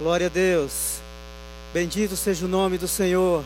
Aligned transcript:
Glória 0.00 0.28
a 0.28 0.30
Deus. 0.30 0.98
Bendito 1.74 2.16
seja 2.16 2.46
o 2.46 2.48
nome 2.48 2.78
do 2.78 2.88
Senhor. 2.88 3.44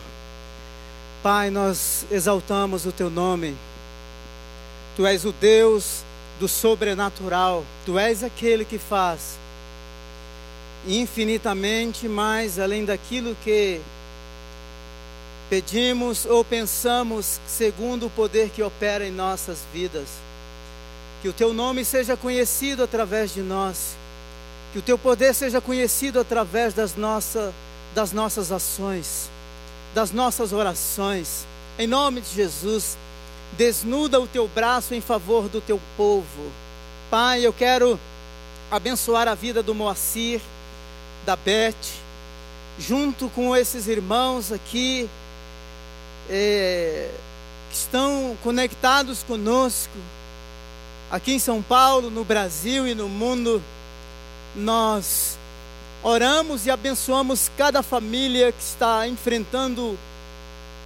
Pai, 1.21 1.49
nós 1.49 2.05
exaltamos 2.09 2.85
o 2.85 2.93
teu 2.93 3.09
nome. 3.09 3.53
Tu 4.95 5.05
és 5.05 5.25
o 5.25 5.33
Deus 5.33 6.05
do 6.39 6.47
sobrenatural. 6.47 7.65
Tu 7.85 7.99
és 7.99 8.23
aquele 8.23 8.63
que 8.63 8.77
faz 8.77 9.37
infinitamente 10.87 12.07
mais 12.07 12.57
além 12.57 12.85
daquilo 12.85 13.35
que 13.43 13.81
pedimos 15.49 16.25
ou 16.25 16.45
pensamos, 16.45 17.37
segundo 17.45 18.05
o 18.05 18.09
poder 18.09 18.49
que 18.49 18.63
opera 18.63 19.05
em 19.05 19.11
nossas 19.11 19.59
vidas. 19.73 20.07
Que 21.21 21.27
o 21.27 21.33
teu 21.33 21.53
nome 21.53 21.83
seja 21.83 22.15
conhecido 22.15 22.81
através 22.81 23.33
de 23.33 23.41
nós 23.41 23.97
que 24.75 24.79
o 24.79 24.81
teu 24.81 24.97
poder 24.97 25.33
seja 25.33 25.61
conhecido 25.61 26.19
através 26.19 26.73
das, 26.73 26.97
nossa, 26.97 27.53
das 27.93 28.11
nossas 28.11 28.51
ações, 28.51 29.29
das 29.93 30.11
nossas 30.11 30.51
orações. 30.51 31.47
Em 31.79 31.87
nome 31.87 32.19
de 32.19 32.35
Jesus, 32.35 32.97
desnuda 33.53 34.19
o 34.19 34.27
teu 34.27 34.49
braço 34.49 34.93
em 34.93 34.99
favor 34.99 35.47
do 35.47 35.61
teu 35.61 35.79
povo. 35.95 36.51
Pai, 37.09 37.39
eu 37.39 37.53
quero 37.53 37.97
abençoar 38.69 39.29
a 39.29 39.33
vida 39.33 39.63
do 39.63 39.73
Moacir, 39.73 40.41
da 41.25 41.37
Beth, 41.37 41.73
junto 42.77 43.29
com 43.29 43.55
esses 43.55 43.87
irmãos 43.87 44.51
aqui 44.51 45.09
é, 46.29 47.09
que 47.69 47.77
estão 47.77 48.35
conectados 48.43 49.23
conosco, 49.23 49.95
aqui 51.09 51.31
em 51.31 51.39
São 51.39 51.61
Paulo, 51.61 52.09
no 52.09 52.25
Brasil 52.25 52.85
e 52.85 52.93
no 52.93 53.07
mundo 53.07 53.63
nós 54.55 55.37
oramos 56.03 56.65
e 56.65 56.71
abençoamos 56.71 57.51
cada 57.57 57.81
família 57.81 58.51
que 58.51 58.61
está 58.61 59.07
enfrentando 59.07 59.97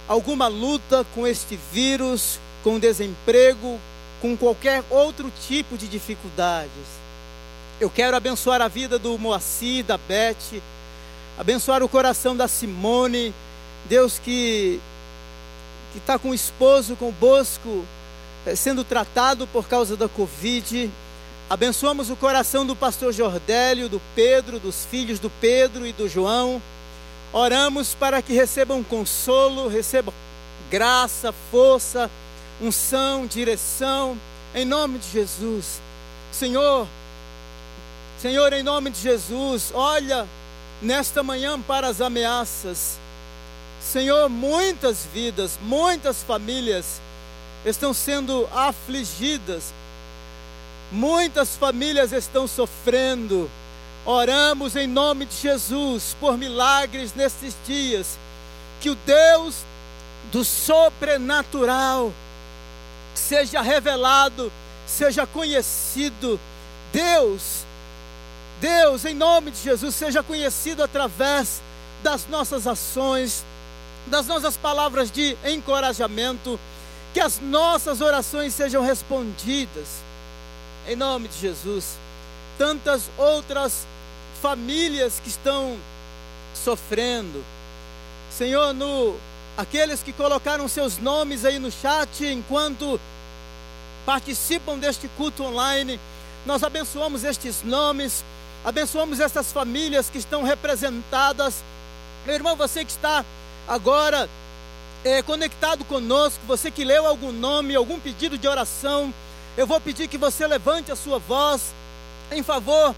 alguma 0.08 0.48
luta 0.48 1.06
com 1.14 1.26
este 1.26 1.58
vírus, 1.72 2.40
com 2.64 2.78
desemprego, 2.78 3.78
com 4.20 4.36
qualquer 4.36 4.82
outro 4.90 5.32
tipo 5.46 5.76
de 5.76 5.86
dificuldades. 5.86 6.70
Eu 7.80 7.88
quero 7.88 8.16
abençoar 8.16 8.60
a 8.60 8.68
vida 8.68 8.98
do 8.98 9.18
Moacir, 9.18 9.84
da 9.84 9.96
Beth, 9.96 10.60
abençoar 11.38 11.82
o 11.82 11.88
coração 11.88 12.36
da 12.36 12.48
Simone, 12.48 13.34
Deus 13.88 14.18
que 14.18 14.80
que 15.92 15.98
está 15.98 16.18
com 16.18 16.30
o 16.30 16.34
esposo, 16.34 16.96
com 16.96 17.08
o 17.08 17.12
Bosco, 17.12 17.84
eh, 18.46 18.54
sendo 18.54 18.84
tratado 18.84 19.46
por 19.48 19.66
causa 19.66 19.96
da 19.96 20.08
Covid. 20.08 20.90
Abençoamos 21.50 22.10
o 22.10 22.14
coração 22.14 22.64
do 22.64 22.76
pastor 22.76 23.12
Jordélio, 23.12 23.88
do 23.88 24.00
Pedro, 24.14 24.60
dos 24.60 24.84
filhos 24.84 25.18
do 25.18 25.28
Pedro 25.28 25.84
e 25.84 25.92
do 25.92 26.08
João. 26.08 26.62
Oramos 27.32 27.92
para 27.92 28.22
que 28.22 28.32
recebam 28.32 28.84
consolo, 28.84 29.66
recebam 29.66 30.14
graça, 30.70 31.34
força, 31.50 32.08
unção, 32.60 33.26
direção, 33.26 34.16
em 34.54 34.64
nome 34.64 35.00
de 35.00 35.10
Jesus. 35.10 35.80
Senhor, 36.30 36.86
Senhor, 38.22 38.52
em 38.52 38.62
nome 38.62 38.90
de 38.90 39.00
Jesus, 39.00 39.72
olha 39.74 40.28
nesta 40.80 41.20
manhã 41.20 41.60
para 41.60 41.88
as 41.88 42.00
ameaças. 42.00 42.96
Senhor, 43.82 44.28
muitas 44.28 45.04
vidas, 45.12 45.58
muitas 45.60 46.22
famílias 46.22 47.00
estão 47.66 47.92
sendo 47.92 48.48
afligidas 48.54 49.74
Muitas 50.92 51.56
famílias 51.56 52.12
estão 52.12 52.48
sofrendo. 52.48 53.48
Oramos 54.04 54.74
em 54.74 54.88
nome 54.88 55.24
de 55.24 55.36
Jesus 55.36 56.16
por 56.18 56.36
milagres 56.36 57.14
nesses 57.14 57.54
dias. 57.64 58.18
Que 58.80 58.90
o 58.90 58.94
Deus 59.06 59.64
do 60.32 60.44
sobrenatural 60.44 62.12
seja 63.14 63.60
revelado, 63.60 64.50
seja 64.84 65.26
conhecido. 65.26 66.40
Deus, 66.92 67.64
Deus, 68.60 69.04
em 69.04 69.14
nome 69.14 69.52
de 69.52 69.62
Jesus, 69.62 69.94
seja 69.94 70.24
conhecido 70.24 70.82
através 70.82 71.62
das 72.02 72.26
nossas 72.26 72.66
ações, 72.66 73.44
das 74.08 74.26
nossas 74.26 74.56
palavras 74.56 75.08
de 75.08 75.36
encorajamento, 75.44 76.58
que 77.14 77.20
as 77.20 77.38
nossas 77.38 78.00
orações 78.00 78.54
sejam 78.54 78.82
respondidas 78.82 80.09
em 80.86 80.96
nome 80.96 81.28
de 81.28 81.38
Jesus. 81.38 81.98
Tantas 82.58 83.10
outras 83.16 83.86
famílias 84.40 85.20
que 85.22 85.28
estão 85.28 85.78
sofrendo. 86.54 87.44
Senhor, 88.30 88.72
no 88.72 89.16
aqueles 89.56 90.02
que 90.02 90.12
colocaram 90.12 90.66
seus 90.68 90.98
nomes 90.98 91.44
aí 91.44 91.58
no 91.58 91.70
chat 91.70 92.24
enquanto 92.24 92.98
participam 94.06 94.78
deste 94.78 95.08
culto 95.16 95.44
online, 95.44 96.00
nós 96.46 96.62
abençoamos 96.62 97.24
estes 97.24 97.62
nomes, 97.62 98.24
abençoamos 98.64 99.20
essas 99.20 99.52
famílias 99.52 100.08
que 100.08 100.18
estão 100.18 100.42
representadas. 100.42 101.62
Meu 102.24 102.34
irmão, 102.34 102.56
você 102.56 102.84
que 102.84 102.90
está 102.90 103.24
agora 103.68 104.28
é, 105.04 105.22
conectado 105.22 105.84
conosco, 105.84 106.40
você 106.46 106.70
que 106.70 106.84
leu 106.84 107.06
algum 107.06 107.32
nome, 107.32 107.74
algum 107.74 108.00
pedido 108.00 108.38
de 108.38 108.48
oração, 108.48 109.12
eu 109.60 109.66
vou 109.66 109.78
pedir 109.78 110.08
que 110.08 110.16
você 110.16 110.46
levante 110.46 110.90
a 110.90 110.96
sua 110.96 111.18
voz 111.18 111.74
em 112.32 112.42
favor 112.42 112.94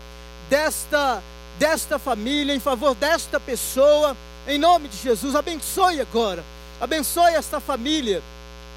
desta 0.49 1.21
desta 1.59 1.99
família, 1.99 2.55
em 2.55 2.61
favor 2.61 2.95
desta 2.95 3.41
pessoa, 3.41 4.17
em 4.47 4.59
nome 4.59 4.89
de 4.89 4.97
Jesus. 4.97 5.35
Abençoe 5.35 6.01
agora. 6.01 6.45
Abençoe 6.81 7.35
esta 7.35 7.59
família. 7.59 8.23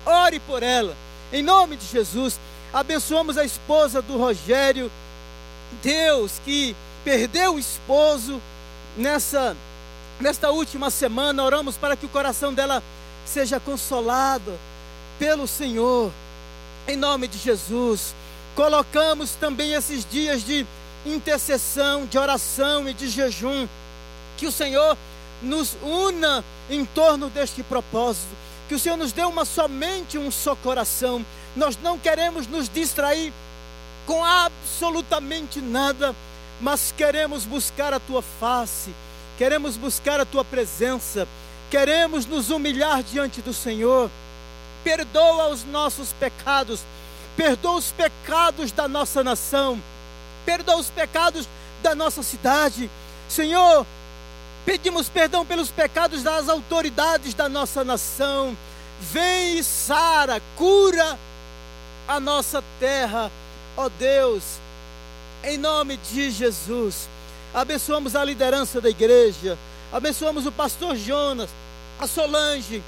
Ore 0.04 0.40
por 0.40 0.64
ela. 0.64 0.96
Em 1.32 1.44
nome 1.44 1.78
de 1.78 1.86
Jesus. 1.86 2.40
Abençoamos 2.74 3.38
a 3.38 3.46
esposa 3.46 4.02
do 4.02 4.18
Rogério. 4.18 4.92
Deus 5.84 6.42
que 6.44 6.76
perdeu 7.04 7.54
o 7.54 7.60
esposo 7.60 8.42
nessa 8.98 9.56
nesta 10.20 10.50
última 10.50 10.90
semana, 10.90 11.44
oramos 11.44 11.78
para 11.78 11.96
que 11.96 12.06
o 12.06 12.10
coração 12.10 12.52
dela 12.52 12.82
seja 13.26 13.60
consolado 13.60 14.58
pelo 15.20 15.46
Senhor 15.46 16.12
em 16.88 16.96
nome 16.96 17.28
de 17.28 17.38
Jesus. 17.38 18.14
Colocamos 18.56 19.32
também 19.32 19.74
esses 19.74 20.06
dias 20.10 20.44
de 20.44 20.66
intercessão, 21.06 22.06
de 22.06 22.18
oração 22.18 22.88
e 22.88 22.94
de 22.94 23.10
jejum. 23.10 23.68
Que 24.38 24.48
o 24.48 24.52
Senhor 24.52 24.98
nos 25.42 25.78
una 25.82 26.44
em 26.70 26.86
torno 26.86 27.30
deste 27.30 27.64
propósito. 27.64 28.36
Que 28.68 28.76
o 28.76 28.80
Senhor 28.80 28.98
nos 28.98 29.12
dê 29.12 29.24
uma 29.24 29.46
somente 29.46 30.18
um 30.18 30.32
só 30.32 30.56
coração. 30.56 31.26
Nós 31.56 31.78
não 31.82 31.98
queremos 31.98 32.48
nos 32.48 32.68
distrair 32.68 33.32
com 34.06 34.24
absolutamente 34.24 35.62
nada, 35.62 36.16
mas 36.62 36.94
queremos 36.96 37.46
buscar 37.46 37.94
a 37.94 38.00
tua 38.00 38.22
face, 38.22 38.94
queremos 39.38 39.78
buscar 39.78 40.20
a 40.20 40.26
tua 40.26 40.46
presença, 40.46 41.28
queremos 41.72 42.26
nos 42.26 42.50
humilhar 42.50 43.02
diante 43.04 43.42
do 43.42 43.54
Senhor 43.54 44.10
perdoa 44.86 45.50
os 45.50 45.66
nossos 45.66 46.14
pecados, 46.14 46.82
perdoa 47.36 47.78
os 47.78 47.92
pecados 47.92 48.72
da 48.72 48.88
nossa 48.88 49.24
nação, 49.24 49.82
perdoa 50.46 50.78
os 50.78 50.92
pecados 50.92 51.50
da 51.82 51.96
nossa 51.96 52.22
cidade. 52.22 52.88
Senhor, 53.28 53.84
pedimos 54.64 55.10
perdão 55.10 55.44
pelos 55.44 55.72
pecados 55.72 56.22
das 56.22 56.48
autoridades 56.48 57.34
da 57.34 57.50
nossa 57.50 57.84
nação. 57.84 58.56
Vem 59.02 59.58
e 59.58 59.64
sara, 59.64 60.40
cura 60.56 61.18
a 62.08 62.20
nossa 62.20 62.64
terra, 62.80 63.32
ó 63.76 63.90
Deus, 63.90 64.44
em 65.44 65.58
nome 65.58 65.98
de 65.98 66.30
Jesus. 66.30 67.10
Abençoamos 67.56 68.16
a 68.16 68.24
liderança 68.24 68.80
da 68.80 68.90
igreja, 68.90 69.58
abençoamos 69.92 70.46
o 70.46 70.52
pastor 70.52 70.96
Jonas, 70.96 71.50
a 72.00 72.06
Solange, 72.06 72.84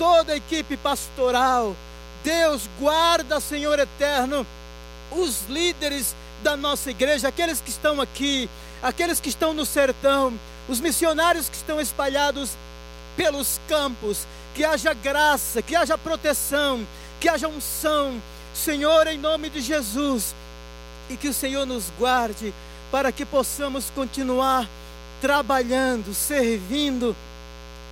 toda 0.00 0.32
a 0.32 0.36
equipe 0.36 0.78
pastoral. 0.78 1.76
Deus 2.24 2.62
guarda, 2.80 3.38
Senhor 3.38 3.78
eterno, 3.78 4.46
os 5.12 5.44
líderes 5.46 6.16
da 6.42 6.56
nossa 6.56 6.90
igreja, 6.90 7.28
aqueles 7.28 7.60
que 7.60 7.68
estão 7.68 8.00
aqui, 8.00 8.48
aqueles 8.82 9.20
que 9.20 9.28
estão 9.28 9.52
no 9.52 9.66
sertão, 9.66 10.32
os 10.66 10.80
missionários 10.80 11.50
que 11.50 11.56
estão 11.56 11.78
espalhados 11.78 12.56
pelos 13.14 13.60
campos, 13.68 14.26
que 14.54 14.64
haja 14.64 14.94
graça, 14.94 15.60
que 15.60 15.76
haja 15.76 15.98
proteção, 15.98 16.86
que 17.20 17.28
haja 17.28 17.46
unção, 17.46 18.22
Senhor, 18.54 19.06
em 19.06 19.18
nome 19.18 19.50
de 19.50 19.60
Jesus, 19.60 20.34
e 21.10 21.16
que 21.16 21.28
o 21.28 21.34
Senhor 21.34 21.66
nos 21.66 21.92
guarde 21.98 22.54
para 22.90 23.12
que 23.12 23.26
possamos 23.26 23.90
continuar 23.90 24.66
trabalhando, 25.20 26.14
servindo 26.14 27.14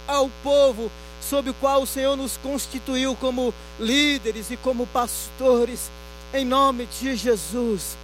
ao 0.07 0.31
povo 0.43 0.91
sob 1.29 1.51
o 1.51 1.55
qual 1.55 1.83
o 1.83 1.87
Senhor 1.87 2.17
nos 2.17 2.37
constituiu 2.39 3.15
como 3.15 3.53
líderes 3.79 4.51
e 4.51 4.57
como 4.57 4.87
pastores, 4.87 5.91
em 6.33 6.45
nome 6.45 6.87
de 6.87 7.15
Jesus. 7.17 7.99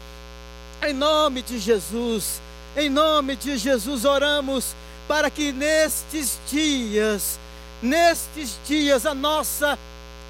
Em 0.83 0.93
nome 0.93 1.41
de 1.41 1.59
Jesus. 1.59 2.41
Em 2.77 2.91
nome 2.91 3.37
de 3.37 3.57
Jesus, 3.57 4.05
oramos 4.05 4.75
para 5.09 5.31
que 5.31 5.53
nestes 5.53 6.39
dias, 6.51 7.39
nestes 7.81 8.59
dias, 8.67 9.07
a 9.07 9.15
nossa 9.15 9.79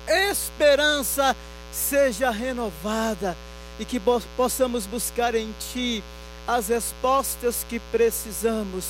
esperança 0.06 1.34
seja 1.72 2.30
renovada 2.30 3.36
e 3.80 3.84
que 3.84 4.00
possamos 4.36 4.86
buscar 4.86 5.34
em 5.34 5.52
Ti 5.72 6.04
as 6.46 6.68
respostas 6.68 7.64
que 7.68 7.80
precisamos, 7.90 8.84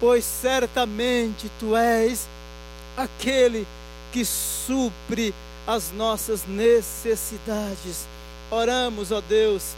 pois 0.00 0.24
certamente 0.24 1.50
Tu 1.58 1.76
és 1.76 2.28
aquele 2.96 3.66
que 4.12 4.24
supre 4.24 5.34
as 5.66 5.90
nossas 5.92 6.46
necessidades. 6.46 8.06
Oramos, 8.50 9.10
ó 9.10 9.20
Deus, 9.20 9.74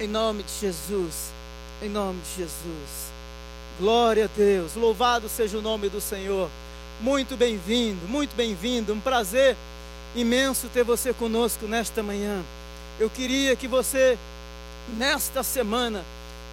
em 0.00 0.08
nome 0.08 0.42
de 0.42 0.52
Jesus, 0.60 1.32
em 1.82 1.88
nome 1.88 2.20
de 2.22 2.42
Jesus. 2.42 3.12
Glória 3.78 4.24
a 4.24 4.36
Deus, 4.36 4.74
louvado 4.74 5.28
seja 5.28 5.58
o 5.58 5.62
nome 5.62 5.88
do 5.88 6.00
Senhor. 6.00 6.50
Muito 7.00 7.36
bem-vindo, 7.36 8.08
muito 8.08 8.34
bem-vindo. 8.34 8.92
Um 8.92 9.00
prazer 9.00 9.56
imenso 10.16 10.68
ter 10.68 10.82
você 10.82 11.12
conosco 11.12 11.66
nesta 11.66 12.02
manhã. 12.02 12.42
Eu 12.98 13.08
queria 13.08 13.54
que 13.54 13.68
você, 13.68 14.18
nesta 14.96 15.44
semana, 15.44 16.04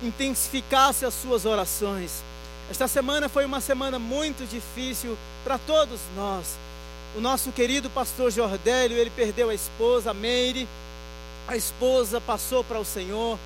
intensificasse 0.03 1.05
as 1.05 1.13
suas 1.15 1.45
orações. 1.45 2.23
Esta 2.69 2.87
semana 2.87 3.29
foi 3.29 3.45
uma 3.45 3.61
semana 3.61 3.99
muito 3.99 4.47
difícil 4.49 5.15
para 5.43 5.57
todos 5.59 5.99
nós. 6.15 6.57
O 7.15 7.21
nosso 7.21 7.51
querido 7.51 7.89
pastor 7.89 8.31
Jordélio, 8.31 8.97
ele 8.97 9.11
perdeu 9.11 9.49
a 9.49 9.53
esposa, 9.53 10.11
a 10.11 10.13
Meire. 10.13 10.67
A 11.47 11.55
esposa 11.55 12.19
passou 12.19 12.63
para 12.63 12.79
o 12.79 12.85
Senhor 12.85 13.37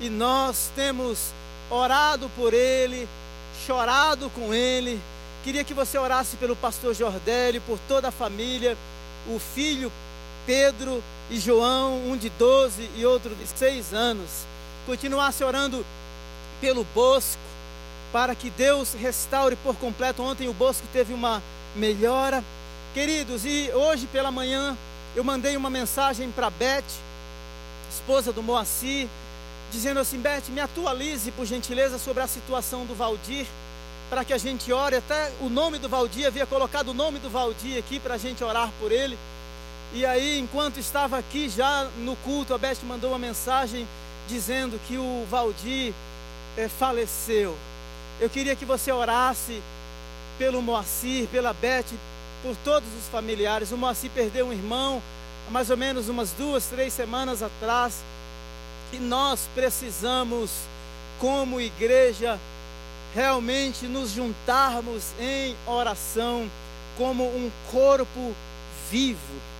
e 0.00 0.08
nós 0.08 0.70
temos 0.76 1.32
orado 1.68 2.30
por 2.36 2.54
ele, 2.54 3.08
chorado 3.66 4.30
com 4.30 4.54
ele. 4.54 5.00
Queria 5.42 5.64
que 5.64 5.74
você 5.74 5.98
orasse 5.98 6.36
pelo 6.36 6.54
pastor 6.54 6.94
Jordélio, 6.94 7.60
por 7.62 7.78
toda 7.88 8.08
a 8.08 8.12
família, 8.12 8.76
o 9.26 9.38
filho 9.38 9.90
Pedro 10.46 11.02
e 11.28 11.38
João, 11.38 12.08
um 12.08 12.16
de 12.16 12.30
12 12.30 12.88
e 12.96 13.04
outro 13.04 13.34
de 13.34 13.46
6 13.46 13.92
anos. 13.92 14.46
Continuasse 14.86 15.42
orando 15.42 15.84
pelo 16.60 16.84
Bosco, 16.94 17.40
para 18.12 18.34
que 18.34 18.50
Deus 18.50 18.94
restaure 18.94 19.56
por 19.56 19.76
completo. 19.76 20.22
Ontem 20.22 20.48
o 20.48 20.52
Bosco 20.52 20.86
teve 20.92 21.12
uma 21.12 21.42
melhora. 21.74 22.44
Queridos, 22.92 23.44
e 23.44 23.70
hoje 23.72 24.06
pela 24.06 24.30
manhã 24.30 24.76
eu 25.14 25.22
mandei 25.22 25.56
uma 25.56 25.70
mensagem 25.70 26.30
para 26.30 26.50
Beth, 26.50 26.84
esposa 27.90 28.32
do 28.32 28.42
Moacir, 28.42 29.08
dizendo 29.70 30.00
assim: 30.00 30.18
Beth, 30.18 30.44
me 30.48 30.60
atualize 30.60 31.30
por 31.30 31.46
gentileza 31.46 31.98
sobre 31.98 32.22
a 32.22 32.26
situação 32.26 32.84
do 32.84 32.94
Valdir, 32.94 33.46
para 34.08 34.24
que 34.24 34.32
a 34.32 34.38
gente 34.38 34.72
ore. 34.72 34.96
Até 34.96 35.32
o 35.40 35.48
nome 35.48 35.78
do 35.78 35.88
Valdir, 35.88 36.26
havia 36.26 36.46
colocado 36.46 36.88
o 36.88 36.94
nome 36.94 37.18
do 37.18 37.30
Valdir 37.30 37.78
aqui 37.78 38.00
para 38.00 38.14
a 38.14 38.18
gente 38.18 38.42
orar 38.42 38.70
por 38.80 38.90
ele. 38.90 39.16
E 39.92 40.06
aí, 40.06 40.38
enquanto 40.38 40.78
estava 40.78 41.18
aqui 41.18 41.48
já 41.48 41.88
no 41.98 42.14
culto, 42.16 42.54
a 42.54 42.58
Beth 42.58 42.78
mandou 42.84 43.10
uma 43.10 43.18
mensagem 43.18 43.86
dizendo 44.28 44.80
que 44.86 44.96
o 44.96 45.26
Valdir 45.28 45.92
é, 46.56 46.68
faleceu. 46.68 47.56
Eu 48.20 48.28
queria 48.28 48.54
que 48.54 48.64
você 48.64 48.92
orasse 48.92 49.62
pelo 50.38 50.60
Moacir, 50.60 51.26
pela 51.28 51.52
Beth, 51.52 51.86
por 52.42 52.54
todos 52.64 52.88
os 52.98 53.08
familiares. 53.08 53.72
O 53.72 53.76
Moacir 53.76 54.10
perdeu 54.10 54.46
um 54.46 54.52
irmão 54.52 55.02
há 55.48 55.50
mais 55.50 55.70
ou 55.70 55.76
menos 55.76 56.08
umas 56.08 56.32
duas, 56.32 56.66
três 56.66 56.92
semanas 56.92 57.42
atrás. 57.42 58.02
E 58.92 58.98
nós 58.98 59.48
precisamos, 59.54 60.50
como 61.18 61.60
igreja, 61.60 62.38
realmente 63.14 63.86
nos 63.86 64.10
juntarmos 64.10 65.12
em 65.18 65.56
oração 65.66 66.50
como 66.96 67.24
um 67.24 67.50
corpo 67.70 68.34
vivo 68.90 69.50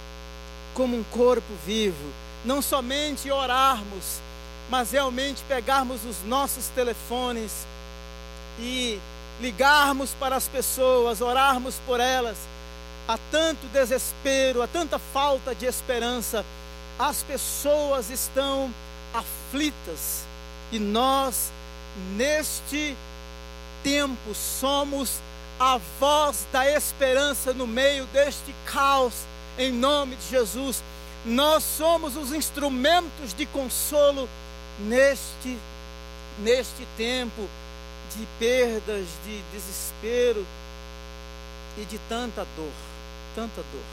como 0.75 0.97
um 0.97 1.05
corpo 1.05 1.53
vivo. 1.67 2.13
Não 2.45 2.63
somente 2.63 3.31
orarmos, 3.31 4.21
mas 4.71 4.93
realmente 4.93 5.43
pegarmos 5.49 6.05
os 6.05 6.23
nossos 6.25 6.67
telefones 6.69 7.67
e 8.61 9.01
ligarmos 9.41 10.11
para 10.21 10.37
as 10.37 10.47
pessoas, 10.47 11.21
orarmos 11.21 11.77
por 11.87 11.99
elas. 11.99 12.37
Há 13.09 13.19
tanto 13.31 13.67
desespero, 13.73 14.63
há 14.63 14.67
tanta 14.67 14.99
falta 14.99 15.55
de 15.55 15.67
esperança. 15.67 16.45
As 16.99 17.23
pessoas 17.23 18.11
estão 18.11 18.73
aflitas 19.13 20.25
e 20.71 20.79
nós, 20.79 21.51
neste 22.17 22.95
tempo, 23.83 24.35
somos 24.35 25.21
a 25.59 25.79
voz 25.99 26.47
da 26.53 26.71
esperança 26.71 27.53
no 27.53 27.67
meio 27.67 28.07
deste 28.07 28.55
caos 28.67 29.15
em 29.59 29.73
nome 29.73 30.17
de 30.17 30.29
Jesus. 30.29 30.83
Nós 31.25 31.65
somos 31.65 32.17
os 32.17 32.33
instrumentos 32.33 33.35
de 33.35 33.45
consolo 33.47 34.29
neste, 34.79 35.59
neste 36.39 36.87
tempo 36.97 37.49
de 38.17 38.27
perdas, 38.39 39.07
de 39.25 39.43
desespero 39.53 40.47
e 41.79 41.85
de 41.85 41.99
tanta 42.09 42.47
dor, 42.57 42.73
tanta 43.35 43.63
dor. 43.73 43.85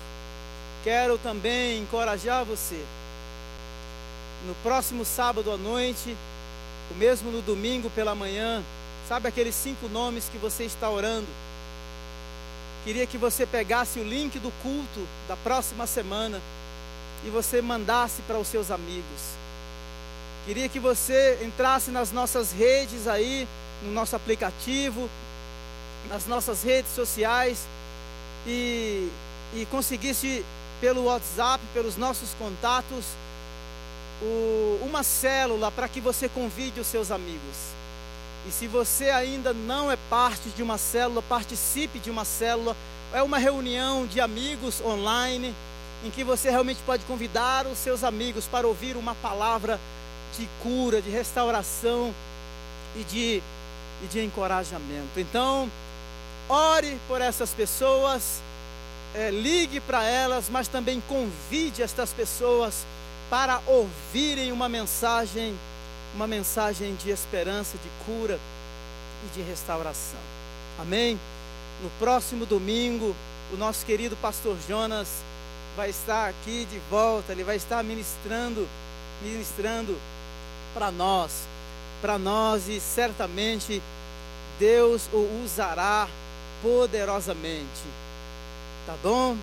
Quero 0.83 1.17
também 1.17 1.79
encorajar 1.79 2.45
você. 2.45 2.83
No 4.47 4.55
próximo 4.55 5.03
sábado 5.03 5.51
à 5.51 5.57
noite, 5.57 6.15
o 6.91 6.95
mesmo 6.95 7.31
no 7.31 7.41
domingo 7.41 7.89
pela 7.89 8.15
manhã, 8.15 8.63
sabe 9.07 9.27
aqueles 9.27 9.55
cinco 9.55 9.87
nomes 9.89 10.29
que 10.29 10.37
você 10.37 10.63
está 10.63 10.89
orando? 10.89 11.27
Queria 12.85 13.05
que 13.05 13.17
você 13.17 13.45
pegasse 13.45 13.99
o 13.99 14.03
link 14.03 14.39
do 14.39 14.51
culto 14.63 15.07
da 15.27 15.35
próxima 15.35 15.85
semana 15.85 16.41
e 17.25 17.29
você 17.29 17.61
mandasse 17.61 18.21
para 18.21 18.37
os 18.37 18.47
seus 18.47 18.71
amigos. 18.71 19.35
Queria 20.45 20.69
que 20.69 20.79
você 20.79 21.39
entrasse 21.41 21.91
nas 21.91 22.13
nossas 22.13 22.53
redes 22.53 23.05
aí, 23.05 23.45
no 23.83 23.91
nosso 23.91 24.15
aplicativo, 24.15 25.09
nas 26.09 26.25
nossas 26.25 26.63
redes 26.63 26.91
sociais 26.93 27.67
e, 28.45 29.09
e 29.53 29.65
conseguisse 29.69 30.43
pelo 30.79 31.05
WhatsApp, 31.05 31.63
pelos 31.73 31.97
nossos 31.97 32.33
contatos, 32.39 33.05
o, 34.21 34.79
uma 34.83 35.03
célula 35.03 35.71
para 35.71 35.87
que 35.87 35.99
você 35.99 36.29
convide 36.29 36.79
os 36.79 36.87
seus 36.87 37.11
amigos. 37.11 37.77
E 38.47 38.51
se 38.51 38.67
você 38.67 39.09
ainda 39.09 39.53
não 39.53 39.91
é 39.91 39.97
parte 40.09 40.49
de 40.49 40.63
uma 40.63 40.77
célula, 40.77 41.21
participe 41.21 41.99
de 41.99 42.09
uma 42.09 42.23
célula. 42.23 42.75
É 43.13 43.21
uma 43.21 43.37
reunião 43.37 44.05
de 44.05 44.21
amigos 44.21 44.81
online 44.81 45.53
em 46.05 46.09
que 46.09 46.23
você 46.23 46.49
realmente 46.49 46.79
pode 46.85 47.03
convidar 47.05 47.65
os 47.65 47.77
seus 47.77 48.03
amigos 48.03 48.45
para 48.45 48.67
ouvir 48.67 48.95
uma 48.95 49.15
palavra 49.15 49.79
de 50.37 50.47
cura, 50.61 51.01
de 51.01 51.09
restauração 51.09 52.13
e 52.95 53.03
de, 53.03 53.43
e 54.03 54.07
de 54.07 54.23
encorajamento. 54.23 55.17
Então, 55.19 55.69
ore 56.49 56.97
por 57.07 57.21
essas 57.21 57.51
pessoas, 57.51 58.41
é, 59.15 59.31
ligue 59.31 59.79
para 59.79 60.03
elas, 60.03 60.49
mas 60.49 60.67
também 60.67 61.01
convide 61.07 61.81
estas 61.81 62.11
pessoas 62.11 62.85
para 63.29 63.61
ouvirem 63.67 64.51
uma 64.51 64.69
mensagem 64.69 65.57
uma 66.17 66.27
mensagem 66.27 66.95
de 66.95 67.09
esperança, 67.09 67.77
de 67.77 67.89
cura 68.05 68.39
e 69.25 69.35
de 69.35 69.41
restauração. 69.47 70.19
Amém? 70.79 71.19
No 71.83 71.89
próximo 71.99 72.45
domingo, 72.45 73.15
o 73.53 73.57
nosso 73.57 73.85
querido 73.85 74.15
pastor 74.17 74.57
Jonas 74.67 75.07
vai 75.75 75.91
estar 75.91 76.27
aqui 76.27 76.65
de 76.65 76.79
volta, 76.89 77.31
ele 77.31 77.43
vai 77.43 77.55
estar 77.55 77.83
ministrando, 77.83 78.67
ministrando 79.21 79.95
para 80.73 80.91
nós, 80.91 81.31
para 82.01 82.17
nós 82.17 82.67
e 82.67 82.79
certamente 82.79 83.81
Deus 84.59 85.07
o 85.13 85.43
usará 85.43 86.07
poderosamente. 86.61 87.83
Tá 88.85 88.95
bom? 89.03 89.37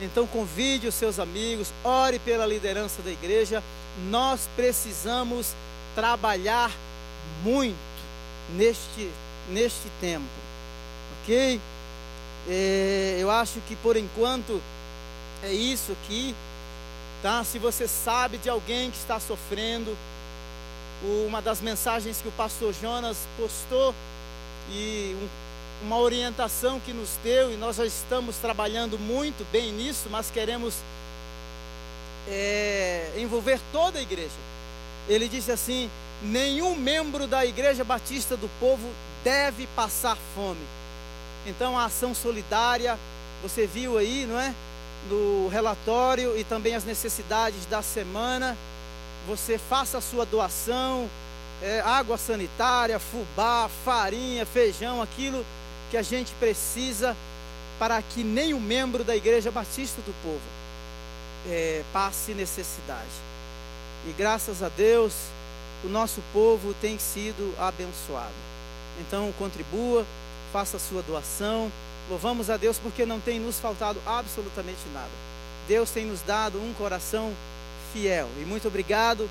Então 0.00 0.26
convide 0.26 0.86
os 0.86 0.94
seus 0.94 1.18
amigos, 1.18 1.72
ore 1.82 2.18
pela 2.18 2.46
liderança 2.46 3.02
da 3.02 3.10
igreja. 3.10 3.62
Nós 4.10 4.48
precisamos 4.54 5.54
trabalhar 5.94 6.70
muito 7.42 7.76
neste, 8.56 9.10
neste 9.48 9.88
tempo, 10.00 10.26
ok? 11.22 11.60
É, 12.48 13.16
eu 13.18 13.30
acho 13.30 13.60
que 13.66 13.74
por 13.76 13.96
enquanto 13.96 14.62
é 15.42 15.52
isso 15.52 15.92
aqui, 15.92 16.34
tá? 17.22 17.42
Se 17.44 17.58
você 17.58 17.88
sabe 17.88 18.38
de 18.38 18.48
alguém 18.48 18.90
que 18.90 18.96
está 18.96 19.18
sofrendo, 19.18 19.96
uma 21.02 21.40
das 21.40 21.60
mensagens 21.60 22.20
que 22.20 22.28
o 22.28 22.32
pastor 22.32 22.72
Jonas 22.72 23.16
postou 23.36 23.94
e 24.70 25.16
um, 25.20 25.86
uma 25.86 25.98
orientação 25.98 26.80
que 26.80 26.92
nos 26.92 27.10
deu, 27.22 27.52
e 27.52 27.56
nós 27.56 27.76
já 27.76 27.86
estamos 27.86 28.36
trabalhando 28.36 28.98
muito 28.98 29.46
bem 29.52 29.72
nisso, 29.72 30.08
mas 30.10 30.30
queremos 30.30 30.74
é, 32.26 33.12
envolver 33.16 33.60
toda 33.72 33.98
a 33.98 34.02
igreja 34.02 34.48
ele 35.08 35.28
disse 35.28 35.50
assim: 35.50 35.90
nenhum 36.22 36.76
membro 36.76 37.26
da 37.26 37.44
Igreja 37.44 37.82
Batista 37.82 38.36
do 38.36 38.48
Povo 38.60 38.88
deve 39.24 39.66
passar 39.74 40.16
fome. 40.34 40.60
Então 41.46 41.78
a 41.78 41.86
ação 41.86 42.14
solidária, 42.14 42.98
você 43.42 43.66
viu 43.66 43.96
aí, 43.96 44.26
não 44.26 44.38
é? 44.38 44.54
No 45.08 45.48
relatório 45.48 46.36
e 46.36 46.44
também 46.44 46.74
as 46.74 46.84
necessidades 46.84 47.64
da 47.66 47.82
semana. 47.82 48.56
Você 49.28 49.58
faça 49.58 49.98
a 49.98 50.00
sua 50.00 50.24
doação, 50.24 51.08
é, 51.62 51.80
água 51.80 52.16
sanitária, 52.16 52.98
fubá, 52.98 53.68
farinha, 53.84 54.46
feijão, 54.46 55.02
aquilo 55.02 55.44
que 55.90 55.98
a 55.98 56.02
gente 56.02 56.32
precisa 56.40 57.14
para 57.78 58.00
que 58.00 58.24
nenhum 58.24 58.58
membro 58.58 59.04
da 59.04 59.14
Igreja 59.14 59.50
Batista 59.50 60.00
do 60.00 60.14
Povo 60.22 60.40
é, 61.46 61.84
passe 61.92 62.32
necessidade. 62.32 63.28
E 64.08 64.12
graças 64.12 64.62
a 64.62 64.70
Deus, 64.70 65.12
o 65.84 65.88
nosso 65.88 66.22
povo 66.32 66.74
tem 66.80 66.98
sido 66.98 67.54
abençoado. 67.58 68.32
Então, 69.00 69.32
contribua, 69.38 70.06
faça 70.52 70.78
a 70.78 70.80
sua 70.80 71.02
doação. 71.02 71.70
Louvamos 72.08 72.48
a 72.48 72.56
Deus 72.56 72.78
porque 72.78 73.04
não 73.04 73.20
tem 73.20 73.38
nos 73.38 73.60
faltado 73.60 74.00
absolutamente 74.06 74.88
nada. 74.94 75.10
Deus 75.68 75.90
tem 75.90 76.06
nos 76.06 76.22
dado 76.22 76.58
um 76.58 76.72
coração 76.74 77.34
fiel. 77.92 78.28
E 78.40 78.44
muito 78.44 78.68
obrigado 78.68 79.28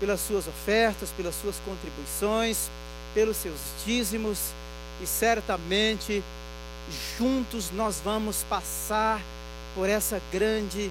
pelas 0.00 0.20
suas 0.20 0.46
ofertas, 0.46 1.10
pelas 1.10 1.34
suas 1.34 1.56
contribuições, 1.64 2.70
pelos 3.14 3.36
seus 3.36 3.58
dízimos. 3.84 4.52
E 5.02 5.06
certamente 5.06 6.22
juntos 7.16 7.70
nós 7.70 8.00
vamos 8.02 8.44
passar 8.44 9.20
por 9.74 9.88
essa 9.88 10.20
grande 10.32 10.90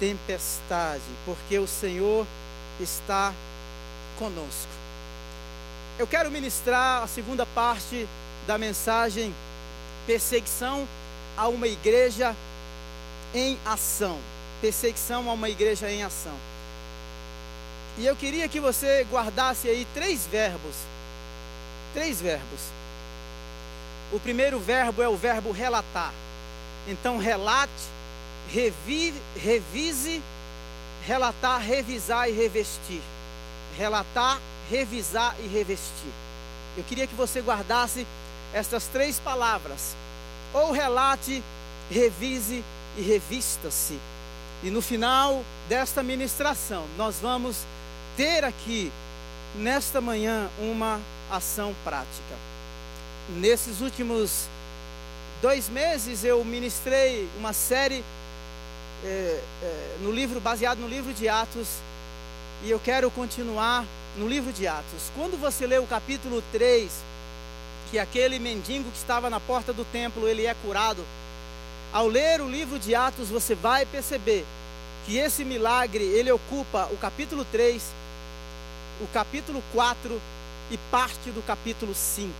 tempestade, 0.00 1.02
porque 1.24 1.58
o 1.58 1.66
Senhor 1.66 2.26
está 2.80 3.32
conosco. 4.18 4.70
Eu 5.98 6.06
quero 6.06 6.30
ministrar 6.30 7.02
a 7.02 7.06
segunda 7.06 7.44
parte 7.44 8.08
da 8.46 8.56
mensagem 8.56 9.34
perseguição 10.06 10.86
a 11.36 11.48
uma 11.48 11.66
igreja 11.66 12.34
em 13.34 13.58
ação. 13.66 14.18
Perseguição 14.60 15.28
a 15.30 15.32
uma 15.32 15.48
igreja 15.48 15.90
em 15.90 16.02
ação. 16.02 16.36
E 17.98 18.06
eu 18.06 18.14
queria 18.14 18.48
que 18.48 18.60
você 18.60 19.04
guardasse 19.10 19.68
aí 19.68 19.86
três 19.92 20.26
verbos. 20.26 20.76
Três 21.92 22.20
verbos. 22.20 22.60
O 24.12 24.20
primeiro 24.20 24.58
verbo 24.58 25.02
é 25.02 25.08
o 25.08 25.16
verbo 25.16 25.50
relatar. 25.50 26.12
Então, 26.86 27.18
relate, 27.18 27.70
revive, 28.48 29.20
revise, 29.36 30.22
relatar, 31.04 31.60
revisar 31.60 32.28
e 32.28 32.32
revestir. 32.32 33.02
Relatar, 33.76 34.40
revisar 34.70 35.34
e 35.40 35.46
revestir. 35.46 36.12
Eu 36.76 36.84
queria 36.84 37.06
que 37.06 37.14
você 37.14 37.40
guardasse 37.40 38.06
essas 38.52 38.86
três 38.86 39.18
palavras. 39.18 39.94
Ou 40.54 40.72
relate, 40.72 41.42
revise 41.90 42.64
e 42.96 43.02
revista-se. 43.02 43.98
E 44.62 44.70
no 44.70 44.82
final 44.82 45.44
desta 45.68 46.02
ministração, 46.02 46.84
nós 46.96 47.16
vamos 47.20 47.64
ter 48.16 48.44
aqui, 48.44 48.90
nesta 49.54 50.00
manhã, 50.00 50.48
uma 50.58 51.00
ação 51.30 51.74
prática 51.84 52.48
nesses 53.36 53.80
últimos 53.80 54.46
dois 55.42 55.68
meses 55.68 56.24
eu 56.24 56.44
ministrei 56.44 57.28
uma 57.38 57.52
série 57.52 58.02
é, 59.04 59.40
é, 59.62 59.96
no 60.00 60.10
livro 60.10 60.40
baseado 60.40 60.78
no 60.78 60.88
livro 60.88 61.12
de 61.12 61.28
Atos 61.28 61.68
e 62.64 62.70
eu 62.70 62.80
quero 62.80 63.10
continuar 63.10 63.84
no 64.16 64.26
livro 64.26 64.52
de 64.52 64.66
Atos. 64.66 65.12
Quando 65.14 65.38
você 65.38 65.64
lê 65.66 65.78
o 65.78 65.86
capítulo 65.86 66.42
3, 66.50 66.90
que 67.90 67.98
aquele 67.98 68.38
mendigo 68.40 68.90
que 68.90 68.96
estava 68.96 69.30
na 69.30 69.38
porta 69.38 69.72
do 69.72 69.84
templo, 69.84 70.26
ele 70.26 70.44
é 70.44 70.54
curado. 70.54 71.04
Ao 71.92 72.06
ler 72.06 72.40
o 72.40 72.48
livro 72.48 72.78
de 72.78 72.94
Atos, 72.94 73.28
você 73.28 73.54
vai 73.54 73.86
perceber 73.86 74.44
que 75.06 75.16
esse 75.16 75.44
milagre, 75.44 76.04
ele 76.04 76.30
ocupa 76.30 76.86
o 76.92 76.96
capítulo 76.98 77.46
3, 77.46 77.82
o 79.00 79.06
capítulo 79.06 79.62
4 79.72 80.20
e 80.70 80.76
parte 80.90 81.30
do 81.30 81.42
capítulo 81.46 81.94
5. 81.94 82.30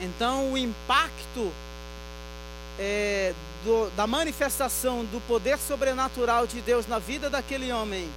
Então, 0.00 0.52
o 0.52 0.58
impacto 0.58 1.52
é, 2.78 3.34
do, 3.64 3.90
da 3.96 4.06
manifestação 4.06 5.04
do 5.04 5.20
poder 5.26 5.58
sobrenatural 5.58 6.46
de 6.46 6.60
Deus 6.60 6.86
na 6.86 6.98
vida 7.00 7.28
daquele 7.28 7.72
homem 7.72 8.08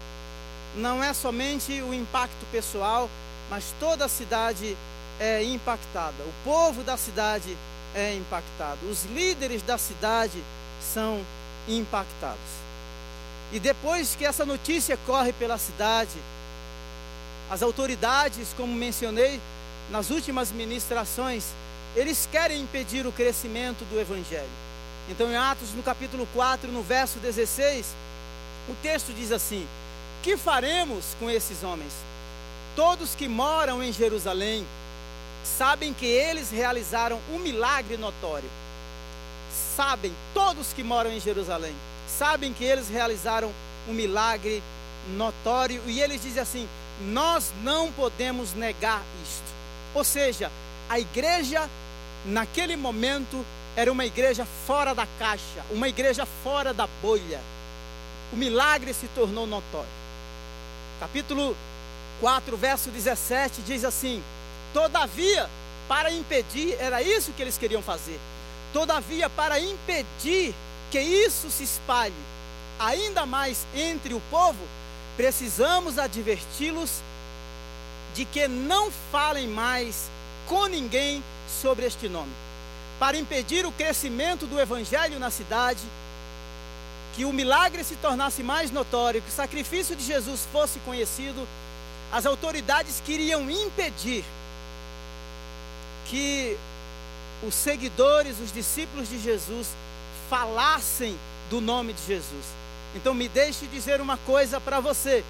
não 0.75 1.03
é 1.03 1.13
somente 1.13 1.81
o 1.81 1.93
impacto 1.93 2.45
pessoal, 2.51 3.09
mas 3.49 3.73
toda 3.79 4.05
a 4.05 4.09
cidade 4.09 4.77
é 5.19 5.43
impactada. 5.43 6.21
O 6.23 6.33
povo 6.43 6.83
da 6.83 6.97
cidade 6.97 7.51
é 7.51 7.74
impactado. 8.15 8.89
Os 8.89 9.05
líderes 9.05 9.61
da 9.61 9.77
cidade 9.77 10.43
são 10.81 11.25
impactados. 11.67 12.65
E 13.51 13.59
depois 13.59 14.15
que 14.15 14.25
essa 14.25 14.45
notícia 14.45 14.97
corre 15.05 15.31
pela 15.33 15.57
cidade, 15.57 16.17
as 17.49 17.61
autoridades, 17.61 18.49
como 18.57 18.73
mencionei 18.73 19.39
nas 19.89 20.09
últimas 20.09 20.51
ministrações, 20.51 21.45
eles 21.95 22.27
querem 22.31 22.61
impedir 22.61 23.05
o 23.05 23.11
crescimento 23.11 23.85
do 23.85 23.99
Evangelho. 23.99 24.49
Então, 25.09 25.31
em 25.31 25.37
Atos, 25.37 25.73
no 25.73 25.83
capítulo 25.83 26.27
4, 26.33 26.71
no 26.71 26.81
verso 26.81 27.19
16, 27.19 27.85
o 28.67 28.73
texto 28.81 29.13
diz 29.13 29.31
assim: 29.31 29.67
Que 30.23 30.35
faremos 30.35 31.15
com 31.19 31.29
esses 31.29 31.63
homens? 31.63 31.93
Todos 32.75 33.15
que 33.15 33.27
moram 33.27 33.81
em 33.81 33.93
Jerusalém 33.93 34.65
sabem 35.45 35.93
que 35.93 36.05
eles 36.05 36.49
realizaram 36.51 37.19
um 37.31 37.39
milagre 37.39 37.97
notório. 37.97 38.49
Sabem, 39.75 40.13
todos 40.33 40.73
que 40.73 40.83
moram 40.83 41.11
em 41.11 41.19
Jerusalém, 41.19 41.75
sabem 42.07 42.53
que 42.53 42.63
eles 42.63 42.89
realizaram 42.89 43.53
um 43.87 43.93
milagre 43.93 44.63
notório. 45.15 45.81
E 45.85 46.01
eles 46.01 46.21
dizem 46.21 46.41
assim: 46.41 46.69
Nós 47.01 47.53
não 47.63 47.91
podemos 47.91 48.53
negar 48.53 49.01
isto. 49.23 49.45
Ou 49.93 50.03
seja, 50.03 50.51
a 50.89 50.99
igreja 50.99 51.69
naquele 52.25 52.75
momento 52.75 53.45
era 53.75 53.91
uma 53.91 54.05
igreja 54.05 54.45
fora 54.65 54.95
da 54.95 55.07
caixa, 55.19 55.63
uma 55.69 55.87
igreja 55.87 56.25
fora 56.43 56.73
da 56.73 56.87
bolha. 57.01 57.39
O 58.33 58.35
milagre 58.35 58.93
se 58.93 59.07
tornou 59.09 59.45
notório. 59.45 59.87
Capítulo 60.99 61.55
4, 62.21 62.57
verso 62.57 62.89
17 62.89 63.61
diz 63.61 63.83
assim: 63.83 64.23
Todavia, 64.73 65.49
para 65.87 66.11
impedir, 66.11 66.75
era 66.79 67.01
isso 67.01 67.31
que 67.31 67.41
eles 67.41 67.57
queriam 67.57 67.81
fazer. 67.81 68.19
Todavia, 68.73 69.29
para 69.29 69.59
impedir 69.59 70.53
que 70.91 70.99
isso 70.99 71.49
se 71.49 71.63
espalhe 71.63 72.13
ainda 72.79 73.25
mais 73.25 73.65
entre 73.73 74.13
o 74.13 74.21
povo, 74.29 74.59
precisamos 75.15 75.97
adverti-los 75.97 77.01
de 78.13 78.25
que 78.25 78.47
não 78.47 78.91
falem 79.11 79.47
mais 79.47 80.09
com 80.47 80.67
ninguém 80.67 81.23
sobre 81.61 81.85
este 81.85 82.07
nome, 82.07 82.31
para 82.99 83.17
impedir 83.17 83.65
o 83.65 83.71
crescimento 83.71 84.45
do 84.45 84.59
evangelho 84.59 85.19
na 85.19 85.29
cidade, 85.29 85.81
que 87.15 87.25
o 87.25 87.33
milagre 87.33 87.83
se 87.83 87.95
tornasse 87.95 88.43
mais 88.43 88.71
notório, 88.71 89.21
que 89.21 89.29
o 89.29 89.33
sacrifício 89.33 89.95
de 89.95 90.03
Jesus 90.03 90.47
fosse 90.51 90.79
conhecido, 90.79 91.47
as 92.11 92.25
autoridades 92.25 93.01
queriam 93.05 93.49
impedir 93.49 94.23
que 96.05 96.57
os 97.43 97.53
seguidores, 97.53 98.39
os 98.39 98.53
discípulos 98.53 99.09
de 99.09 99.19
Jesus, 99.19 99.67
falassem 100.29 101.17
do 101.49 101.61
nome 101.61 101.93
de 101.93 102.05
Jesus. 102.05 102.45
Então 102.95 103.13
me 103.13 103.27
deixe 103.27 103.65
dizer 103.67 103.99
uma 104.01 104.17
coisa 104.17 104.59
para 104.59 104.79
você: 104.79 105.23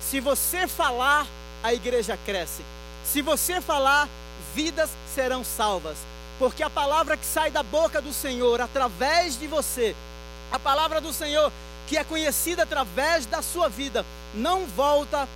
se 0.00 0.20
você 0.20 0.66
falar, 0.66 1.26
a 1.62 1.74
igreja 1.74 2.18
cresce. 2.24 2.62
Se 3.04 3.22
você 3.22 3.60
falar, 3.60 4.08
vidas 4.54 4.90
serão 5.14 5.44
salvas. 5.44 5.98
Porque 6.38 6.62
a 6.62 6.70
palavra 6.70 7.16
que 7.16 7.26
sai 7.26 7.50
da 7.50 7.62
boca 7.62 8.00
do 8.00 8.12
Senhor 8.12 8.60
através 8.60 9.38
de 9.38 9.46
você, 9.46 9.94
a 10.50 10.58
palavra 10.58 11.00
do 11.00 11.12
Senhor 11.12 11.52
que 11.86 11.96
é 11.96 12.04
conhecida 12.04 12.62
através 12.62 13.26
da 13.26 13.42
sua 13.42 13.68
vida, 13.68 14.06
não 14.32 14.64
volta 14.64 15.28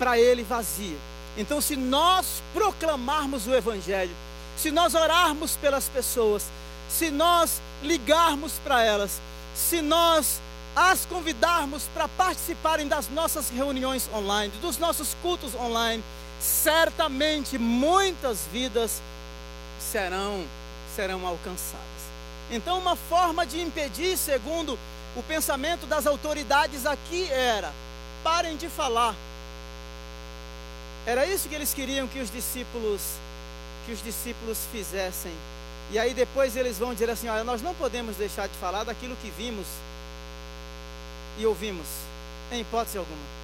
para 0.00 0.18
ele 0.18 0.42
vazia. 0.42 0.96
Então, 1.38 1.60
se 1.60 1.76
nós 1.76 2.42
proclamarmos 2.52 3.46
o 3.46 3.54
Evangelho, 3.54 4.10
se 4.56 4.70
nós 4.70 4.94
orarmos 4.94 5.56
pelas 5.56 5.88
pessoas, 5.88 6.44
se 6.88 7.10
nós 7.10 7.60
ligarmos 7.82 8.52
para 8.64 8.82
elas, 8.82 9.20
se 9.54 9.80
nós 9.80 10.40
as 10.74 11.04
convidarmos 11.04 11.84
para 11.94 12.08
participarem 12.08 12.88
das 12.88 13.08
nossas 13.08 13.50
reuniões 13.50 14.08
online, 14.14 14.52
dos 14.60 14.78
nossos 14.78 15.14
cultos 15.22 15.54
online, 15.54 16.02
certamente 16.40 17.58
muitas 17.58 18.46
vidas 18.52 19.02
serão 19.78 20.46
serão 20.94 21.26
alcançadas. 21.26 21.82
Então, 22.50 22.78
uma 22.78 22.96
forma 22.96 23.46
de 23.46 23.60
impedir, 23.60 24.16
segundo 24.16 24.78
o 25.16 25.22
pensamento 25.22 25.86
das 25.86 26.06
autoridades 26.06 26.86
aqui 26.86 27.30
era: 27.30 27.72
parem 28.22 28.56
de 28.56 28.68
falar, 28.68 29.14
Era 31.04 31.26
isso 31.26 31.48
que 31.48 31.54
eles 31.54 31.74
queriam 31.74 32.06
que 32.06 32.20
os 32.20 32.30
discípulos 32.30 33.00
que 33.84 33.92
os 33.92 34.02
discípulos 34.02 34.58
fizessem. 34.70 35.32
E 35.90 35.98
aí 35.98 36.14
depois 36.14 36.56
eles 36.56 36.78
vão 36.78 36.92
dizer 36.92 37.10
assim: 37.10 37.28
olha, 37.28 37.44
nós 37.44 37.62
não 37.62 37.74
podemos 37.74 38.16
deixar 38.16 38.48
de 38.48 38.54
falar 38.58 38.84
daquilo 38.84 39.16
que 39.16 39.30
vimos 39.36 39.66
e 41.38 41.46
ouvimos, 41.46 41.86
em 42.50 42.60
hipótese 42.60 42.98
alguma. 42.98 43.42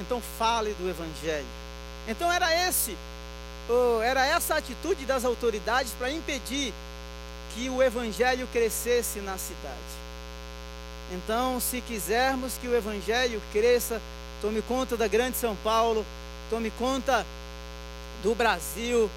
Então 0.00 0.20
fale 0.38 0.74
do 0.74 0.88
Evangelho. 0.88 1.46
Então 2.06 2.30
era 2.30 2.54
esse, 2.68 2.96
era 4.04 4.26
essa 4.26 4.56
atitude 4.56 5.04
das 5.04 5.24
autoridades 5.24 5.92
para 5.98 6.10
impedir 6.10 6.72
que 7.54 7.70
o 7.70 7.82
Evangelho 7.82 8.48
crescesse 8.52 9.20
na 9.20 9.38
cidade. 9.38 10.04
Então, 11.12 11.60
se 11.60 11.80
quisermos 11.80 12.58
que 12.58 12.66
o 12.66 12.74
Evangelho 12.74 13.40
cresça, 13.52 14.00
tome 14.40 14.62
conta 14.62 14.96
da 14.96 15.06
grande 15.06 15.36
São 15.36 15.54
Paulo, 15.56 16.04
tome 16.50 16.70
conta 16.72 17.24
do 18.22 18.34
Brasil, 18.34 19.10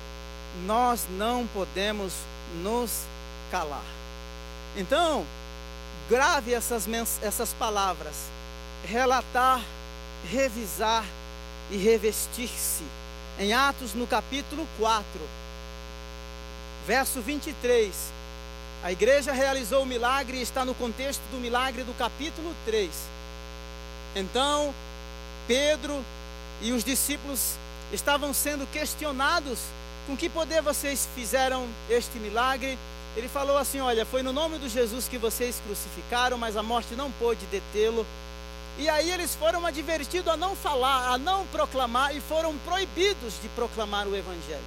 nós 0.66 1.06
não 1.12 1.48
podemos 1.48 2.14
nos 2.62 3.04
calar. 3.52 3.84
Então, 4.76 5.26
grave 6.10 6.54
essas, 6.54 6.88
essas 7.22 7.54
palavras: 7.54 8.16
relatar, 8.86 9.62
revisar 10.30 11.04
e 11.72 11.78
revestir-se. 11.78 12.84
Em 13.40 13.54
Atos, 13.54 13.94
no 13.94 14.08
capítulo 14.08 14.68
4, 14.80 15.06
verso 16.88 17.22
23. 17.22 17.94
A 18.84 18.92
igreja 18.92 19.32
realizou 19.32 19.84
o 19.84 19.86
milagre 19.86 20.38
e 20.38 20.42
está 20.42 20.64
no 20.64 20.74
contexto 20.74 21.22
do 21.32 21.38
milagre 21.38 21.84
do 21.84 21.94
capítulo 21.98 22.56
3. 22.66 22.90
Então, 24.16 24.74
Pedro 25.48 26.04
e 26.62 26.72
os 26.72 26.84
discípulos 26.84 27.56
estavam 27.92 28.34
sendo 28.34 28.66
questionados: 28.72 29.60
com 30.08 30.16
que 30.16 30.30
poder 30.30 30.62
vocês 30.62 31.08
fizeram 31.14 31.68
este 31.90 32.18
milagre? 32.18 32.80
Ele 33.16 33.28
falou 33.28 33.58
assim: 33.58 33.82
Olha, 33.82 34.06
foi 34.06 34.24
no 34.24 34.32
nome 34.32 34.58
de 34.58 34.70
Jesus 34.70 35.08
que 35.08 35.18
vocês 35.18 35.62
crucificaram, 35.66 36.38
mas 36.38 36.56
a 36.56 36.64
morte 36.64 36.96
não 36.96 37.12
pôde 37.12 37.46
detê-lo. 37.48 38.08
E 38.80 38.88
aí 38.88 39.12
eles 39.12 39.36
foram 39.36 39.66
advertidos 39.66 40.32
a 40.32 40.38
não 40.38 40.56
falar, 40.56 41.10
a 41.12 41.18
não 41.18 41.46
proclamar 41.48 42.16
e 42.16 42.22
foram 42.22 42.56
proibidos 42.60 43.34
de 43.42 43.50
proclamar 43.50 44.08
o 44.08 44.16
Evangelho. 44.16 44.62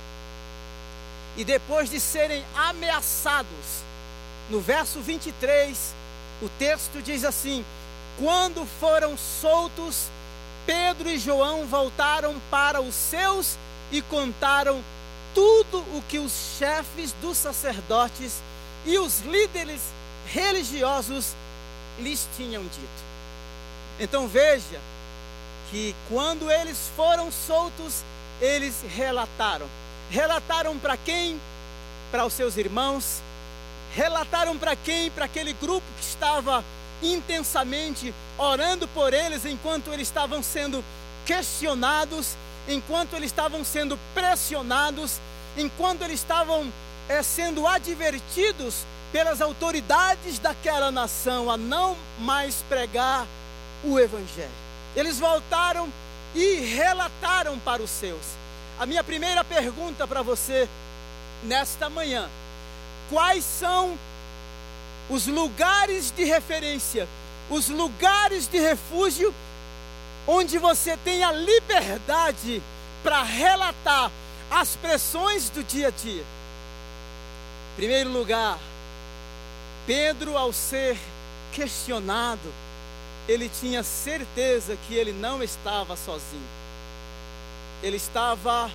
E 1.36 1.44
depois 1.44 1.88
de 1.88 2.00
serem 2.00 2.44
ameaçados, 2.54 3.82
no 4.50 4.60
verso 4.60 5.00
23, 5.00 5.94
o 6.42 6.48
texto 6.58 7.00
diz 7.02 7.24
assim: 7.24 7.64
Quando 8.18 8.66
foram 8.78 9.16
soltos, 9.16 10.08
Pedro 10.66 11.08
e 11.08 11.18
João 11.18 11.66
voltaram 11.66 12.34
para 12.50 12.80
os 12.80 12.94
seus 12.94 13.56
e 13.90 14.02
contaram 14.02 14.82
tudo 15.34 15.78
o 15.96 16.02
que 16.08 16.18
os 16.18 16.32
chefes 16.58 17.12
dos 17.20 17.36
sacerdotes 17.36 18.42
e 18.84 18.98
os 18.98 19.20
líderes 19.20 19.80
religiosos 20.26 21.34
lhes 21.98 22.28
tinham 22.36 22.62
dito. 22.62 23.10
Então 23.98 24.26
veja 24.26 24.80
que 25.70 25.94
quando 26.08 26.50
eles 26.50 26.90
foram 26.96 27.30
soltos, 27.30 28.02
eles 28.40 28.82
relataram. 28.96 29.68
Relataram 30.10 30.78
para 30.78 30.96
quem? 30.96 31.40
Para 32.10 32.24
os 32.24 32.32
seus 32.32 32.56
irmãos. 32.56 33.22
Relataram 33.94 34.56
para 34.56 34.74
quem? 34.74 35.10
Para 35.10 35.26
aquele 35.26 35.52
grupo 35.52 35.86
que 35.98 36.04
estava 36.04 36.64
intensamente 37.02 38.14
orando 38.36 38.86
por 38.88 39.12
eles 39.12 39.44
enquanto 39.44 39.92
eles 39.92 40.08
estavam 40.08 40.42
sendo 40.42 40.84
questionados 41.24 42.36
enquanto 42.68 43.14
eles 43.14 43.30
estavam 43.30 43.64
sendo 43.64 43.98
pressionados, 44.14 45.18
enquanto 45.56 46.02
eles 46.02 46.20
estavam 46.20 46.72
é, 47.08 47.22
sendo 47.22 47.66
advertidos 47.66 48.84
pelas 49.12 49.40
autoridades 49.40 50.38
daquela 50.38 50.90
nação 50.90 51.50
a 51.50 51.56
não 51.56 51.96
mais 52.18 52.62
pregar 52.68 53.26
o 53.84 53.98
Evangelho. 53.98 54.50
Eles 54.94 55.18
voltaram 55.18 55.88
e 56.34 56.60
relataram 56.60 57.58
para 57.58 57.82
os 57.82 57.90
seus. 57.90 58.22
A 58.78 58.86
minha 58.86 59.02
primeira 59.02 59.42
pergunta 59.42 60.06
para 60.06 60.22
você 60.22 60.68
nesta 61.42 61.90
manhã: 61.90 62.28
quais 63.08 63.44
são 63.44 63.98
os 65.08 65.26
lugares 65.26 66.12
de 66.12 66.24
referência, 66.24 67.08
os 67.50 67.68
lugares 67.68 68.46
de 68.46 68.60
refúgio 68.60 69.34
onde 70.30 70.58
você 70.58 70.96
tem 70.98 71.24
a 71.24 71.32
liberdade 71.32 72.62
para 73.02 73.20
relatar 73.24 74.12
as 74.48 74.76
pressões 74.76 75.50
do 75.50 75.64
dia 75.64 75.88
a 75.88 75.90
dia. 75.90 76.22
Em 77.72 77.76
primeiro 77.76 78.10
lugar, 78.10 78.56
Pedro, 79.88 80.38
ao 80.38 80.52
ser 80.52 80.96
questionado, 81.52 82.54
ele 83.26 83.48
tinha 83.60 83.82
certeza 83.82 84.78
que 84.86 84.94
ele 84.94 85.12
não 85.12 85.42
estava 85.42 85.96
sozinho. 85.96 86.48
Ele 87.82 87.96
estava 87.96 88.70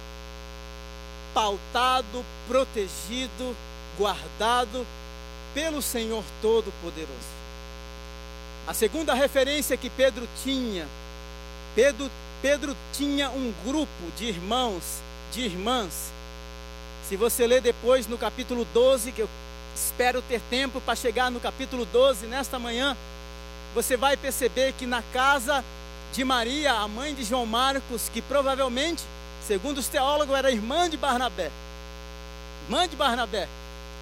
pautado, 1.34 2.26
protegido, 2.50 3.56
guardado 3.98 4.86
pelo 5.54 5.82
Senhor 5.82 6.24
Todo-Poderoso. 6.42 7.36
A 8.68 8.74
segunda 8.74 9.14
referência 9.14 9.78
que 9.78 9.90
Pedro 9.90 10.28
tinha 10.44 10.86
Pedro, 11.76 12.10
Pedro 12.42 12.78
tinha 12.94 13.30
um 13.30 13.54
grupo 13.66 13.90
de 14.18 14.26
irmãos, 14.26 15.02
de 15.34 15.42
irmãs. 15.42 16.14
Se 17.08 17.18
você 17.18 17.46
ler 17.46 17.62
depois 17.62 18.08
no 18.08 18.18
capítulo 18.18 18.66
12, 18.74 19.12
que 19.12 19.22
eu 19.22 19.30
espero 19.76 20.22
ter 20.22 20.40
tempo 20.50 20.80
para 20.80 20.96
chegar 20.96 21.30
no 21.30 21.42
capítulo 21.42 21.86
12 21.86 22.28
nesta 22.28 22.58
manhã, 22.58 22.96
você 23.74 23.98
vai 23.98 24.16
perceber 24.16 24.72
que 24.72 24.86
na 24.86 25.04
casa 25.12 25.66
de 26.14 26.24
Maria, 26.24 26.72
a 26.72 26.88
mãe 26.88 27.14
de 27.14 27.26
João 27.26 27.46
Marcos, 27.46 28.08
que 28.08 28.22
provavelmente, 28.22 29.04
segundo 29.46 29.80
os 29.80 29.90
teólogos, 29.90 30.34
era 30.34 30.50
irmã 30.50 30.90
de 30.90 30.96
Barnabé. 30.96 31.52
Irmã 32.64 32.88
de 32.88 32.96
Barnabé. 32.96 33.50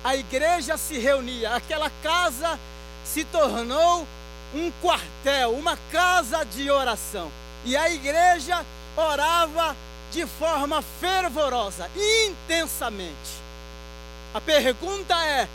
A 0.03 0.15
igreja 0.15 0.77
se 0.77 0.99
reunia, 0.99 1.55
aquela 1.55 1.89
casa 2.03 2.59
se 3.03 3.23
tornou 3.23 4.07
um 4.53 4.71
quartel, 4.79 5.53
uma 5.53 5.75
casa 5.91 6.43
de 6.43 6.69
oração. 6.69 7.31
E 7.65 7.77
a 7.77 7.89
igreja 7.89 8.65
orava 8.95 9.75
de 10.11 10.25
forma 10.25 10.81
fervorosa, 10.99 11.89
intensamente. 11.95 13.43
A 14.33 14.41
pergunta 14.41 15.15
é: 15.25 15.47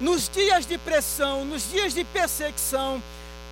nos 0.00 0.28
dias 0.28 0.66
de 0.66 0.78
pressão, 0.78 1.44
nos 1.44 1.70
dias 1.70 1.92
de 1.92 2.04
perseguição, 2.04 3.02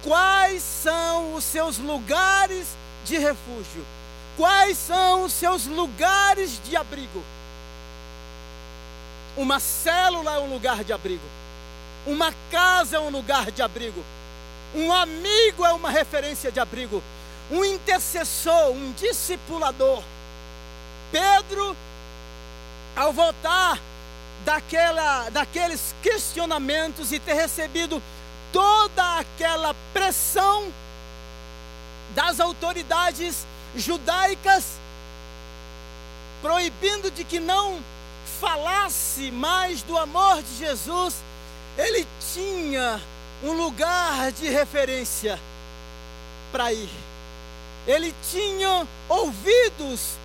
quais 0.03 0.62
são 0.62 1.35
os 1.35 1.44
seus 1.44 1.79
lugares 1.79 2.68
de 3.05 3.18
refúgio? 3.18 3.85
Quais 4.37 4.77
são 4.79 5.24
os 5.24 5.33
seus 5.33 5.66
lugares 5.66 6.61
de 6.64 6.77
abrigo? 6.77 7.22
Uma 9.37 9.61
célula 9.61 10.35
é 10.35 10.38
um 10.38 10.53
lugar 10.53 10.83
de 10.85 10.92
abrigo. 10.92 11.27
Uma 12.07 12.33
casa 12.50 12.96
é 12.96 13.00
um 13.00 13.11
lugar 13.11 13.50
de 13.50 13.62
abrigo. 13.62 14.05
Um 14.74 14.92
amigo 14.92 15.64
é 15.64 15.72
uma 15.72 15.90
referência 15.90 16.50
de 16.50 16.61
abrigo 16.61 17.03
um 17.50 17.64
intercessor, 17.64 18.70
um 18.70 18.92
discipulador. 18.92 20.02
Pedro, 21.11 21.76
ao 22.96 23.12
voltar 23.12 23.80
daquela, 24.44 25.28
daqueles 25.30 25.94
questionamentos 26.02 27.12
e 27.12 27.18
ter 27.18 27.35
recebido 27.35 28.02
toda 28.52 29.18
aquela 29.18 29.74
pressão 29.92 30.72
das 32.14 32.40
autoridades 32.40 33.46
judaicas, 33.76 34.78
proibindo 36.40 37.11
de 37.11 37.24
que 37.24 37.40
não 37.40 37.83
falasse 38.40 39.30
mais 39.30 39.83
do 39.83 39.96
amor 39.96 40.42
de 40.42 40.57
Jesus, 40.57 41.16
ele 41.76 42.07
tinha 42.33 43.00
um 43.42 43.52
lugar 43.52 44.30
de 44.33 44.48
referência 44.48 45.38
para 46.52 46.72
ir 46.72 47.04
ele 47.87 48.14
tinha 48.31 48.87
ouvidos 49.09 50.16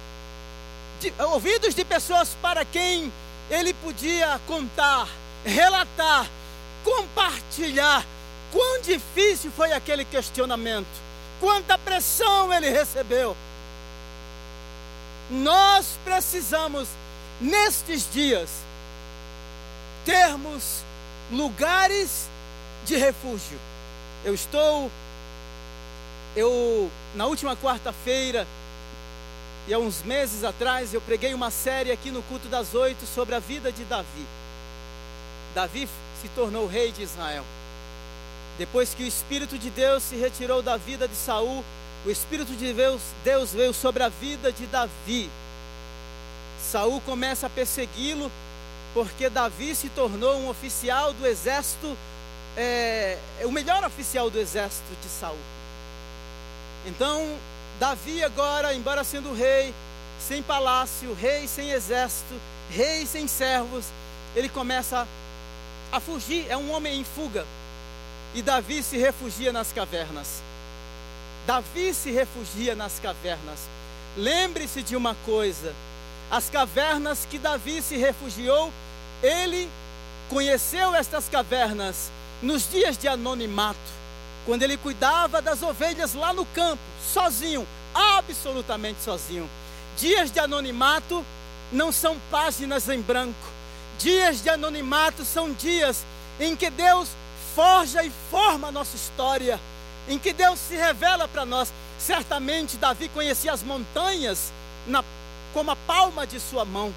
de, 1.00 1.14
ouvidos 1.20 1.74
de 1.76 1.84
pessoas 1.84 2.36
para 2.42 2.64
quem 2.66 3.12
ele 3.50 3.74
podia 3.74 4.40
contar, 4.48 5.08
relatar, 5.46 6.28
compartilhar 6.84 8.06
quão 8.52 8.82
difícil 8.82 9.52
foi 9.52 9.72
aquele 9.72 10.06
questionamento, 10.06 10.88
quanta 11.40 11.78
pressão 11.78 12.54
ele 12.54 12.70
recebeu. 12.70 13.36
Nós 15.30 15.98
precisamos, 16.04 16.88
nestes 17.40 18.12
dias, 18.12 18.50
termos 20.06 20.84
lugares 21.32 22.28
de 22.86 22.98
refúgio. 22.98 23.60
Eu 24.26 24.34
estou 24.34 24.90
eu, 26.36 26.90
na 27.16 27.26
última 27.26 27.56
quarta-feira, 27.56 28.48
E 29.70 29.74
há 29.74 29.78
uns 29.78 30.02
meses 30.02 30.44
atrás 30.44 30.96
eu 30.96 31.02
preguei 31.02 31.32
uma 31.32 31.52
série 31.52 31.92
aqui 31.92 32.10
no 32.10 32.24
culto 32.24 32.48
das 32.48 32.74
oito 32.74 33.06
sobre 33.06 33.36
a 33.36 33.40
vida 33.40 33.72
de 33.72 33.84
Davi. 33.84 34.26
Davi 35.54 35.88
se 36.20 36.28
tornou 36.30 36.66
rei 36.66 36.92
de 36.92 37.04
Israel. 37.04 37.46
Depois 38.58 38.96
que 38.96 39.04
o 39.04 39.08
Espírito 39.08 39.60
de 39.60 39.70
Deus 39.70 40.02
se 40.02 40.16
retirou 40.16 40.64
da 40.64 40.76
vida 40.76 41.08
de 41.08 41.16
Saul, 41.16 41.64
o 42.04 42.10
Espírito 42.10 42.54
de 42.54 42.74
Deus, 42.74 43.00
Deus 43.24 43.54
veio 43.54 43.72
sobre 43.72 44.02
a 44.02 44.10
vida 44.10 44.52
de 44.52 44.66
Davi. 44.66 45.30
Saul 46.60 47.00
começa 47.02 47.46
a 47.46 47.50
persegui-lo 47.50 48.32
porque 48.96 49.30
Davi 49.30 49.76
se 49.76 49.88
tornou 49.90 50.40
um 50.40 50.50
oficial 50.50 51.14
do 51.14 51.28
exército, 51.28 51.96
é, 52.58 53.20
o 53.44 53.52
melhor 53.52 53.84
oficial 53.84 54.32
do 54.32 54.40
exército 54.40 54.90
de 55.00 55.08
Saul. 55.10 55.38
Então 56.86 57.38
Davi 57.80 58.22
agora, 58.24 58.74
embora 58.74 59.04
sendo 59.04 59.34
rei, 59.34 59.74
sem 60.20 60.44
palácio, 60.44 61.14
rei 61.14 61.48
sem 61.48 61.72
exército, 61.72 62.34
rei 62.70 63.06
sem 63.06 63.26
servos, 63.28 63.86
ele 64.36 64.50
começa 64.50 65.08
a 65.92 66.00
fugir, 66.00 66.46
é 66.50 66.58
um 66.58 66.72
homem 66.72 67.00
em 67.00 67.04
fuga. 67.04 67.46
E 68.36 68.42
Davi 68.42 68.84
se 68.84 68.98
refugia 68.98 69.54
nas 69.54 69.72
cavernas. 69.72 70.44
Davi 71.48 71.94
se 71.94 72.12
refugia 72.12 72.76
nas 72.76 73.00
cavernas. 73.00 73.60
Lembre-se 74.18 74.84
de 74.84 74.96
uma 74.96 75.16
coisa: 75.26 75.74
as 76.30 76.50
cavernas 76.50 77.26
que 77.30 77.40
Davi 77.40 77.82
se 77.82 77.98
refugiou, 77.98 78.72
ele 79.24 79.70
conheceu 80.30 80.94
estas 80.94 81.28
cavernas 81.30 82.12
nos 82.42 82.70
dias 82.70 82.98
de 82.98 83.08
anonimato 83.08 84.00
quando 84.46 84.64
ele 84.64 84.78
cuidava 84.78 85.42
das 85.42 85.62
ovelhas 85.62 86.14
lá 86.14 86.34
no 86.34 86.46
campo, 86.46 86.82
sozinho, 87.14 87.68
absolutamente 87.94 89.02
sozinho. 89.02 89.50
Dias 89.98 90.32
de 90.32 90.40
anonimato 90.40 91.26
não 91.72 91.92
são 91.92 92.18
páginas 92.32 92.88
em 92.90 93.02
branco. 93.02 93.50
Dias 93.98 94.42
de 94.42 94.50
anonimato 94.50 95.26
são 95.26 95.52
dias 95.52 96.06
em 96.40 96.56
que 96.56 96.70
Deus 96.70 97.10
forja 97.54 98.04
e 98.04 98.12
forma 98.32 98.70
a 98.70 98.72
nossa 98.72 98.96
história, 98.96 99.60
em 100.08 100.18
que 100.18 100.32
Deus 100.32 100.60
se 100.60 100.76
revela 100.76 101.28
para 101.28 101.46
nós. 101.46 101.72
Certamente 102.00 102.78
Davi 102.78 103.10
conhecia 103.10 103.52
as 103.52 103.62
montanhas 103.62 104.54
na, 104.88 105.04
como 105.54 105.72
a 105.72 105.76
palma 105.76 106.26
de 106.26 106.40
sua 106.40 106.64
mão. 106.64 106.94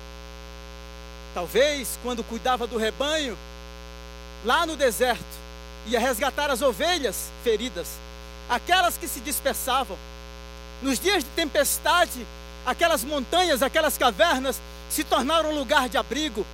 Talvez 1.35 1.98
quando 2.02 2.22
cuidava 2.22 2.66
do 2.66 2.76
rebanho, 2.78 3.37
lá 4.44 4.64
no 4.64 4.76
deserto, 4.76 5.41
ia 5.87 5.99
resgatar 5.99 6.51
as 6.51 6.62
ovelhas 6.62 7.31
feridas, 7.42 7.88
aquelas 8.49 8.97
que 8.97 9.09
se 9.09 9.21
dispersavam. 9.21 9.97
Nos 10.81 10.99
dias 10.99 11.23
de 11.23 11.31
tempestade, 11.31 12.27
aquelas 12.66 13.05
montanhas, 13.05 13.62
aquelas 13.62 13.99
cavernas 13.99 14.61
se 14.90 15.05
tornaram 15.05 15.55
lugar 15.55 15.88
de 15.88 15.97
abrigo 15.97 16.47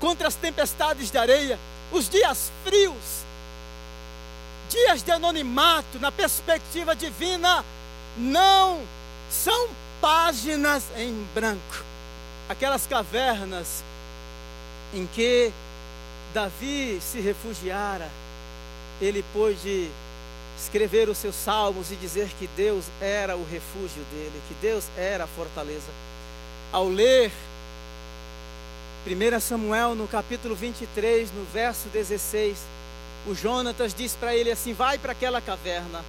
contra 0.00 0.28
as 0.28 0.34
tempestades 0.34 1.10
de 1.10 1.18
areia, 1.18 1.58
os 1.90 2.08
dias 2.08 2.52
frios, 2.64 3.24
dias 4.68 5.02
de 5.02 5.10
anonimato 5.10 5.98
na 5.98 6.12
perspectiva 6.12 6.94
divina, 6.94 7.64
não 8.16 8.82
são 9.30 9.68
páginas 10.00 10.84
em 10.96 11.26
branco. 11.34 11.84
Aquelas 12.48 12.86
cavernas 12.86 13.82
em 14.94 15.06
que 15.06 15.52
Davi 16.32 16.98
se 17.00 17.20
refugiara, 17.20 18.10
ele 19.00 19.24
pôde 19.32 19.90
escrever 20.58 21.08
os 21.08 21.18
seus 21.18 21.34
salmos 21.36 21.92
e 21.92 21.96
dizer 21.96 22.28
que 22.38 22.48
Deus 22.56 22.84
era 23.00 23.36
o 23.36 23.44
refúgio 23.44 24.02
dele, 24.10 24.42
que 24.48 24.54
Deus 24.60 24.84
era 24.96 25.24
a 25.24 25.28
fortaleza. 25.28 25.90
Ao 26.72 26.88
ler 26.88 27.30
1 29.06 29.40
Samuel 29.40 29.94
no 29.94 30.08
capítulo 30.08 30.54
23, 30.54 31.30
no 31.32 31.44
verso 31.52 31.88
16, 31.88 32.58
o 33.26 33.34
Jonatas 33.34 33.94
diz 33.94 34.14
para 34.16 34.34
ele 34.34 34.50
assim: 34.50 34.72
vai 34.72 34.98
para 34.98 35.12
aquela 35.12 35.40
caverna. 35.40 36.04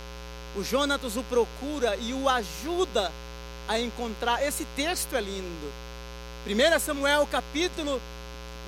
O 0.56 0.64
Jonatas 0.64 1.16
o 1.16 1.24
procura 1.24 1.96
e 1.98 2.14
o 2.14 2.28
ajuda 2.28 3.12
a 3.68 3.80
encontrar. 3.80 4.44
Esse 4.44 4.66
texto 4.76 5.16
é 5.16 5.22
lindo. 5.22 5.72
1 6.48 6.80
Samuel 6.80 7.28
capítulo 7.28 8.02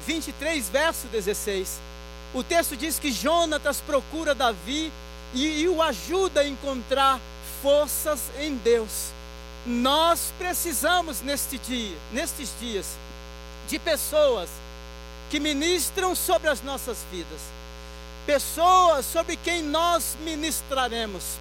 23, 0.06 0.70
verso 0.70 1.08
16. 1.08 1.80
O 2.34 2.44
texto 2.44 2.78
diz 2.78 2.98
que 2.98 3.12
Jonatas 3.12 3.82
procura 3.82 4.34
Davi 4.34 4.92
e, 5.34 5.62
e 5.62 5.68
o 5.68 5.82
ajuda 5.82 6.42
a 6.42 6.48
encontrar 6.48 7.20
forças 7.62 8.22
em 8.40 8.56
Deus. 8.56 9.10
Nós 9.66 10.34
precisamos 10.38 11.22
neste 11.22 11.58
dia, 11.58 11.96
nestes 12.12 12.50
dias, 12.60 12.98
de 13.68 13.78
pessoas 13.78 14.50
que 15.30 15.40
ministram 15.40 16.16
sobre 16.16 16.50
as 16.50 16.62
nossas 16.62 17.06
vidas, 17.12 17.40
pessoas 18.26 19.06
sobre 19.06 19.36
quem 19.36 19.62
nós 19.62 20.18
ministraremos, 20.24 21.38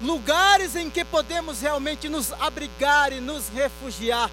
lugares 0.00 0.74
em 0.76 0.88
que 0.88 1.04
podemos 1.04 1.60
realmente 1.60 2.08
nos 2.08 2.32
abrigar 2.32 3.12
e 3.12 3.20
nos 3.20 3.48
refugiar. 3.48 4.30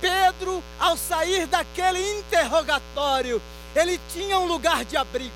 Pedro, 0.00 0.62
ao 0.78 0.96
sair 0.96 1.46
daquele 1.46 2.18
interrogatório, 2.18 3.40
ele 3.76 4.00
tinha 4.12 4.38
um 4.38 4.46
lugar 4.46 4.84
de 4.84 4.96
abrigo. 4.96 5.34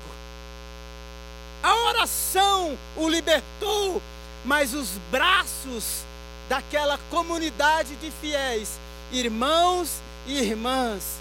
A 1.61 1.75
oração 1.85 2.75
o 2.97 3.07
libertou, 3.07 4.01
mas 4.43 4.73
os 4.73 4.89
braços 5.11 6.03
daquela 6.49 6.97
comunidade 7.11 7.95
de 7.97 8.09
fiéis, 8.09 8.79
irmãos 9.11 10.01
e 10.25 10.39
irmãs, 10.39 11.19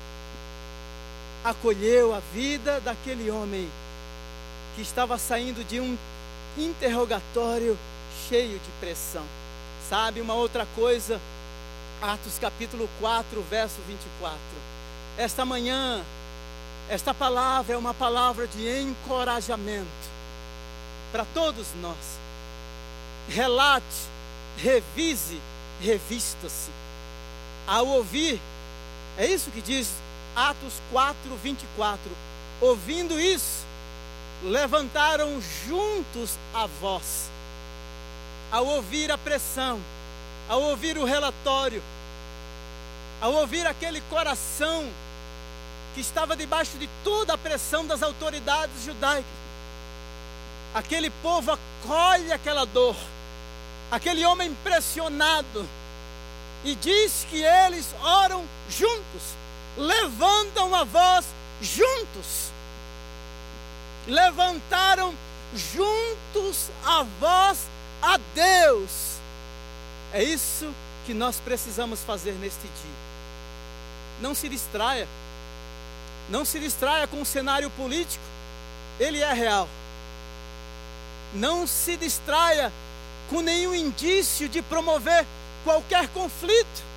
acolheu 1.44 2.14
a 2.14 2.20
vida 2.32 2.80
daquele 2.80 3.30
homem 3.30 3.70
que 4.74 4.80
estava 4.80 5.18
saindo 5.18 5.62
de 5.62 5.78
um 5.78 5.98
interrogatório 6.56 7.78
cheio 8.28 8.58
de 8.58 8.70
pressão. 8.80 9.24
Sabe 9.90 10.22
uma 10.22 10.34
outra 10.34 10.66
coisa? 10.74 11.20
Atos 12.00 12.38
capítulo 12.40 12.88
4, 12.98 13.42
verso 13.42 13.76
24. 13.86 14.38
Esta 15.18 15.44
manhã 15.44 16.02
esta 16.90 17.14
palavra 17.14 17.76
é 17.76 17.78
uma 17.78 17.94
palavra 17.94 18.48
de 18.48 18.68
encorajamento 18.80 19.86
para 21.12 21.24
todos 21.32 21.68
nós. 21.80 22.18
Relate, 23.28 23.84
revise, 24.58 25.40
revista-se. 25.80 26.68
Ao 27.64 27.86
ouvir, 27.86 28.40
é 29.16 29.24
isso 29.24 29.52
que 29.52 29.60
diz 29.60 29.88
Atos 30.34 30.82
4, 30.90 31.16
24. 31.40 32.10
Ouvindo 32.60 33.20
isso, 33.20 33.64
levantaram 34.42 35.40
juntos 35.64 36.36
a 36.52 36.66
voz. 36.66 37.30
Ao 38.50 38.66
ouvir 38.66 39.12
a 39.12 39.16
pressão, 39.16 39.80
ao 40.48 40.60
ouvir 40.60 40.98
o 40.98 41.04
relatório, 41.04 41.80
ao 43.20 43.32
ouvir 43.34 43.64
aquele 43.64 44.00
coração 44.10 44.90
que 45.94 46.00
estava 46.00 46.36
debaixo 46.36 46.78
de 46.78 46.88
toda 47.02 47.34
a 47.34 47.38
pressão 47.38 47.86
das 47.86 48.02
autoridades 48.02 48.84
judaicas. 48.84 49.40
Aquele 50.74 51.10
povo 51.10 51.52
acolhe 51.52 52.32
aquela 52.32 52.64
dor, 52.64 52.96
aquele 53.90 54.24
homem 54.24 54.50
impressionado, 54.50 55.68
e 56.64 56.74
diz 56.74 57.26
que 57.28 57.42
eles 57.42 57.86
oram 58.00 58.44
juntos, 58.68 59.22
levantam 59.76 60.74
a 60.74 60.84
voz 60.84 61.26
juntos, 61.60 62.52
levantaram 64.06 65.14
juntos 65.54 66.70
a 66.84 67.02
voz 67.18 67.66
a 68.02 68.18
Deus. 68.34 69.16
É 70.12 70.22
isso 70.22 70.72
que 71.06 71.14
nós 71.14 71.36
precisamos 71.36 72.00
fazer 72.00 72.32
neste 72.34 72.62
dia. 72.62 73.00
Não 74.20 74.34
se 74.34 74.48
distraia. 74.48 75.08
Não 76.30 76.44
se 76.44 76.60
distraia 76.60 77.06
com 77.08 77.20
o 77.20 77.26
cenário 77.26 77.68
político, 77.70 78.22
ele 78.98 79.20
é 79.20 79.32
real. 79.32 79.68
Não 81.34 81.66
se 81.66 81.96
distraia 81.96 82.72
com 83.28 83.40
nenhum 83.40 83.74
indício 83.74 84.48
de 84.48 84.62
promover 84.62 85.26
qualquer 85.64 86.08
conflito. 86.08 86.90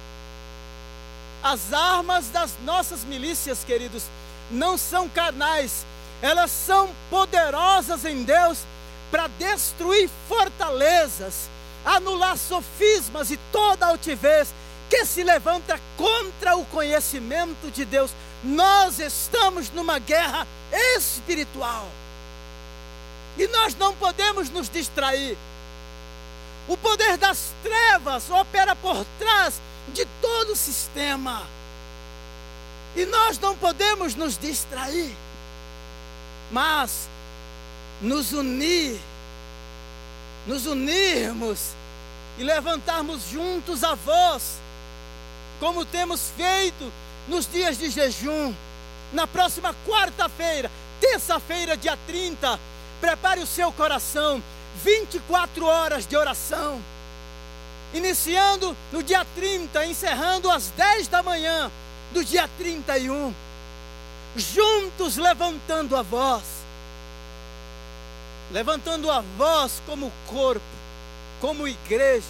As 1.44 1.74
armas 1.74 2.30
das 2.30 2.52
nossas 2.64 3.04
milícias, 3.04 3.64
queridos, 3.64 4.04
não 4.50 4.78
são 4.78 5.10
carnais, 5.10 5.86
elas 6.22 6.52
são 6.52 6.90
poderosas 7.10 8.06
em 8.06 8.24
Deus 8.24 8.60
para 9.12 9.28
destruir 9.28 10.10
fortalezas, 10.30 11.50
anular 11.84 12.38
sofismas 12.38 13.30
e 13.30 13.38
toda 13.52 13.88
altivez 13.88 14.54
que 14.90 15.06
se 15.06 15.24
levanta 15.24 15.80
contra 15.98 16.56
o 16.56 16.66
conhecimento 16.66 17.70
de 17.72 17.84
Deus. 17.84 18.12
Nós 18.44 19.00
estamos 19.00 19.70
numa 19.70 20.00
guerra 20.00 20.46
espiritual. 20.98 21.90
E 23.38 23.48
nós 23.48 23.76
não 23.76 23.96
podemos 23.96 24.50
nos 24.50 24.70
distrair. 24.70 25.38
O 26.68 26.78
poder 26.78 27.18
das 27.18 27.54
trevas 27.64 28.30
opera 28.30 28.76
por 28.76 29.06
trás 29.18 29.62
de 29.90 30.06
todo 30.22 30.52
o 30.52 30.56
sistema. 30.56 31.44
E 32.96 33.06
nós 33.06 33.40
não 33.40 33.58
podemos 33.58 34.14
nos 34.14 34.38
distrair, 34.38 35.16
mas 36.52 37.10
nos 38.00 38.32
unir, 38.34 39.02
nos 40.46 40.68
unirmos 40.68 41.72
e 42.38 42.44
levantarmos 42.44 43.24
juntos 43.30 43.84
a 43.84 43.96
voz, 43.96 44.60
como 45.60 45.86
temos 45.86 46.32
feito 46.38 46.92
nos 47.28 47.46
dias 47.46 47.78
de 47.78 47.90
jejum. 47.90 48.54
Na 49.12 49.28
próxima 49.28 49.76
quarta-feira, 49.88 50.72
terça-feira, 51.00 51.78
dia 51.78 51.98
30, 52.08 52.60
prepare 53.00 53.42
o 53.42 53.48
seu 53.48 53.72
coração, 53.72 54.42
24 54.84 55.66
horas 55.66 56.08
de 56.08 56.16
oração. 56.16 56.82
Iniciando 57.94 58.76
no 58.92 59.04
dia 59.04 59.26
30, 59.36 59.86
encerrando 59.86 60.50
às 60.50 60.70
10 60.70 61.08
da 61.10 61.22
manhã 61.22 61.72
do 62.12 62.24
dia 62.24 62.50
31. 62.58 63.34
Juntos 64.36 65.18
levantando 65.18 65.96
a 65.96 66.02
voz. 66.02 66.44
Levantando 68.52 69.12
a 69.12 69.22
voz 69.38 69.82
como 69.86 70.12
corpo, 70.28 70.62
como 71.40 71.68
igreja, 71.68 72.26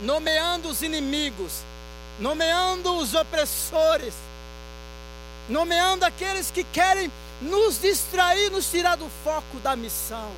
nomeando 0.00 0.68
os 0.68 0.82
inimigos, 0.82 1.62
nomeando 2.18 2.96
os 2.96 3.14
opressores, 3.14 4.14
nomeando 5.48 6.04
aqueles 6.04 6.50
que 6.50 6.64
querem 6.64 7.10
nos 7.40 7.80
distrair, 7.80 8.50
nos 8.50 8.70
tirar 8.70 8.96
do 8.96 9.08
foco 9.22 9.58
da 9.62 9.76
missão. 9.76 10.32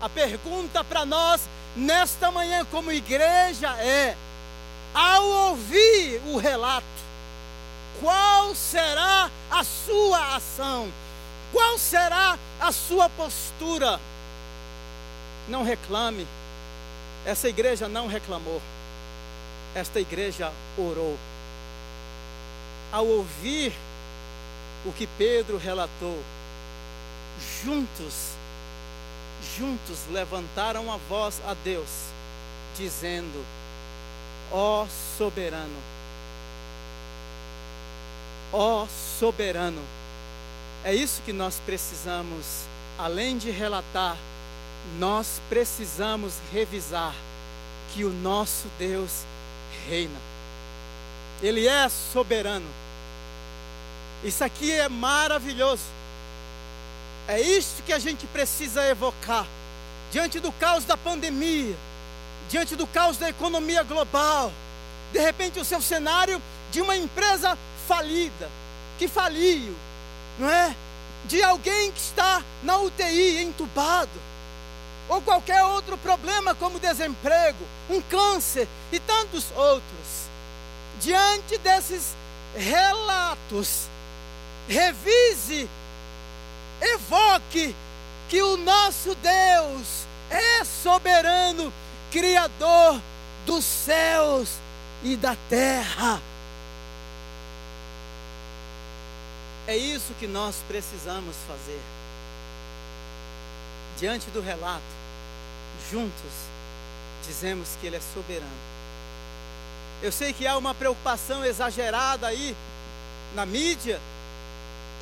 A 0.00 0.08
pergunta 0.08 0.82
para 0.84 1.04
nós 1.04 1.42
nesta 1.74 2.30
manhã, 2.30 2.64
como 2.70 2.92
igreja, 2.92 3.68
é: 3.80 4.16
ao 4.94 5.24
ouvir 5.24 6.20
o 6.26 6.36
relato, 6.36 6.86
qual 8.00 8.54
será 8.54 9.30
a 9.50 9.64
sua 9.64 10.36
ação? 10.36 10.90
Qual 11.52 11.78
será 11.78 12.38
a 12.60 12.72
sua 12.72 13.08
postura? 13.08 14.00
Não 15.48 15.62
reclame. 15.62 16.26
Essa 17.24 17.48
igreja 17.48 17.88
não 17.88 18.06
reclamou. 18.06 18.60
Esta 19.76 20.00
igreja 20.00 20.50
orou. 20.78 21.18
Ao 22.90 23.06
ouvir 23.06 23.74
o 24.86 24.92
que 24.92 25.06
Pedro 25.18 25.58
relatou, 25.58 26.18
juntos, 27.62 28.30
juntos 29.58 29.98
levantaram 30.10 30.90
a 30.90 30.96
voz 30.96 31.42
a 31.46 31.52
Deus, 31.62 31.90
dizendo: 32.74 33.44
Ó 34.50 34.84
oh 34.84 34.86
soberano, 35.18 35.82
ó 38.54 38.84
oh 38.84 38.86
soberano. 39.20 39.82
É 40.84 40.94
isso 40.94 41.20
que 41.20 41.34
nós 41.34 41.60
precisamos, 41.66 42.64
além 42.98 43.36
de 43.36 43.50
relatar, 43.50 44.16
nós 44.98 45.38
precisamos 45.50 46.32
revisar 46.50 47.14
que 47.92 48.04
o 48.04 48.10
nosso 48.10 48.68
Deus 48.78 49.26
reina. 49.88 50.18
Ele 51.42 51.66
é 51.66 51.88
soberano. 51.88 52.66
Isso 54.24 54.42
aqui 54.42 54.72
é 54.72 54.88
maravilhoso. 54.88 55.84
É 57.28 57.40
isso 57.40 57.82
que 57.84 57.92
a 57.92 57.98
gente 57.98 58.26
precisa 58.26 58.86
evocar. 58.86 59.46
Diante 60.10 60.40
do 60.40 60.52
caos 60.52 60.84
da 60.84 60.96
pandemia, 60.96 61.76
diante 62.48 62.76
do 62.76 62.86
caos 62.86 63.16
da 63.16 63.28
economia 63.28 63.82
global, 63.82 64.52
de 65.12 65.18
repente 65.18 65.58
o 65.58 65.64
seu 65.64 65.80
cenário 65.80 66.40
de 66.70 66.80
uma 66.80 66.96
empresa 66.96 67.58
falida, 67.86 68.48
que 68.98 69.08
faliu, 69.08 69.74
não 70.38 70.48
é? 70.48 70.74
De 71.26 71.42
alguém 71.42 71.90
que 71.90 72.00
está 72.00 72.42
na 72.62 72.78
UTI, 72.78 73.42
entubado, 73.42 74.10
ou 75.08 75.20
qualquer 75.20 75.62
outro 75.64 75.96
problema 75.98 76.54
como 76.54 76.80
desemprego, 76.80 77.64
um 77.88 78.00
câncer 78.02 78.68
e 78.92 78.98
tantos 78.98 79.50
outros. 79.54 80.26
Diante 81.00 81.58
desses 81.58 82.14
relatos, 82.56 83.88
revise, 84.68 85.68
evoque 86.80 87.74
que 88.28 88.42
o 88.42 88.56
nosso 88.56 89.14
Deus 89.16 90.06
é 90.30 90.64
soberano, 90.64 91.72
Criador 92.10 93.00
dos 93.46 93.64
céus 93.64 94.58
e 95.02 95.16
da 95.16 95.36
terra. 95.48 96.20
É 99.66 99.76
isso 99.76 100.14
que 100.18 100.26
nós 100.26 100.56
precisamos 100.68 101.34
fazer. 101.46 101.80
Diante 103.98 104.30
do 104.30 104.40
relato, 104.40 104.82
juntos, 105.90 106.32
dizemos 107.26 107.68
que 107.80 107.86
Ele 107.86 107.96
é 107.96 108.00
soberano. 108.14 108.46
Eu 110.02 110.12
sei 110.12 110.32
que 110.32 110.46
há 110.46 110.56
uma 110.58 110.74
preocupação 110.74 111.44
exagerada 111.44 112.26
aí 112.26 112.54
na 113.34 113.46
mídia, 113.46 113.98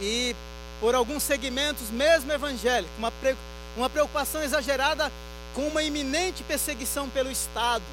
e 0.01 0.35
por 0.81 0.95
alguns 0.95 1.23
segmentos, 1.23 1.91
mesmo 1.91 2.33
evangélicos, 2.33 2.95
uma, 3.77 3.91
preocupação 3.91 4.43
exagerada 4.43 5.11
com 5.55 5.67
uma 5.69 5.83
iminente 5.83 6.43
perseguição 6.43 7.09
pelo 7.09 7.31
Estado. 7.31 7.85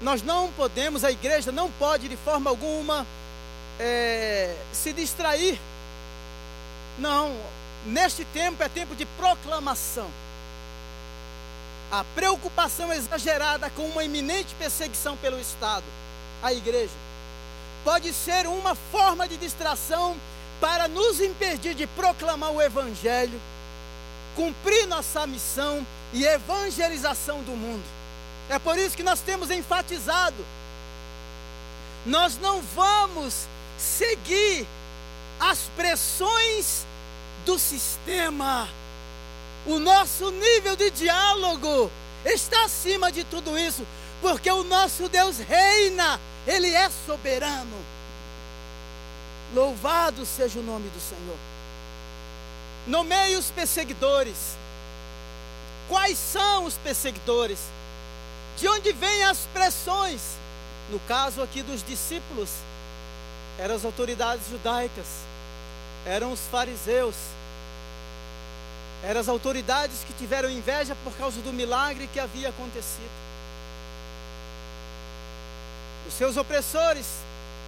Nós 0.00 0.22
não 0.22 0.50
podemos, 0.52 1.04
a 1.04 1.12
igreja 1.12 1.52
não 1.52 1.70
pode 1.70 2.08
de 2.08 2.16
forma 2.16 2.50
alguma 2.50 3.06
é, 3.78 4.56
se 4.72 4.92
distrair. 4.92 5.60
Não, 6.98 7.36
neste 7.86 8.24
tempo 8.24 8.62
é 8.62 8.68
tempo 8.68 8.94
de 8.94 9.04
proclamação. 9.04 10.10
A 11.90 12.04
preocupação 12.14 12.92
exagerada 12.92 13.68
com 13.70 13.86
uma 13.86 14.02
iminente 14.02 14.54
perseguição 14.54 15.16
pelo 15.16 15.38
Estado, 15.38 15.84
a 16.42 16.52
igreja 16.52 16.94
pode 17.84 18.12
ser 18.12 18.46
uma 18.46 18.74
forma 18.74 19.28
de 19.28 19.36
distração 19.36 20.16
para 20.60 20.86
nos 20.88 21.20
impedir 21.20 21.74
de 21.74 21.86
proclamar 21.86 22.52
o 22.52 22.62
Evangelho, 22.62 23.40
cumprir 24.36 24.86
nossa 24.86 25.26
missão 25.26 25.84
e 26.12 26.24
evangelização 26.24 27.42
do 27.42 27.52
mundo. 27.52 27.84
É 28.48 28.58
por 28.58 28.78
isso 28.78 28.96
que 28.96 29.02
nós 29.02 29.20
temos 29.20 29.50
enfatizado: 29.50 30.44
nós 32.06 32.38
não 32.38 32.62
vamos 32.62 33.46
seguir 33.78 34.66
as 35.40 35.62
pressões 35.76 36.86
do 37.44 37.58
sistema. 37.58 38.68
O 39.66 39.78
nosso 39.78 40.30
nível 40.30 40.74
de 40.76 40.90
diálogo 40.90 41.90
está 42.24 42.64
acima 42.64 43.12
de 43.12 43.24
tudo 43.24 43.56
isso, 43.58 43.86
porque 44.20 44.50
o 44.50 44.64
nosso 44.64 45.08
Deus 45.08 45.38
reina 45.38 46.20
ele 46.46 46.74
é 46.74 46.90
soberano. 47.06 47.76
Louvado 49.54 50.24
seja 50.24 50.58
o 50.58 50.62
nome 50.62 50.88
do 50.88 51.00
Senhor. 51.00 51.36
Nomeie 52.86 53.36
os 53.36 53.50
perseguidores. 53.50 54.56
Quais 55.88 56.18
são 56.18 56.64
os 56.64 56.74
perseguidores? 56.74 57.58
De 58.58 58.66
onde 58.66 58.92
vêm 58.92 59.24
as 59.24 59.40
pressões? 59.52 60.20
No 60.90 60.98
caso 61.00 61.42
aqui 61.42 61.62
dos 61.62 61.82
discípulos, 61.82 62.50
eram 63.58 63.74
as 63.76 63.84
autoridades 63.84 64.48
judaicas, 64.50 65.06
eram 66.06 66.32
os 66.32 66.40
fariseus, 66.50 67.14
eram 69.02 69.20
as 69.20 69.28
autoridades 69.28 70.04
que 70.06 70.12
tiveram 70.12 70.50
inveja 70.50 70.96
por 71.04 71.12
causa 71.14 71.40
do 71.40 71.52
milagre 71.52 72.08
que 72.12 72.20
havia 72.20 72.48
acontecido 72.48 73.22
os 76.12 76.18
seus 76.18 76.36
opressores, 76.36 77.06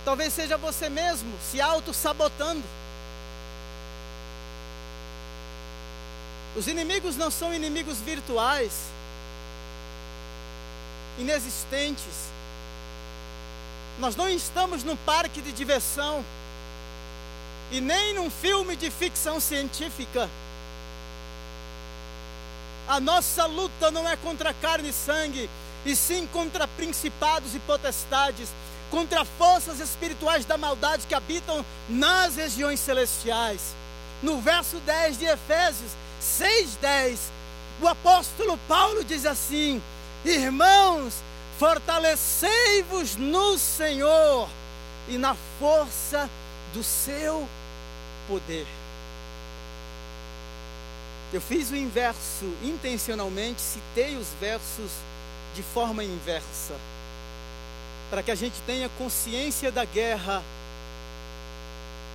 talvez 0.04 0.32
seja 0.32 0.56
você 0.56 0.88
mesmo 0.88 1.32
se 1.50 1.60
auto-sabotando. 1.60 2.62
Os 6.54 6.68
inimigos 6.68 7.16
não 7.16 7.30
são 7.30 7.52
inimigos 7.54 7.98
virtuais, 7.98 8.72
inexistentes. 11.18 12.30
Nós 13.98 14.14
não 14.14 14.28
estamos 14.28 14.84
num 14.84 14.96
parque 14.96 15.40
de 15.40 15.50
diversão 15.52 16.24
e 17.76 17.80
nem 17.80 18.14
num 18.14 18.30
filme 18.30 18.76
de 18.76 18.90
ficção 18.90 19.40
científica. 19.40 20.28
A 22.86 23.00
nossa 23.00 23.46
luta 23.46 23.90
não 23.90 24.08
é 24.08 24.16
contra 24.16 24.54
carne 24.54 24.90
e 24.90 24.92
sangue, 24.92 25.50
e 25.84 25.96
sim 25.96 26.26
contra 26.32 26.68
principados 26.68 27.54
e 27.54 27.58
potestades, 27.58 28.48
contra 28.90 29.24
forças 29.24 29.80
espirituais 29.80 30.44
da 30.44 30.56
maldade 30.56 31.06
que 31.06 31.14
habitam 31.14 31.64
nas 31.88 32.36
regiões 32.36 32.78
celestiais. 32.78 33.74
No 34.22 34.40
verso 34.40 34.76
10 34.86 35.18
de 35.18 35.24
Efésios 35.24 35.90
6:10, 36.20 37.18
o 37.82 37.88
apóstolo 37.88 38.56
Paulo 38.68 39.02
diz 39.02 39.26
assim: 39.26 39.82
Irmãos, 40.24 41.14
Fortalecei-vos 41.58 43.14
no 43.14 43.56
Senhor 43.56 44.48
e 45.08 45.16
na 45.16 45.36
força 45.60 46.28
do 46.72 46.82
seu 46.82 47.48
poder. 48.28 48.66
Eu 51.32 51.40
fiz 51.40 51.70
o 51.70 51.76
inverso 51.76 52.44
intencionalmente, 52.62 53.60
citei 53.60 54.16
os 54.16 54.28
versos 54.40 54.92
de 55.52 55.64
forma 55.64 56.04
inversa, 56.04 56.74
para 58.08 58.22
que 58.22 58.30
a 58.30 58.34
gente 58.36 58.54
tenha 58.66 58.88
consciência 58.90 59.72
da 59.72 59.84
guerra 59.84 60.42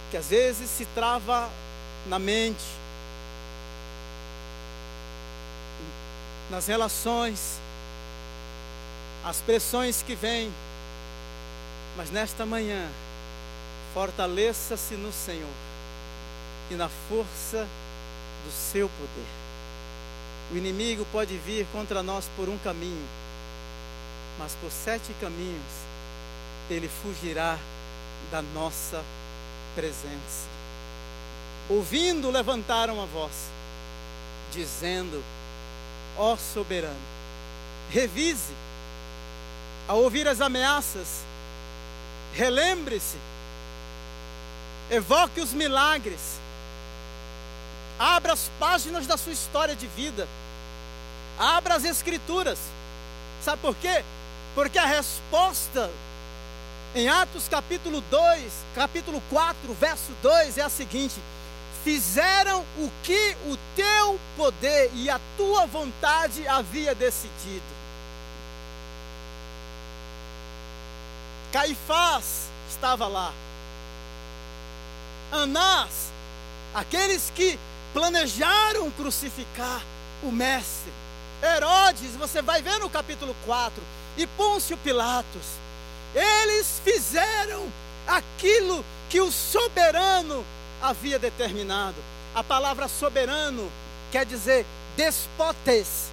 que 0.09 0.15
às 0.15 0.29
vezes 0.29 0.69
se 0.69 0.85
trava 0.95 1.49
na 2.07 2.17
mente, 2.17 2.63
nas 6.49 6.65
relações, 6.67 7.59
as 9.25 9.41
pressões 9.41 10.01
que 10.01 10.15
vêm. 10.15 10.49
Mas 11.97 12.09
nesta 12.09 12.45
manhã, 12.45 12.87
fortaleça-se 13.93 14.93
no 14.95 15.11
Senhor 15.11 15.68
e 16.69 16.75
na 16.75 16.89
força 17.09 17.67
do 18.45 18.51
seu 18.51 18.89
poder. 18.89 19.27
O 20.51 20.57
inimigo 20.57 21.05
pode 21.11 21.37
vir 21.37 21.67
contra 21.71 22.01
nós 22.01 22.29
por 22.35 22.49
um 22.49 22.57
caminho, 22.59 23.07
mas 24.37 24.55
por 24.61 24.71
sete 24.71 25.13
caminhos 25.21 25.89
ele 26.69 26.87
fugirá 26.87 27.57
da 28.31 28.41
nossa 28.41 29.03
presença. 29.75 30.47
Ouvindo, 31.69 32.31
levantaram 32.31 33.01
a 33.01 33.05
voz, 33.05 33.49
dizendo: 34.51 35.23
Ó 36.17 36.35
soberano, 36.35 36.99
revise, 37.91 38.53
ao 39.87 40.01
ouvir 40.01 40.27
as 40.27 40.41
ameaças, 40.41 41.23
relembre-se, 42.33 43.17
evoque 44.89 45.41
os 45.41 45.53
milagres, 45.53 46.39
abra 47.99 48.31
as 48.31 48.49
páginas 48.57 49.05
da 49.05 49.17
sua 49.17 49.33
história 49.33 49.75
de 49.75 49.85
vida, 49.87 50.25
abra 51.37 51.75
as 51.75 51.83
escrituras. 51.83 52.57
Sabe 53.43 53.61
por 53.61 53.75
quê? 53.75 54.03
Porque 54.55 54.79
a 54.79 54.85
resposta 54.85 55.91
em 56.95 57.07
Atos 57.09 57.47
capítulo 57.47 58.01
2, 58.09 58.51
capítulo 58.73 59.21
4, 59.29 59.73
verso 59.73 60.11
2 60.23 60.57
é 60.57 60.63
a 60.63 60.69
seguinte: 60.69 61.15
Fizeram 61.83 62.61
o 62.77 62.89
que 63.03 63.35
o 63.45 63.57
teu 63.75 64.19
poder 64.37 64.89
e 64.93 65.09
a 65.09 65.19
tua 65.37 65.65
vontade 65.65 66.47
havia 66.47 66.95
decidido. 66.95 67.79
Caifás 71.51 72.47
estava 72.69 73.07
lá. 73.07 73.33
Anás, 75.31 76.11
aqueles 76.73 77.31
que 77.35 77.59
planejaram 77.93 78.89
crucificar 78.91 79.81
o 80.23 80.31
mestre. 80.31 80.91
Herodes, 81.41 82.15
você 82.17 82.41
vai 82.41 82.61
ver 82.61 82.79
no 82.79 82.89
capítulo 82.89 83.35
4, 83.45 83.81
e 84.17 84.27
Pôncio 84.27 84.77
Pilatos 84.77 85.59
eles 86.13 86.81
fizeram 86.83 87.67
aquilo 88.07 88.83
que 89.09 89.21
o 89.21 89.31
soberano 89.31 90.45
havia 90.81 91.19
determinado. 91.19 91.95
A 92.33 92.43
palavra 92.43 92.87
soberano 92.87 93.71
quer 94.11 94.25
dizer 94.25 94.65
despotes. 94.95 96.09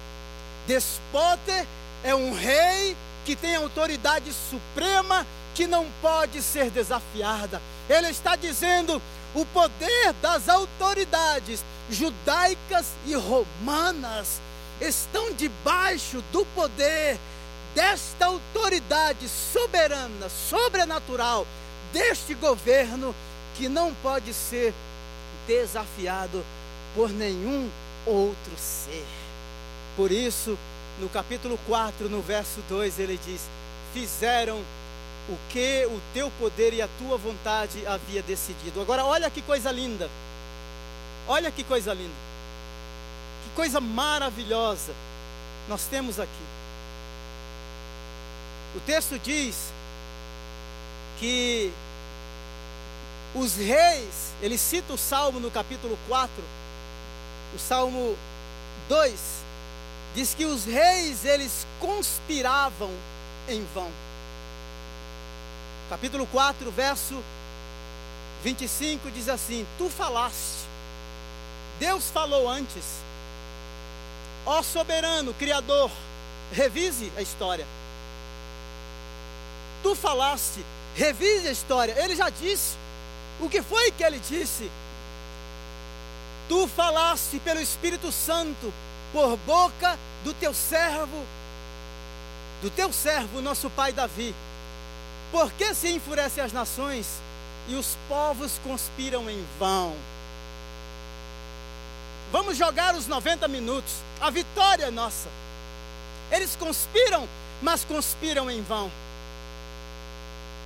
Despote 0.67 1.67
é 2.03 2.13
um 2.13 2.33
rei 2.33 2.95
que 3.25 3.35
tem 3.35 3.55
autoridade 3.55 4.31
suprema 4.31 5.25
que 5.55 5.65
não 5.65 5.87
pode 6.01 6.41
ser 6.41 6.69
desafiada. 6.69 7.61
Ele 7.89 8.09
está 8.09 8.35
dizendo: 8.35 9.01
o 9.33 9.45
poder 9.45 10.13
das 10.21 10.49
autoridades 10.49 11.63
judaicas 11.89 12.87
e 13.05 13.15
romanas 13.15 14.41
estão 14.81 15.33
debaixo 15.33 16.23
do 16.31 16.45
poder 16.47 17.19
desta 17.73 18.25
autoridade 18.25 19.27
soberana, 19.29 20.29
sobrenatural, 20.29 21.45
deste 21.93 22.33
governo 22.33 23.15
que 23.55 23.69
não 23.69 23.93
pode 23.95 24.33
ser 24.33 24.73
desafiado 25.47 26.43
por 26.95 27.09
nenhum 27.09 27.69
outro 28.05 28.51
ser. 28.57 29.05
Por 29.95 30.11
isso, 30.11 30.57
no 30.99 31.09
capítulo 31.09 31.59
4, 31.67 32.09
no 32.09 32.21
verso 32.21 32.61
2, 32.67 32.99
ele 32.99 33.19
diz: 33.23 33.41
Fizeram 33.93 34.63
o 35.29 35.37
que 35.49 35.85
o 35.85 36.01
teu 36.13 36.31
poder 36.39 36.73
e 36.73 36.81
a 36.81 36.87
tua 36.99 37.17
vontade 37.17 37.85
havia 37.85 38.21
decidido. 38.21 38.81
Agora, 38.81 39.03
olha 39.03 39.29
que 39.29 39.41
coisa 39.41 39.71
linda. 39.71 40.09
Olha 41.27 41.51
que 41.51 41.63
coisa 41.63 41.93
linda. 41.93 42.15
Que 43.43 43.49
coisa 43.55 43.81
maravilhosa 43.81 44.93
nós 45.67 45.83
temos 45.85 46.19
aqui. 46.19 46.31
O 48.75 48.79
texto 48.81 49.19
diz 49.19 49.73
que 51.19 51.71
os 53.35 53.55
reis, 53.55 54.33
ele 54.41 54.57
cita 54.57 54.93
o 54.93 54.97
Salmo 54.97 55.39
no 55.39 55.51
capítulo 55.51 55.97
4, 56.07 56.31
o 57.55 57.59
Salmo 57.59 58.17
2, 58.87 59.19
diz 60.15 60.33
que 60.33 60.45
os 60.45 60.65
reis 60.65 61.25
eles 61.25 61.65
conspiravam 61.79 62.91
em 63.47 63.65
vão. 63.73 63.91
Capítulo 65.89 66.27
4, 66.27 66.71
verso 66.71 67.23
25 68.43 69.09
diz 69.11 69.29
assim: 69.29 69.65
Tu 69.77 69.89
falaste, 69.89 70.67
Deus 71.79 72.09
falou 72.09 72.49
antes, 72.49 72.83
ó 74.45 74.61
soberano, 74.61 75.33
Criador, 75.33 75.91
revise 76.51 77.11
a 77.17 77.21
história 77.21 77.65
tu 79.87 79.95
falaste, 79.95 80.65
revise 80.95 81.47
a 81.47 81.51
história. 81.51 81.95
Ele 81.97 82.13
já 82.15 82.29
disse. 82.29 82.75
O 83.39 83.47
que 83.47 83.61
foi 83.61 83.91
que 83.91 84.03
ele 84.03 84.19
disse? 84.19 84.69
Tu 86.49 86.67
falaste 86.67 87.39
pelo 87.39 87.61
Espírito 87.61 88.11
Santo, 88.11 88.73
por 89.13 89.37
boca 89.37 89.97
do 90.23 90.33
teu 90.33 90.53
servo, 90.53 91.25
do 92.61 92.69
teu 92.69 92.91
servo, 92.91 93.41
nosso 93.41 93.69
pai 93.69 93.93
Davi. 93.93 94.35
Por 95.31 95.51
que 95.51 95.73
se 95.73 95.89
enfurecem 95.89 96.43
as 96.43 96.53
nações 96.53 97.21
e 97.67 97.75
os 97.75 97.97
povos 98.07 98.59
conspiram 98.63 99.29
em 99.29 99.45
vão? 99.59 99.95
Vamos 102.31 102.57
jogar 102.57 102.95
os 102.95 103.07
90 103.07 103.47
minutos. 103.47 103.93
A 104.19 104.29
vitória 104.29 104.85
é 104.85 104.91
nossa. 104.91 105.29
Eles 106.31 106.55
conspiram, 106.55 107.27
mas 107.61 107.83
conspiram 107.83 108.49
em 108.49 108.61
vão. 108.61 108.91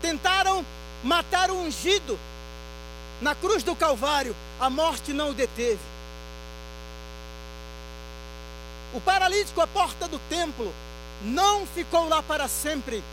Tentaram 0.02 0.66
matar 1.04 1.52
o 1.52 1.56
ungido 1.56 2.20
na 3.22 3.36
cruz 3.36 3.62
do 3.62 3.76
Calvário, 3.76 4.36
a 4.60 4.68
morte 4.70 5.14
não 5.14 5.30
o 5.30 5.34
deteve. 5.34 5.80
O 8.94 9.00
paralítico 9.00 9.62
à 9.62 9.68
porta 9.68 10.08
do 10.08 10.18
templo 10.28 10.74
não 11.22 11.66
ficou 11.68 12.10
lá 12.10 12.24
para 12.24 12.48
sempre. 12.48 13.04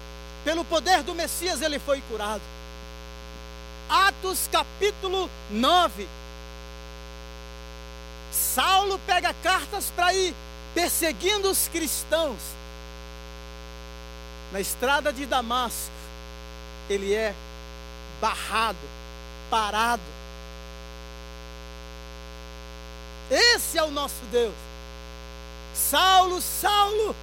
Pelo 0.48 0.64
poder 0.64 1.02
do 1.02 1.14
Messias 1.14 1.60
ele 1.60 1.78
foi 1.78 2.00
curado. 2.08 2.40
Atos 3.86 4.48
capítulo 4.50 5.28
9. 5.50 6.08
Saulo 8.32 8.98
pega 9.06 9.34
cartas 9.42 9.92
para 9.94 10.14
ir 10.14 10.34
perseguindo 10.74 11.50
os 11.50 11.68
cristãos. 11.68 12.38
Na 14.50 14.58
estrada 14.58 15.12
de 15.12 15.26
Damasco, 15.26 15.92
ele 16.88 17.12
é 17.12 17.34
barrado, 18.18 18.78
parado. 19.50 20.00
Esse 23.30 23.76
é 23.76 23.84
o 23.84 23.90
nosso 23.90 24.24
Deus. 24.32 24.54
Saulo, 25.74 26.40
Saulo, 26.40 27.14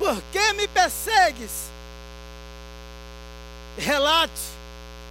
por 0.00 0.20
que 0.32 0.52
me 0.54 0.66
persegues? 0.66 1.68
Relate, 3.76 4.32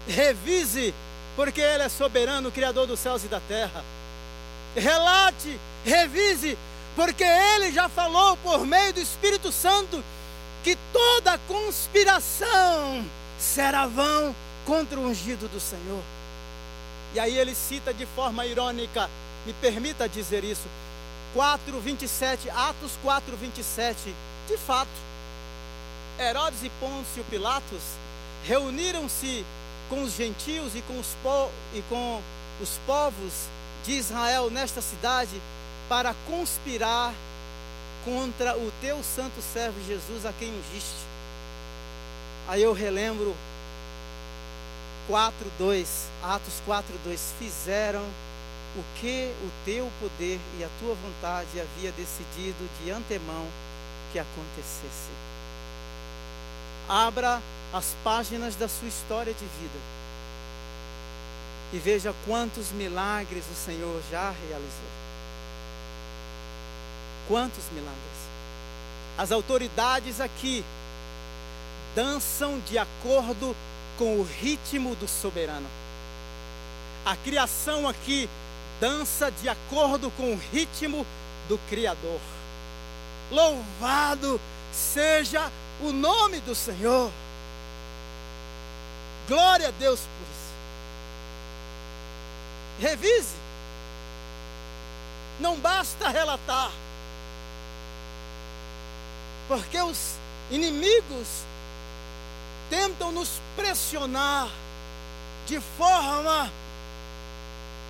revise, 0.08 0.94
porque 1.36 1.62
Ele 1.62 1.84
é 1.84 1.90
soberano, 1.90 2.52
Criador 2.52 2.88
dos 2.88 3.00
céus 3.00 3.24
e 3.24 3.28
da 3.28 3.40
terra. 3.40 3.86
Relate, 4.76 5.60
revise, 5.86 6.58
porque 6.96 7.24
Ele 7.24 7.72
já 7.72 7.88
falou 7.88 8.36
por 8.38 8.66
meio 8.66 8.92
do 8.92 9.00
Espírito 9.00 9.52
Santo 9.52 10.04
que 10.64 10.76
toda 10.92 11.40
conspiração 11.48 13.06
será 13.38 13.86
vão 13.86 14.36
contra 14.66 15.00
o 15.00 15.08
ungido 15.08 15.48
do 15.48 15.60
Senhor. 15.60 16.02
E 17.14 17.20
aí 17.20 17.38
ele 17.38 17.54
cita 17.56 17.94
de 17.94 18.06
forma 18.08 18.46
irônica, 18.46 19.10
me 19.46 19.54
permita 19.54 20.10
dizer 20.10 20.44
isso, 20.44 20.68
4:27, 21.36 22.50
Atos 22.50 22.92
4:27. 23.04 24.14
De 24.50 24.58
fato, 24.58 24.90
Herodes 26.20 26.64
e 26.64 26.72
Pôncio 26.80 27.24
Pilatos 27.30 27.84
reuniram-se 28.44 29.46
com 29.88 30.02
os 30.02 30.14
gentios 30.14 30.76
e 30.76 30.82
com 30.82 31.00
os, 31.00 31.16
e 31.76 31.84
com 31.84 32.20
os 32.60 32.80
povos 32.88 33.46
de 33.86 33.92
Israel 33.92 34.50
nesta 34.50 34.82
cidade 34.82 35.40
para 35.88 36.16
conspirar 36.28 37.14
contra 38.04 38.58
o 38.58 38.74
teu 38.82 39.04
santo 39.04 39.40
servo 39.40 39.80
Jesus 39.86 40.26
a 40.26 40.34
quem 40.34 40.50
ungiste. 40.50 41.06
Aí 42.48 42.64
eu 42.64 42.74
relembro 42.74 43.36
4:2, 45.08 46.08
Atos 46.24 46.56
4:2, 46.68 47.20
fizeram 47.38 48.04
o 48.76 48.84
que 49.00 49.32
o 49.44 49.52
teu 49.64 49.92
poder 50.00 50.40
e 50.60 50.64
a 50.64 50.70
tua 50.80 50.96
vontade 50.96 51.50
havia 51.62 51.92
decidido 51.92 52.68
de 52.82 52.90
antemão 52.90 53.48
que 54.12 54.20
acontecesse. 54.20 55.10
Abra 56.88 57.42
as 57.74 57.96
páginas 58.04 58.56
da 58.56 58.68
sua 58.68 58.88
história 58.88 59.34
de 59.34 59.46
vida 59.46 59.80
e 61.72 61.78
veja 61.78 62.14
quantos 62.26 62.72
milagres 62.72 63.44
o 63.52 63.56
Senhor 63.56 64.02
já 64.10 64.34
realizou. 64.48 64.90
Quantos 67.28 67.64
milagres. 67.72 68.00
As 69.18 69.32
autoridades 69.32 70.20
aqui 70.20 70.64
dançam 71.96 72.60
de 72.62 72.78
acordo 72.78 73.56
com 73.98 74.20
o 74.20 74.24
ritmo 74.24 74.96
do 74.96 75.08
soberano. 75.08 75.68
A 77.06 77.16
criação 77.16 77.88
aqui 77.88 78.28
dança 78.80 79.30
de 79.30 79.50
acordo 79.50 80.10
com 80.12 80.34
o 80.34 80.40
ritmo 80.52 81.06
do 81.48 81.58
Criador. 81.70 82.20
Louvado 83.32 84.40
seja 84.72 85.52
o 85.82 85.92
nome 85.92 86.40
do 86.42 86.56
Senhor. 86.56 87.12
Glória 89.28 89.68
a 89.68 89.72
Deus 89.72 90.00
por 90.00 90.28
isso. 92.88 92.90
Revise. 92.90 93.36
Não 95.40 95.58
basta 95.58 96.10
relatar. 96.10 96.72
Porque 99.48 99.80
os 99.82 100.16
inimigos 100.50 101.28
tentam 102.70 103.12
nos 103.12 103.42
pressionar 103.56 104.50
de 105.48 105.60
forma 105.78 106.52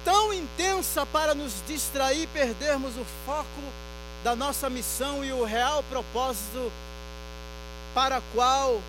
tão 0.06 0.34
intensa 0.34 1.06
para 1.06 1.36
nos 1.36 1.54
distrair 1.68 2.24
e 2.24 2.28
perdermos 2.28 2.96
o 2.98 3.06
foco 3.26 3.62
da 4.24 4.36
nossa 4.36 4.70
missão 4.70 5.24
e 5.24 5.32
o 5.32 5.44
real 5.44 5.84
propósito 5.84 6.72
para 7.94 8.22
qual 8.34 8.82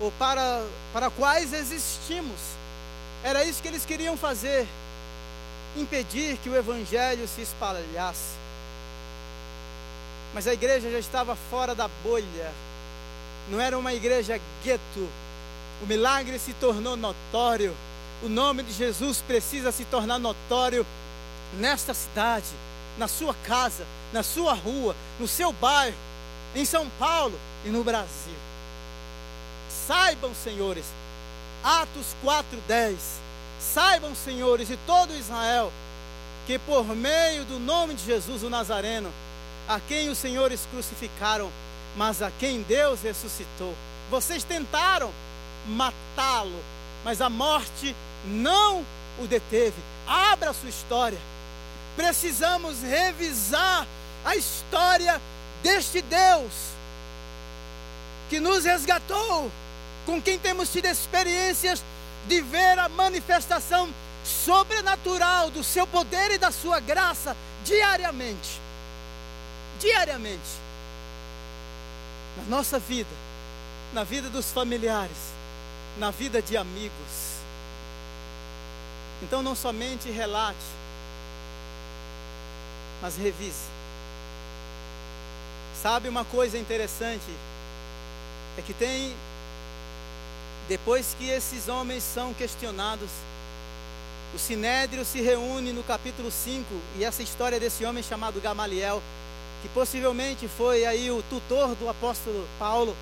ou 0.00 0.12
para, 0.12 0.64
para 0.92 1.10
quais 1.10 1.52
existimos. 1.52 2.38
Era 3.24 3.44
isso 3.44 3.62
que 3.62 3.68
eles 3.68 3.84
queriam 3.84 4.16
fazer: 4.16 4.66
impedir 5.76 6.36
que 6.38 6.48
o 6.48 6.56
evangelho 6.56 7.26
se 7.26 7.42
espalhasse. 7.42 8.36
Mas 10.34 10.46
a 10.46 10.52
igreja 10.52 10.90
já 10.90 10.98
estava 10.98 11.34
fora 11.50 11.74
da 11.74 11.88
bolha, 12.02 12.52
não 13.48 13.60
era 13.60 13.78
uma 13.78 13.92
igreja 13.94 14.40
gueto. 14.62 15.08
O 15.82 15.86
milagre 15.86 16.38
se 16.38 16.52
tornou 16.54 16.96
notório. 16.96 17.74
O 18.22 18.28
nome 18.28 18.62
de 18.62 18.72
Jesus 18.72 19.20
precisa 19.20 19.70
se 19.70 19.84
tornar 19.84 20.18
notório 20.18 20.86
nesta 21.58 21.92
cidade, 21.92 22.46
na 22.98 23.08
sua 23.08 23.34
casa, 23.44 23.84
na 24.12 24.22
sua 24.22 24.54
rua, 24.54 24.94
no 25.18 25.28
seu 25.28 25.52
bairro, 25.52 25.96
em 26.54 26.64
São 26.64 26.88
Paulo 26.98 27.38
e 27.64 27.68
no 27.68 27.84
Brasil. 27.84 28.34
Saibam, 29.86 30.32
senhores, 30.34 30.84
Atos 31.62 32.14
4:10. 32.22 32.96
Saibam, 33.60 34.14
senhores, 34.14 34.70
e 34.70 34.78
todo 34.86 35.14
Israel, 35.14 35.72
que 36.46 36.58
por 36.58 36.84
meio 36.94 37.44
do 37.44 37.58
nome 37.58 37.94
de 37.94 38.04
Jesus 38.04 38.42
o 38.42 38.50
Nazareno, 38.50 39.12
a 39.68 39.80
quem 39.80 40.08
os 40.08 40.18
senhores 40.18 40.66
crucificaram, 40.70 41.50
mas 41.96 42.22
a 42.22 42.30
quem 42.30 42.62
Deus 42.62 43.02
ressuscitou, 43.02 43.74
vocês 44.10 44.44
tentaram 44.44 45.10
matá-lo, 45.66 46.62
mas 47.04 47.20
a 47.20 47.28
morte 47.28 47.94
não 48.24 48.84
o 49.18 49.26
deteve. 49.26 49.76
Abra 50.06 50.50
a 50.50 50.54
sua 50.54 50.68
história. 50.68 51.18
Precisamos 51.96 52.82
revisar 52.82 53.86
a 54.24 54.36
história 54.36 55.20
deste 55.62 56.02
Deus 56.02 56.52
que 58.28 58.38
nos 58.38 58.64
resgatou, 58.64 59.50
com 60.04 60.20
quem 60.20 60.38
temos 60.38 60.70
tido 60.70 60.86
experiências 60.86 61.82
de 62.28 62.40
ver 62.40 62.78
a 62.78 62.88
manifestação 62.88 63.88
sobrenatural 64.24 65.50
do 65.50 65.62
seu 65.62 65.86
poder 65.86 66.32
e 66.32 66.38
da 66.38 66.50
sua 66.50 66.80
graça 66.80 67.36
diariamente. 67.64 68.60
Diariamente. 69.80 70.66
Na 72.36 72.56
nossa 72.56 72.78
vida, 72.78 73.10
na 73.92 74.04
vida 74.04 74.28
dos 74.28 74.52
familiares, 74.52 75.32
na 75.96 76.10
vida 76.10 76.42
de 76.42 76.56
amigos. 76.56 77.36
Então 79.22 79.42
não 79.42 79.54
somente 79.54 80.10
relate, 80.10 80.56
mas 83.00 83.16
revise. 83.16 83.76
Sabe 85.82 86.08
uma 86.08 86.24
coisa 86.24 86.58
interessante? 86.58 87.24
É 88.58 88.62
que 88.62 88.72
tem, 88.72 89.14
depois 90.68 91.14
que 91.18 91.28
esses 91.28 91.68
homens 91.68 92.02
são 92.02 92.32
questionados, 92.32 93.10
o 94.34 94.38
Sinédrio 94.38 95.04
se 95.04 95.20
reúne 95.20 95.72
no 95.72 95.82
capítulo 95.82 96.30
5, 96.30 96.66
e 96.98 97.04
essa 97.04 97.22
história 97.22 97.60
desse 97.60 97.84
homem 97.84 98.02
chamado 98.02 98.40
Gamaliel, 98.40 99.02
que 99.62 99.68
possivelmente 99.68 100.48
foi 100.48 100.84
aí 100.84 101.10
o 101.10 101.22
tutor 101.30 101.74
do 101.74 101.88
apóstolo 101.88 102.46
Paulo, 102.58 102.96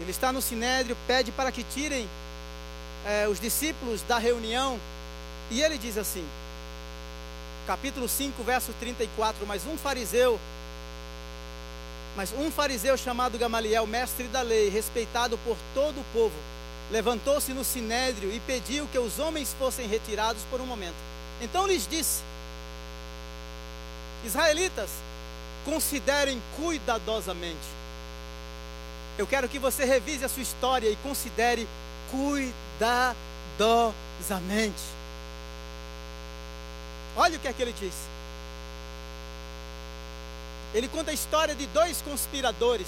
ele 0.00 0.10
está 0.10 0.32
no 0.32 0.42
Sinédrio, 0.42 0.96
pede 1.06 1.32
para 1.32 1.50
que 1.50 1.64
tirem 1.64 2.08
é, 3.04 3.26
os 3.28 3.40
discípulos 3.40 4.02
da 4.02 4.18
reunião, 4.18 4.78
e 5.50 5.62
ele 5.62 5.78
diz 5.78 5.96
assim, 5.96 6.26
capítulo 7.66 8.08
5, 8.08 8.42
verso 8.44 8.72
34, 8.78 9.44
mas 9.46 9.66
um 9.66 9.76
fariseu, 9.76 10.38
mas 12.16 12.32
um 12.32 12.50
fariseu 12.50 12.96
chamado 12.96 13.36
Gamaliel, 13.36 13.86
mestre 13.86 14.26
da 14.28 14.40
lei, 14.40 14.70
respeitado 14.70 15.36
por 15.38 15.56
todo 15.74 16.00
o 16.00 16.04
povo, 16.12 16.34
levantou-se 16.90 17.52
no 17.52 17.64
sinédrio 17.64 18.32
e 18.32 18.40
pediu 18.40 18.86
que 18.86 18.98
os 18.98 19.18
homens 19.18 19.54
fossem 19.58 19.88
retirados 19.88 20.42
por 20.50 20.60
um 20.60 20.66
momento. 20.66 20.94
Então 21.42 21.66
lhes 21.66 21.86
disse: 21.86 22.22
Israelitas, 24.24 24.88
considerem 25.64 26.40
cuidadosamente. 26.56 27.76
Eu 29.18 29.26
quero 29.26 29.48
que 29.48 29.58
você 29.58 29.84
revise 29.84 30.24
a 30.24 30.28
sua 30.28 30.42
história 30.42 30.88
e 30.88 30.96
considere 30.96 31.66
cuidadosamente. 32.10 34.82
Olha 37.16 37.36
o 37.36 37.40
que 37.40 37.48
é 37.48 37.52
que 37.52 37.62
ele 37.62 37.74
diz. 37.78 37.94
Ele 40.74 40.88
conta 40.88 41.10
a 41.10 41.14
história 41.14 41.54
de 41.54 41.66
dois 41.68 42.02
conspiradores, 42.02 42.86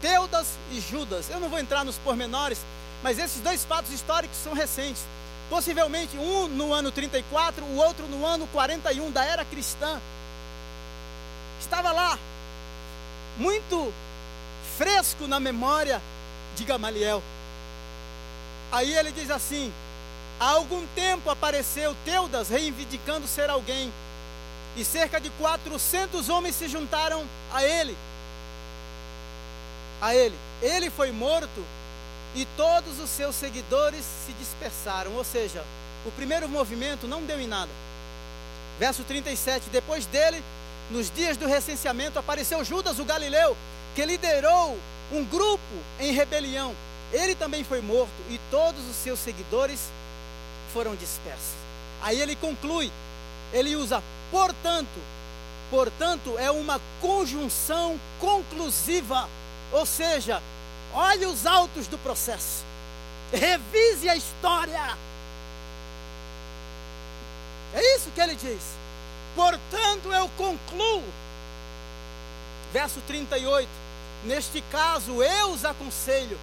Teudas 0.00 0.58
e 0.70 0.80
Judas. 0.80 1.28
Eu 1.30 1.40
não 1.40 1.48
vou 1.48 1.58
entrar 1.58 1.84
nos 1.84 1.96
pormenores, 1.96 2.60
mas 3.02 3.18
esses 3.18 3.40
dois 3.40 3.64
fatos 3.64 3.90
históricos 3.90 4.36
são 4.36 4.52
recentes. 4.52 5.02
Possivelmente 5.50 6.16
um 6.16 6.46
no 6.46 6.72
ano 6.72 6.92
34, 6.92 7.64
o 7.64 7.76
outro 7.76 8.06
no 8.06 8.24
ano 8.24 8.46
41 8.52 9.10
da 9.10 9.24
era 9.24 9.44
cristã. 9.44 10.00
Estava 11.60 11.90
lá, 11.90 12.18
muito 13.36 13.92
fresco 14.78 15.26
na 15.26 15.40
memória 15.40 16.00
de 16.54 16.64
Gamaliel. 16.64 17.22
Aí 18.70 18.94
ele 18.94 19.10
diz 19.10 19.30
assim: 19.30 19.72
há 20.38 20.50
algum 20.50 20.86
tempo 20.94 21.30
apareceu 21.30 21.96
Teudas 22.04 22.48
reivindicando 22.48 23.26
ser 23.26 23.50
alguém, 23.50 23.92
e 24.76 24.84
cerca 24.84 25.20
de 25.20 25.30
400 25.30 26.28
homens 26.28 26.56
se 26.56 26.68
juntaram 26.68 27.24
a 27.52 27.62
ele. 27.62 27.96
A 30.00 30.14
ele. 30.14 30.36
Ele 30.60 30.90
foi 30.90 31.12
morto 31.12 31.64
e 32.34 32.44
todos 32.56 32.98
os 32.98 33.08
seus 33.08 33.36
seguidores 33.36 34.04
se 34.26 34.32
dispersaram. 34.32 35.12
Ou 35.14 35.24
seja, 35.24 35.64
o 36.04 36.10
primeiro 36.10 36.48
movimento 36.48 37.06
não 37.06 37.22
deu 37.22 37.40
em 37.40 37.46
nada. 37.46 37.70
Verso 38.78 39.04
37: 39.04 39.70
Depois 39.70 40.06
dele, 40.06 40.42
nos 40.90 41.10
dias 41.10 41.36
do 41.36 41.46
recenseamento, 41.46 42.18
apareceu 42.18 42.64
Judas 42.64 42.98
o 42.98 43.04
Galileu, 43.04 43.56
que 43.94 44.04
liderou 44.04 44.76
um 45.12 45.24
grupo 45.24 45.62
em 46.00 46.12
rebelião. 46.12 46.74
Ele 47.12 47.36
também 47.36 47.62
foi 47.62 47.80
morto 47.80 48.12
e 48.28 48.40
todos 48.50 48.84
os 48.88 48.96
seus 48.96 49.20
seguidores 49.20 49.88
foram 50.74 50.94
dispersos. 50.94 51.54
Aí 52.02 52.20
ele 52.20 52.36
conclui, 52.36 52.92
ele 53.52 53.76
usa, 53.76 54.02
portanto, 54.30 55.00
Portanto, 55.70 56.36
é 56.38 56.50
uma 56.50 56.80
conjunção 57.00 57.98
conclusiva. 58.20 59.28
Ou 59.72 59.84
seja, 59.84 60.40
olhe 60.92 61.26
os 61.26 61.46
autos 61.46 61.86
do 61.86 61.98
processo. 61.98 62.64
Revise 63.32 64.08
a 64.08 64.14
história. 64.14 64.96
É 67.74 67.96
isso 67.96 68.10
que 68.14 68.20
ele 68.20 68.36
diz. 68.36 68.62
Portanto, 69.34 70.12
eu 70.12 70.30
concluo. 70.36 71.02
Verso 72.72 73.00
38. 73.06 73.68
Neste 74.24 74.62
caso, 74.70 75.22
eu 75.22 75.50
os 75.50 75.64
aconselho: 75.64 76.38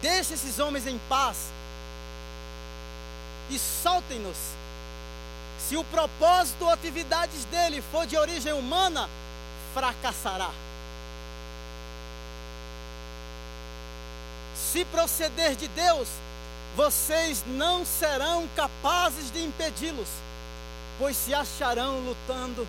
deixe 0.00 0.34
esses 0.34 0.60
homens 0.60 0.86
em 0.86 1.00
paz 1.08 1.48
e 3.54 3.58
soltem-nos. 3.58 4.36
Se 5.58 5.76
o 5.76 5.84
propósito 5.84 6.64
ou 6.64 6.70
atividades 6.70 7.44
dele 7.46 7.82
for 7.92 8.06
de 8.06 8.16
origem 8.16 8.52
humana, 8.52 9.08
fracassará. 9.74 10.50
Se 14.54 14.84
proceder 14.86 15.54
de 15.54 15.68
Deus, 15.68 16.08
vocês 16.74 17.44
não 17.46 17.84
serão 17.84 18.48
capazes 18.56 19.30
de 19.30 19.44
impedi-los, 19.44 20.08
pois 20.98 21.16
se 21.16 21.34
acharão 21.34 22.00
lutando 22.00 22.66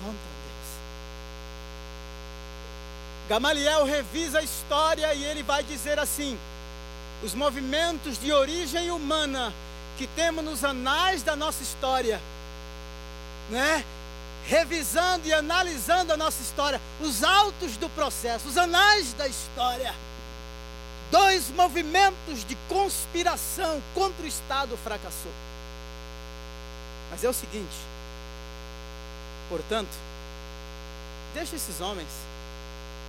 contra 0.00 0.12
Deus. 0.12 0.78
Gamaliel 3.28 3.84
revisa 3.84 4.38
a 4.38 4.42
história 4.42 5.12
e 5.14 5.24
ele 5.24 5.42
vai 5.42 5.64
dizer 5.64 5.98
assim: 5.98 6.38
os 7.22 7.34
movimentos 7.34 8.18
de 8.18 8.32
origem 8.32 8.90
humana 8.90 9.52
que 9.96 10.06
temos 10.08 10.44
nos 10.44 10.64
anais 10.64 11.22
da 11.22 11.36
nossa 11.36 11.62
história, 11.62 12.20
né? 13.50 13.84
Revisando 14.46 15.26
e 15.26 15.32
analisando 15.32 16.12
a 16.12 16.16
nossa 16.16 16.42
história, 16.42 16.80
os 17.00 17.24
autos 17.24 17.76
do 17.76 17.88
processo, 17.90 18.48
os 18.48 18.58
anais 18.58 19.12
da 19.14 19.26
história. 19.26 19.94
Dois 21.10 21.48
movimentos 21.50 22.44
de 22.44 22.56
conspiração 22.68 23.82
contra 23.94 24.24
o 24.24 24.26
Estado 24.28 24.76
fracassou. 24.76 25.32
Mas 27.10 27.22
é 27.22 27.28
o 27.28 27.32
seguinte, 27.32 27.76
portanto, 29.48 29.90
deixa 31.32 31.54
esses 31.54 31.80
homens, 31.80 32.08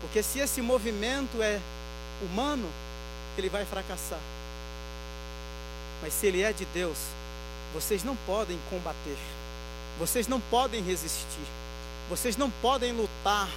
porque 0.02 0.22
se 0.22 0.40
esse 0.40 0.62
movimento 0.62 1.42
é 1.42 1.60
humano, 2.22 2.70
ele 3.38 3.50
vai 3.50 3.66
fracassar. 3.66 4.20
Mas 6.06 6.14
se 6.14 6.28
ele 6.28 6.43
é 6.43 6.53
de 6.53 6.66
Deus, 6.66 6.99
vocês 7.74 8.03
não 8.03 8.16
podem 8.28 8.60
combater, 8.70 9.18
vocês 9.97 10.28
não 10.28 10.39
podem 10.39 10.84
resistir, 10.84 11.26
vocês 12.08 12.38
não 12.38 12.51
podem 12.62 12.91
lutar 12.91 13.49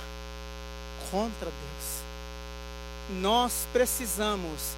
contra 1.11 1.45
Deus. 1.45 3.21
Nós 3.21 3.69
precisamos, 3.71 4.75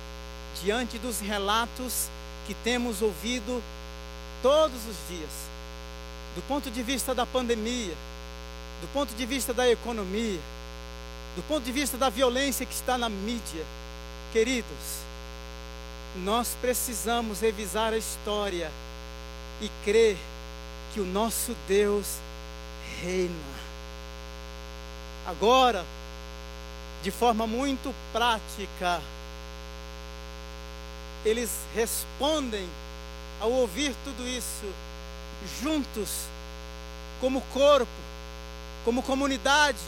diante 0.60 0.98
dos 0.98 1.20
relatos 1.20 2.08
que 2.44 2.54
temos 2.54 3.02
ouvido 3.02 3.62
todos 4.42 4.80
os 4.88 4.96
dias, 5.08 5.30
do 6.34 6.42
ponto 6.48 6.72
de 6.72 6.82
vista 6.82 7.14
da 7.14 7.24
pandemia, 7.24 7.94
do 8.80 8.92
ponto 8.92 9.14
de 9.14 9.24
vista 9.24 9.54
da 9.54 9.70
economia, 9.70 10.40
do 11.36 11.42
ponto 11.46 11.62
de 11.62 11.70
vista 11.70 11.96
da 11.96 12.08
violência 12.08 12.66
que 12.66 12.74
está 12.74 12.98
na 12.98 13.08
mídia, 13.08 13.64
queridos, 14.32 15.04
nós 16.16 16.56
precisamos 16.60 17.40
revisar 17.40 17.92
a 17.92 17.96
história 17.96 18.70
e 19.60 19.70
crer 19.84 20.16
que 20.92 21.00
o 21.00 21.04
nosso 21.04 21.54
Deus 21.68 22.18
reina. 23.00 23.60
Agora, 25.26 25.84
de 27.02 27.10
forma 27.10 27.46
muito 27.46 27.94
prática, 28.12 29.00
eles 31.24 31.50
respondem 31.74 32.68
ao 33.40 33.50
ouvir 33.50 33.94
tudo 34.04 34.26
isso 34.26 34.66
juntos, 35.62 36.26
como 37.20 37.40
corpo, 37.52 37.86
como 38.84 39.02
comunidade, 39.02 39.78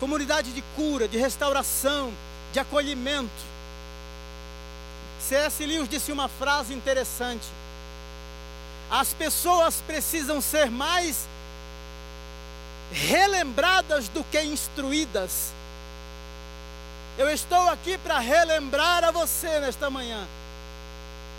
comunidade 0.00 0.52
de 0.52 0.62
cura, 0.74 1.06
de 1.06 1.18
restauração, 1.18 2.12
de 2.52 2.58
acolhimento. 2.58 3.55
C.S. 5.28 5.66
Lewis 5.66 5.88
disse 5.88 6.12
uma 6.12 6.28
frase 6.28 6.72
interessante. 6.72 7.46
As 8.88 9.12
pessoas 9.12 9.82
precisam 9.84 10.40
ser 10.40 10.70
mais 10.70 11.26
relembradas 12.92 14.08
do 14.08 14.22
que 14.22 14.40
instruídas. 14.40 15.52
Eu 17.18 17.28
estou 17.28 17.68
aqui 17.68 17.98
para 17.98 18.20
relembrar 18.20 19.02
a 19.02 19.10
você 19.10 19.58
nesta 19.58 19.90
manhã 19.90 20.24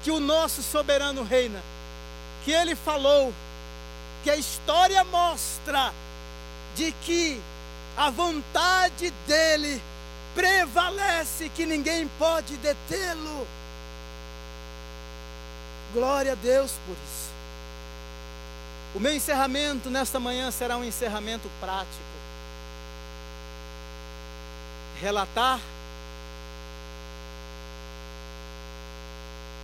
que 0.04 0.12
o 0.12 0.20
nosso 0.20 0.62
soberano 0.62 1.24
reina, 1.24 1.62
que 2.44 2.52
ele 2.52 2.76
falou, 2.76 3.34
que 4.22 4.30
a 4.30 4.36
história 4.36 5.02
mostra 5.06 5.94
de 6.76 6.92
que 7.04 7.42
a 7.96 8.10
vontade 8.10 9.12
dele 9.26 9.82
prevalece, 10.36 11.50
que 11.50 11.66
ninguém 11.66 12.10
pode 12.20 12.58
detê-lo. 12.58 13.48
Glória 15.98 16.34
a 16.34 16.36
Deus 16.36 16.74
por 16.86 16.94
isso. 16.94 17.32
O 18.94 19.00
meu 19.00 19.16
encerramento 19.16 19.90
nesta 19.90 20.20
manhã 20.20 20.52
será 20.52 20.78
um 20.78 20.84
encerramento 20.84 21.50
prático. 21.60 22.04
Relatar 25.02 25.60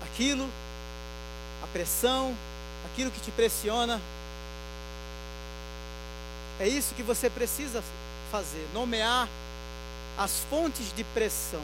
aquilo, 0.06 0.50
a 1.64 1.68
pressão, 1.68 2.36
aquilo 2.92 3.12
que 3.12 3.20
te 3.20 3.30
pressiona. 3.30 4.02
É 6.60 6.68
isso 6.68 6.96
que 6.96 7.04
você 7.04 7.30
precisa 7.30 7.84
fazer, 8.32 8.68
nomear 8.74 9.30
as 10.18 10.40
fontes 10.50 10.92
de 10.96 11.04
pressão. 11.04 11.62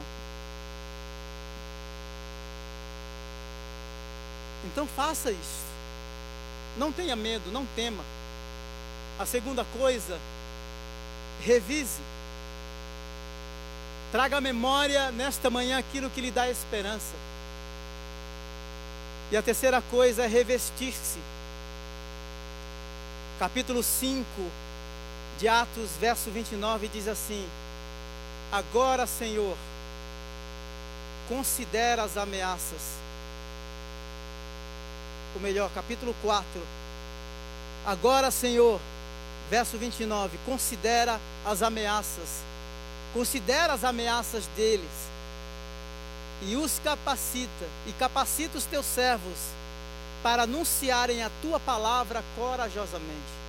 Então 4.64 4.86
faça 4.86 5.30
isso. 5.30 5.70
Não 6.76 6.92
tenha 6.92 7.16
medo, 7.16 7.50
não 7.50 7.66
tema. 7.74 8.04
A 9.18 9.26
segunda 9.26 9.64
coisa, 9.78 10.18
revise. 11.42 12.00
Traga 14.12 14.38
à 14.38 14.40
memória 14.40 15.10
nesta 15.10 15.50
manhã 15.50 15.78
aquilo 15.78 16.10
que 16.10 16.20
lhe 16.20 16.30
dá 16.30 16.48
esperança. 16.50 17.14
E 19.30 19.36
a 19.36 19.42
terceira 19.42 19.80
coisa 19.82 20.24
é 20.24 20.26
revestir-se. 20.26 21.18
Capítulo 23.38 23.82
5 23.82 24.26
de 25.38 25.48
Atos, 25.48 25.90
verso 26.00 26.30
29 26.30 26.88
diz 26.88 27.08
assim: 27.08 27.48
Agora, 28.50 29.06
Senhor, 29.06 29.56
considera 31.28 32.02
as 32.02 32.16
ameaças 32.16 33.00
ou 35.34 35.40
melhor, 35.40 35.70
capítulo 35.74 36.14
4. 36.22 36.44
Agora, 37.86 38.30
Senhor, 38.30 38.80
verso 39.50 39.78
29, 39.78 40.38
considera 40.44 41.20
as 41.44 41.62
ameaças, 41.62 42.42
considera 43.12 43.72
as 43.72 43.84
ameaças 43.84 44.46
deles 44.56 45.10
e 46.42 46.56
os 46.56 46.78
capacita, 46.82 47.66
e 47.86 47.92
capacita 47.92 48.58
os 48.58 48.64
teus 48.64 48.86
servos 48.86 49.38
para 50.22 50.44
anunciarem 50.44 51.22
a 51.22 51.30
tua 51.42 51.58
palavra 51.58 52.22
corajosamente. 52.36 53.40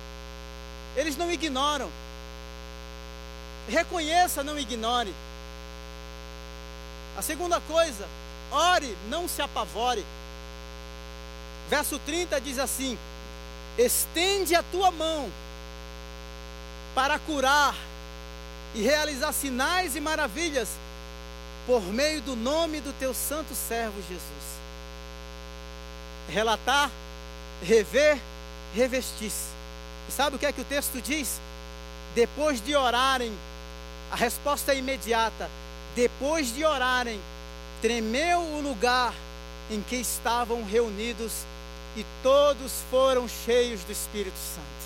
Eles 0.96 1.16
não 1.16 1.30
ignoram. 1.30 1.90
Reconheça, 3.68 4.42
não 4.42 4.58
ignore. 4.58 5.14
A 7.16 7.22
segunda 7.22 7.60
coisa, 7.60 8.06
ore, 8.50 8.96
não 9.08 9.28
se 9.28 9.40
apavore. 9.40 10.04
Verso 11.72 11.98
30 12.00 12.38
diz 12.38 12.58
assim: 12.58 12.98
Estende 13.78 14.54
a 14.54 14.62
tua 14.62 14.90
mão 14.90 15.32
para 16.94 17.18
curar 17.18 17.74
e 18.74 18.82
realizar 18.82 19.32
sinais 19.32 19.96
e 19.96 20.00
maravilhas 20.00 20.68
por 21.66 21.82
meio 21.82 22.20
do 22.20 22.36
nome 22.36 22.82
do 22.82 22.92
teu 22.98 23.14
santo 23.14 23.54
servo 23.54 23.96
Jesus. 24.02 24.60
Relatar, 26.28 26.90
rever, 27.62 28.20
revestir-se. 28.74 29.48
E 30.10 30.12
sabe 30.12 30.36
o 30.36 30.38
que 30.38 30.44
é 30.44 30.52
que 30.52 30.60
o 30.60 30.66
texto 30.66 31.00
diz? 31.00 31.40
Depois 32.14 32.62
de 32.62 32.76
orarem, 32.76 33.32
a 34.10 34.16
resposta 34.16 34.74
é 34.74 34.76
imediata. 34.76 35.48
Depois 35.96 36.54
de 36.54 36.66
orarem, 36.66 37.18
tremeu 37.80 38.40
o 38.40 38.60
lugar 38.60 39.14
em 39.70 39.80
que 39.80 39.96
estavam 39.96 40.62
reunidos 40.64 41.46
e 41.96 42.04
todos 42.22 42.72
foram 42.90 43.28
cheios 43.28 43.82
do 43.84 43.92
Espírito 43.92 44.36
Santo. 44.36 44.82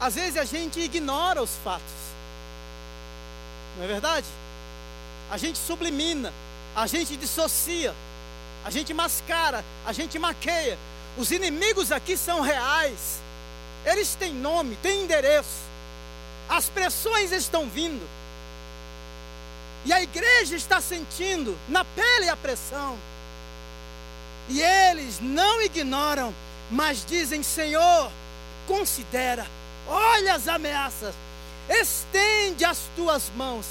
Às 0.00 0.14
vezes 0.14 0.36
a 0.36 0.44
gente 0.44 0.78
ignora 0.80 1.42
os 1.42 1.50
fatos. 1.64 1.98
Não 3.76 3.84
é 3.84 3.86
verdade? 3.86 4.26
A 5.30 5.36
gente 5.36 5.58
sublimina, 5.58 6.32
a 6.74 6.86
gente 6.86 7.16
dissocia, 7.16 7.94
a 8.64 8.70
gente 8.70 8.94
mascara, 8.94 9.64
a 9.86 9.92
gente 9.92 10.18
maqueia. 10.18 10.78
Os 11.16 11.30
inimigos 11.30 11.90
aqui 11.90 12.16
são 12.16 12.40
reais. 12.40 13.20
Eles 13.84 14.14
têm 14.14 14.32
nome, 14.32 14.76
têm 14.76 15.02
endereço. 15.02 15.66
As 16.48 16.68
pressões 16.68 17.32
estão 17.32 17.68
vindo. 17.68 18.06
E 19.84 19.92
a 19.92 20.02
igreja 20.02 20.56
está 20.56 20.80
sentindo 20.80 21.56
na 21.68 21.84
pele 21.84 22.28
a 22.28 22.36
pressão. 22.36 22.98
E 24.48 24.62
eles 24.62 25.20
não 25.20 25.62
ignoram, 25.62 26.34
mas 26.70 27.04
dizem: 27.04 27.42
Senhor, 27.42 28.10
considera, 28.66 29.46
olha 29.86 30.34
as 30.34 30.48
ameaças, 30.48 31.14
estende 31.68 32.64
as 32.64 32.78
tuas 32.96 33.30
mãos. 33.36 33.66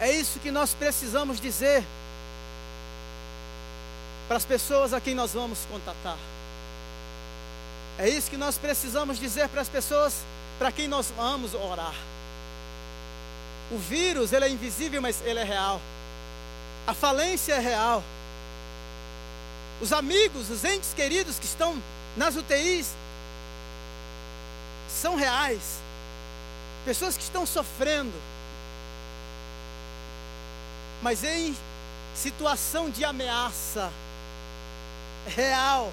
É 0.00 0.12
isso 0.12 0.38
que 0.40 0.50
nós 0.50 0.74
precisamos 0.74 1.40
dizer 1.40 1.82
para 4.28 4.36
as 4.36 4.44
pessoas 4.44 4.92
a 4.92 5.00
quem 5.00 5.14
nós 5.14 5.32
vamos 5.32 5.60
contatar. 5.70 6.18
É 7.98 8.08
isso 8.08 8.30
que 8.30 8.36
nós 8.36 8.58
precisamos 8.58 9.18
dizer 9.18 9.48
para 9.48 9.62
as 9.62 9.68
pessoas 9.68 10.14
para 10.58 10.70
quem 10.72 10.88
nós 10.88 11.12
vamos 11.16 11.54
orar. 11.54 11.94
O 13.70 13.78
vírus, 13.78 14.32
ele 14.32 14.44
é 14.44 14.48
invisível, 14.48 15.00
mas 15.00 15.20
ele 15.24 15.40
é 15.40 15.44
real. 15.44 15.80
A 16.86 16.94
falência 16.94 17.54
é 17.54 17.58
real. 17.58 18.02
Os 19.80 19.92
amigos, 19.92 20.50
os 20.50 20.64
entes 20.64 20.94
queridos 20.94 21.38
que 21.38 21.44
estão 21.44 21.80
nas 22.16 22.34
UTIs 22.36 22.94
são 24.88 25.16
reais. 25.16 25.80
Pessoas 26.84 27.16
que 27.16 27.22
estão 27.22 27.44
sofrendo. 27.44 28.14
Mas 31.02 31.22
em 31.24 31.54
situação 32.14 32.88
de 32.88 33.04
ameaça 33.04 33.92
real, 35.26 35.92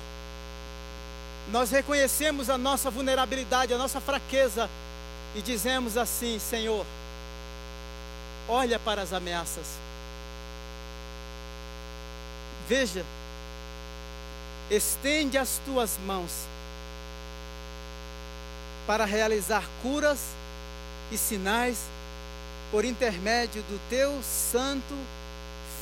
nós 1.51 1.71
reconhecemos 1.71 2.49
a 2.49 2.57
nossa 2.57 2.89
vulnerabilidade, 2.89 3.73
a 3.73 3.77
nossa 3.77 3.99
fraqueza 3.99 4.69
e 5.35 5.41
dizemos 5.41 5.97
assim: 5.97 6.39
Senhor, 6.39 6.85
olha 8.47 8.79
para 8.79 9.01
as 9.01 9.11
ameaças. 9.11 9.65
Veja, 12.67 13.05
estende 14.75 15.37
as 15.37 15.59
tuas 15.65 15.97
mãos 16.05 16.31
para 18.85 19.05
realizar 19.05 19.63
curas 19.81 20.19
e 21.11 21.17
sinais 21.17 21.77
por 22.71 22.83
intermédio 22.83 23.61
do 23.63 23.79
teu 23.89 24.19
santo 24.23 24.95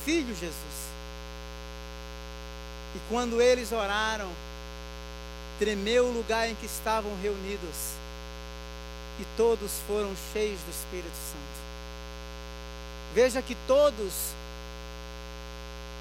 Filho 0.04 0.34
Jesus. 0.34 0.82
E 2.94 3.00
quando 3.08 3.40
eles 3.40 3.72
oraram, 3.72 4.30
tremeu 5.58 6.06
o 6.06 6.12
lugar 6.12 6.48
em 6.48 6.54
que 6.54 6.66
estavam 6.66 7.10
reunidos, 7.22 7.94
e 9.20 9.24
todos 9.36 9.70
foram 9.86 10.10
cheios 10.32 10.60
do 10.60 10.70
Espírito 10.70 11.14
Santo. 11.14 11.62
Veja 13.14 13.40
que 13.40 13.56
todos, 13.66 14.32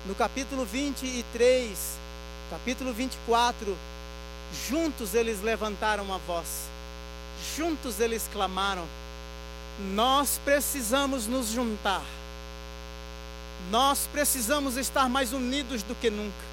no 0.06 0.16
capítulo 0.16 0.66
23, 0.66 2.01
capítulo 2.52 2.92
24, 2.92 3.78
juntos 4.68 5.16
eles 5.16 5.42
levantaram 5.42 6.14
a 6.14 6.18
voz, 6.18 6.68
juntos 7.56 8.02
eles 8.02 8.30
clamaram: 8.34 8.86
Nós 9.94 10.38
precisamos 10.44 11.28
nos 11.28 11.48
juntar, 11.48 12.04
nós 13.72 14.10
precisamos 14.12 14.76
estar 14.76 15.08
mais 15.08 15.32
unidos 15.32 15.82
do 15.82 15.96
que 15.96 16.10
nunca, 16.10 16.46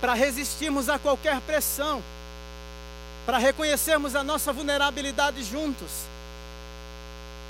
para 0.00 0.14
resistirmos 0.14 0.88
a 0.88 0.98
qualquer 0.98 1.38
pressão, 1.42 2.02
para 3.26 3.36
reconhecermos 3.36 4.16
a 4.16 4.24
nossa 4.24 4.54
vulnerabilidade 4.54 5.44
juntos 5.44 6.06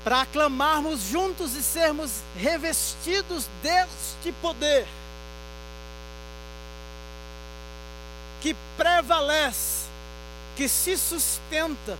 para 0.03 0.21
aclamarmos 0.21 1.01
juntos 1.01 1.53
e 1.53 1.61
sermos 1.61 2.21
revestidos 2.37 3.49
deste 3.61 4.31
poder 4.41 4.87
que 8.41 8.55
prevalece, 8.75 9.87
que 10.55 10.67
se 10.67 10.97
sustenta 10.97 11.97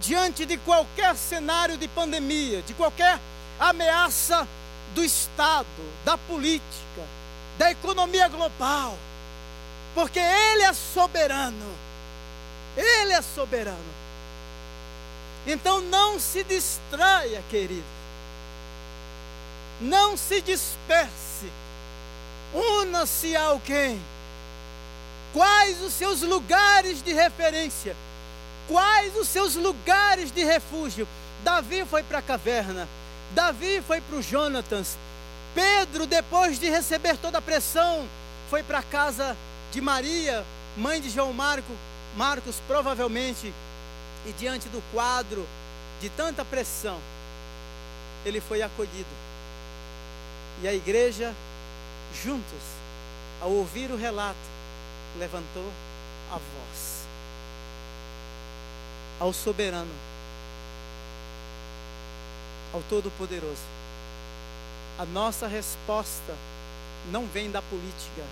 diante 0.00 0.44
de 0.44 0.56
qualquer 0.58 1.16
cenário 1.16 1.76
de 1.76 1.86
pandemia, 1.88 2.62
de 2.62 2.74
qualquer 2.74 3.18
ameaça 3.58 4.46
do 4.94 5.04
Estado, 5.04 5.66
da 6.04 6.18
política, 6.18 7.02
da 7.56 7.70
economia 7.70 8.28
global, 8.28 8.96
porque 9.94 10.18
Ele 10.18 10.62
é 10.62 10.72
soberano. 10.72 11.72
Ele 12.76 13.12
é 13.12 13.22
soberano. 13.22 13.92
Então 15.46 15.80
não 15.80 16.18
se 16.18 16.42
distraia, 16.44 17.42
querido. 17.50 17.84
Não 19.80 20.16
se 20.16 20.40
disperse. 20.40 21.50
Una-se 22.54 23.34
a 23.36 23.42
alguém. 23.44 24.00
Quais 25.32 25.80
os 25.82 25.92
seus 25.92 26.22
lugares 26.22 27.02
de 27.02 27.12
referência? 27.12 27.96
Quais 28.68 29.16
os 29.16 29.28
seus 29.28 29.54
lugares 29.54 30.30
de 30.30 30.44
refúgio? 30.44 31.08
Davi 31.42 31.84
foi 31.84 32.02
para 32.02 32.18
a 32.18 32.22
caverna. 32.22 32.88
Davi 33.34 33.82
foi 33.86 34.00
para 34.00 34.16
o 34.16 34.22
Jonatas. 34.22 34.98
Pedro, 35.54 36.06
depois 36.06 36.58
de 36.58 36.68
receber 36.68 37.16
toda 37.16 37.38
a 37.38 37.42
pressão, 37.42 38.06
foi 38.48 38.62
para 38.62 38.78
a 38.78 38.82
casa 38.82 39.36
de 39.70 39.80
Maria, 39.80 40.44
mãe 40.76 41.00
de 41.00 41.10
João 41.10 41.32
Marco, 41.32 41.72
Marcos, 42.16 42.56
provavelmente 42.66 43.52
e 44.26 44.32
diante 44.32 44.68
do 44.68 44.82
quadro 44.92 45.46
de 46.00 46.08
tanta 46.10 46.44
pressão, 46.44 46.98
ele 48.24 48.40
foi 48.40 48.62
acolhido. 48.62 49.06
E 50.62 50.68
a 50.68 50.74
igreja, 50.74 51.34
juntos, 52.22 52.62
ao 53.40 53.50
ouvir 53.50 53.90
o 53.90 53.96
relato, 53.96 54.36
levantou 55.18 55.70
a 56.30 56.34
voz 56.34 57.06
ao 59.20 59.32
soberano, 59.32 59.92
ao 62.72 62.82
Todo-Poderoso. 62.88 63.62
A 64.98 65.04
nossa 65.04 65.46
resposta 65.46 66.34
não 67.10 67.26
vem 67.26 67.50
da 67.50 67.62
política. 67.62 68.22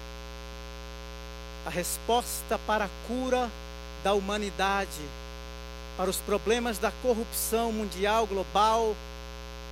A 1.65 1.71
resposta 1.71 2.59
para 2.67 2.87
a 2.87 2.91
cura 3.07 3.51
da 4.03 4.15
humanidade 4.15 5.01
para 5.97 6.09
os 6.09 6.17
problemas 6.17 6.79
da 6.79 6.91
corrupção 7.03 7.71
mundial, 7.71 8.27
global 8.27 8.97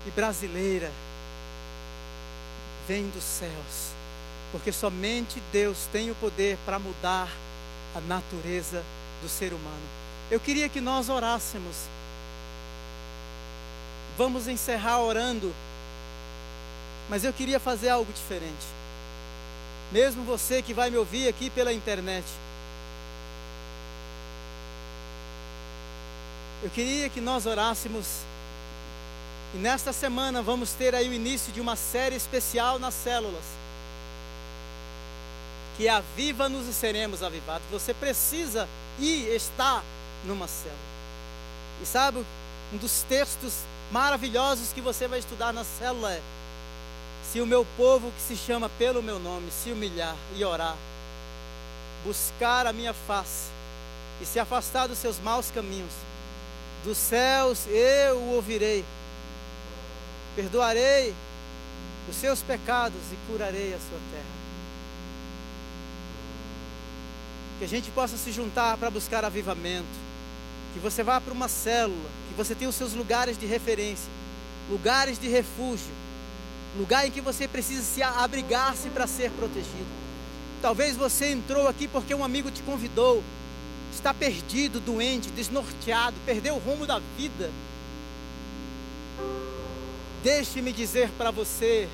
e 0.06 0.10
brasileira 0.10 0.92
vem 2.86 3.08
dos 3.08 3.24
céus, 3.24 3.94
porque 4.52 4.72
somente 4.72 5.42
Deus 5.52 5.88
tem 5.92 6.10
o 6.10 6.14
poder 6.14 6.58
para 6.64 6.78
mudar 6.78 7.28
a 7.94 8.00
natureza 8.00 8.82
do 9.22 9.28
ser 9.28 9.52
humano. 9.52 9.88
Eu 10.30 10.40
queria 10.40 10.68
que 10.68 10.80
nós 10.80 11.08
orássemos. 11.08 11.76
Vamos 14.16 14.48
encerrar 14.48 15.00
orando, 15.00 15.54
mas 17.08 17.24
eu 17.24 17.32
queria 17.32 17.60
fazer 17.60 17.88
algo 17.88 18.12
diferente. 18.12 18.66
Mesmo 19.92 20.24
você 20.24 20.60
que 20.60 20.74
vai 20.74 20.90
me 20.90 20.96
ouvir 20.96 21.28
aqui 21.28 21.48
pela 21.50 21.72
internet, 21.72 22.26
Eu 26.62 26.70
queria 26.70 27.08
que 27.08 27.20
nós 27.20 27.46
orássemos. 27.46 28.06
E 29.54 29.58
nesta 29.58 29.92
semana 29.92 30.42
vamos 30.42 30.72
ter 30.72 30.94
aí 30.94 31.08
o 31.08 31.12
início 31.12 31.52
de 31.52 31.60
uma 31.60 31.76
série 31.76 32.16
especial 32.16 32.78
nas 32.78 32.94
células. 32.94 33.44
Que 35.78 35.88
aviva-nos 35.88 36.66
e 36.66 36.74
seremos 36.74 37.22
avivados. 37.22 37.66
Você 37.70 37.94
precisa 37.94 38.68
ir 38.98 39.34
estar 39.34 39.82
numa 40.26 40.48
célula. 40.48 40.78
E 41.80 41.86
sabe, 41.86 42.26
um 42.72 42.76
dos 42.76 43.02
textos 43.08 43.60
maravilhosos 43.90 44.72
que 44.72 44.80
você 44.80 45.06
vai 45.08 45.20
estudar 45.20 45.52
na 45.52 45.62
célula 45.62 46.12
é: 46.12 46.20
Se 47.32 47.40
o 47.40 47.46
meu 47.46 47.64
povo 47.76 48.10
que 48.10 48.20
se 48.20 48.36
chama 48.36 48.68
pelo 48.70 49.02
meu 49.02 49.18
nome 49.18 49.50
se 49.50 49.70
humilhar 49.70 50.16
e 50.36 50.44
orar, 50.44 50.76
buscar 52.04 52.66
a 52.66 52.72
minha 52.72 52.92
face 52.92 53.48
e 54.20 54.26
se 54.26 54.40
afastar 54.40 54.88
dos 54.88 54.98
seus 54.98 55.18
maus 55.20 55.50
caminhos, 55.50 55.92
dos 56.84 56.98
céus 56.98 57.66
eu 57.68 58.16
o 58.16 58.34
ouvirei, 58.34 58.84
perdoarei 60.34 61.14
os 62.08 62.16
seus 62.16 62.42
pecados 62.42 63.00
e 63.12 63.30
curarei 63.30 63.74
a 63.74 63.78
sua 63.78 64.00
terra. 64.12 64.37
Que 67.58 67.64
a 67.64 67.68
gente 67.68 67.90
possa 67.90 68.16
se 68.16 68.30
juntar 68.30 68.76
para 68.76 68.90
buscar 68.90 69.24
avivamento, 69.24 69.86
que 70.72 70.78
você 70.78 71.02
vá 71.02 71.20
para 71.20 71.32
uma 71.32 71.48
célula, 71.48 72.08
que 72.28 72.34
você 72.36 72.54
tenha 72.54 72.68
os 72.68 72.76
seus 72.76 72.92
lugares 72.94 73.36
de 73.36 73.46
referência, 73.46 74.08
lugares 74.70 75.18
de 75.18 75.28
refúgio, 75.28 75.90
lugar 76.78 77.06
em 77.06 77.10
que 77.10 77.20
você 77.20 77.48
precisa 77.48 77.82
se 77.82 78.02
abrigar-se 78.02 78.88
para 78.90 79.06
ser 79.06 79.30
protegido. 79.32 79.98
Talvez 80.60 80.96
você 80.96 81.32
entrou 81.32 81.68
aqui 81.68 81.88
porque 81.88 82.14
um 82.14 82.24
amigo 82.24 82.50
te 82.50 82.62
convidou, 82.62 83.22
está 83.92 84.12
perdido, 84.12 84.80
doente, 84.80 85.30
desnorteado, 85.30 86.16
perdeu 86.26 86.54
o 86.54 86.58
rumo 86.58 86.86
da 86.86 87.00
vida. 87.16 87.50
Deixe-me 90.22 90.72
dizer 90.72 91.10
para 91.16 91.30
você, 91.30 91.88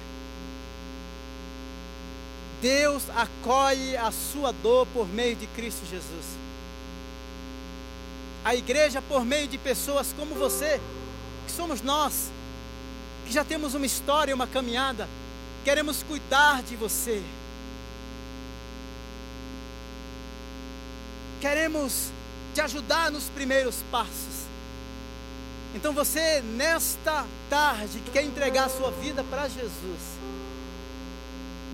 Deus 2.64 3.02
acolhe 3.14 3.94
a 3.94 4.10
sua 4.10 4.50
dor 4.50 4.86
por 4.86 5.06
meio 5.06 5.36
de 5.36 5.46
Cristo 5.48 5.84
Jesus. 5.84 6.24
A 8.42 8.54
igreja, 8.54 9.02
por 9.02 9.22
meio 9.22 9.46
de 9.46 9.58
pessoas 9.58 10.14
como 10.16 10.34
você, 10.34 10.80
que 11.44 11.52
somos 11.52 11.82
nós, 11.82 12.30
que 13.26 13.34
já 13.34 13.44
temos 13.44 13.74
uma 13.74 13.84
história, 13.84 14.34
uma 14.34 14.46
caminhada, 14.46 15.06
queremos 15.62 16.02
cuidar 16.04 16.62
de 16.62 16.74
você. 16.74 17.22
Queremos 21.42 22.08
te 22.54 22.62
ajudar 22.62 23.10
nos 23.10 23.24
primeiros 23.24 23.76
passos. 23.90 24.46
Então 25.74 25.92
você, 25.92 26.40
nesta 26.40 27.26
tarde, 27.50 28.00
que 28.00 28.10
quer 28.10 28.24
entregar 28.24 28.64
a 28.64 28.70
sua 28.70 28.90
vida 28.90 29.22
para 29.24 29.48
Jesus, 29.48 30.23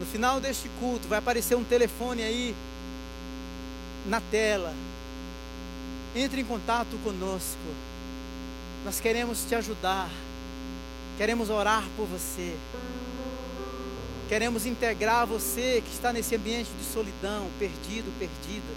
no 0.00 0.06
final 0.06 0.40
deste 0.40 0.66
culto 0.80 1.06
vai 1.06 1.18
aparecer 1.18 1.54
um 1.54 1.62
telefone 1.62 2.22
aí 2.22 2.56
na 4.06 4.18
tela. 4.18 4.72
Entre 6.16 6.40
em 6.40 6.44
contato 6.44 6.98
conosco. 7.04 7.58
Nós 8.82 8.98
queremos 8.98 9.44
te 9.44 9.54
ajudar. 9.54 10.10
Queremos 11.18 11.50
orar 11.50 11.84
por 11.98 12.06
você. 12.06 12.56
Queremos 14.26 14.64
integrar 14.64 15.26
você 15.26 15.82
que 15.84 15.92
está 15.92 16.14
nesse 16.14 16.34
ambiente 16.34 16.70
de 16.78 16.84
solidão, 16.84 17.48
perdido, 17.58 18.10
perdida, 18.18 18.72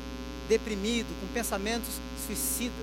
deprimido, 0.50 1.08
com 1.22 1.28
pensamentos 1.34 2.02
suicidas. 2.28 2.74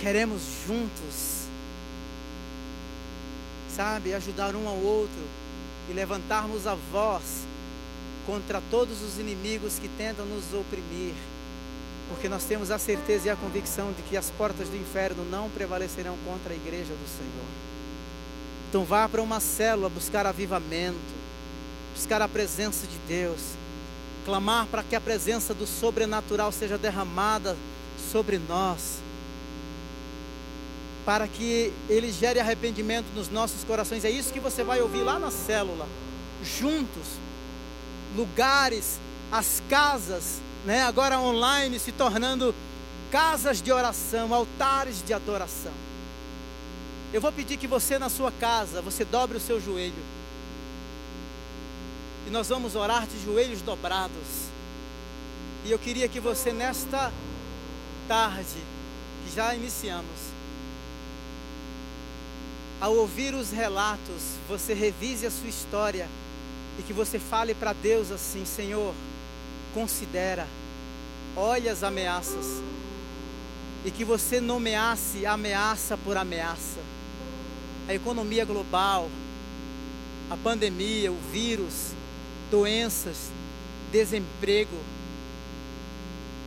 Queremos 0.00 0.42
juntos, 0.66 1.45
sabe, 3.76 4.14
ajudar 4.14 4.56
um 4.56 4.66
ao 4.66 4.76
outro 4.76 5.22
e 5.88 5.92
levantarmos 5.92 6.66
a 6.66 6.74
voz 6.90 7.44
contra 8.26 8.60
todos 8.70 9.02
os 9.02 9.18
inimigos 9.18 9.78
que 9.78 9.88
tentam 9.88 10.26
nos 10.26 10.52
oprimir 10.52 11.14
porque 12.08 12.28
nós 12.28 12.44
temos 12.44 12.70
a 12.70 12.78
certeza 12.78 13.26
e 13.26 13.30
a 13.30 13.36
convicção 13.36 13.92
de 13.92 14.02
que 14.02 14.16
as 14.16 14.30
portas 14.30 14.68
do 14.68 14.76
inferno 14.76 15.24
não 15.24 15.50
prevalecerão 15.50 16.16
contra 16.24 16.52
a 16.52 16.56
igreja 16.56 16.94
do 16.94 17.08
Senhor. 17.08 17.46
Então 18.68 18.84
vá 18.84 19.08
para 19.08 19.22
uma 19.22 19.40
célula 19.40 19.88
buscar 19.88 20.26
avivamento, 20.26 20.96
buscar 21.94 22.22
a 22.22 22.28
presença 22.28 22.86
de 22.86 22.98
Deus, 23.08 23.40
clamar 24.24 24.66
para 24.66 24.82
que 24.82 24.94
a 24.94 25.00
presença 25.00 25.52
do 25.52 25.66
sobrenatural 25.66 26.52
seja 26.52 26.78
derramada 26.78 27.56
sobre 28.12 28.38
nós, 28.38 28.98
para 31.06 31.28
que 31.28 31.72
Ele 31.88 32.10
gere 32.10 32.40
arrependimento 32.40 33.06
nos 33.14 33.30
nossos 33.30 33.62
corações. 33.62 34.04
É 34.04 34.10
isso 34.10 34.32
que 34.32 34.40
você 34.40 34.64
vai 34.64 34.82
ouvir 34.82 35.02
lá 35.02 35.20
na 35.20 35.30
célula, 35.30 35.86
juntos, 36.42 37.06
lugares, 38.16 38.98
as 39.30 39.62
casas, 39.70 40.40
né, 40.64 40.82
agora 40.82 41.20
online, 41.20 41.78
se 41.78 41.92
tornando 41.92 42.52
casas 43.08 43.62
de 43.62 43.70
oração, 43.70 44.34
altares 44.34 45.00
de 45.00 45.14
adoração. 45.14 45.72
Eu 47.12 47.20
vou 47.20 47.30
pedir 47.30 47.56
que 47.56 47.68
você 47.68 48.00
na 48.00 48.08
sua 48.08 48.32
casa, 48.32 48.82
você 48.82 49.04
dobre 49.04 49.36
o 49.36 49.40
seu 49.40 49.60
joelho. 49.60 49.94
E 52.26 52.30
nós 52.30 52.48
vamos 52.48 52.74
orar 52.74 53.06
de 53.06 53.24
joelhos 53.24 53.62
dobrados. 53.62 54.50
E 55.64 55.70
eu 55.70 55.78
queria 55.78 56.08
que 56.08 56.18
você 56.18 56.52
nesta 56.52 57.12
tarde, 58.08 58.58
que 59.24 59.36
já 59.36 59.54
iniciamos, 59.54 60.35
ao 62.80 62.94
ouvir 62.94 63.34
os 63.34 63.50
relatos, 63.50 64.36
você 64.48 64.74
revise 64.74 65.26
a 65.26 65.30
sua 65.30 65.48
história 65.48 66.08
e 66.78 66.82
que 66.82 66.92
você 66.92 67.18
fale 67.18 67.54
para 67.54 67.72
Deus 67.72 68.10
assim: 68.10 68.44
Senhor, 68.44 68.94
considera, 69.72 70.46
olha 71.34 71.72
as 71.72 71.82
ameaças, 71.82 72.62
e 73.84 73.90
que 73.90 74.04
você 74.04 74.40
nomeasse 74.40 75.24
ameaça 75.24 75.96
por 75.96 76.16
ameaça. 76.16 76.80
A 77.88 77.94
economia 77.94 78.44
global, 78.44 79.08
a 80.28 80.36
pandemia, 80.36 81.10
o 81.10 81.18
vírus, 81.32 81.92
doenças, 82.50 83.30
desemprego. 83.92 84.76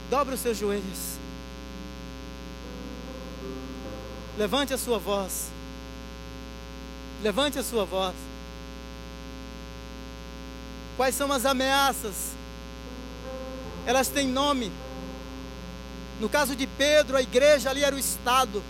Dobre 0.09 0.35
os 0.35 0.41
seus 0.41 0.57
joelhos. 0.57 1.17
Levante 4.37 4.73
a 4.73 4.77
sua 4.77 4.97
voz. 4.97 5.49
Levante 7.21 7.59
a 7.59 7.63
sua 7.63 7.85
voz. 7.85 8.15
Quais 10.97 11.15
são 11.15 11.31
as 11.31 11.45
ameaças 11.45 12.39
elas 13.89 14.07
têm 14.07 14.27
nome. 14.27 14.71
No 16.19 16.29
caso 16.29 16.55
de 16.55 16.67
Pedro, 16.67 17.17
a 17.17 17.23
igreja 17.23 17.71
ali 17.71 17.83
era 17.83 17.95
o 17.95 17.99
Estado. 17.99 18.61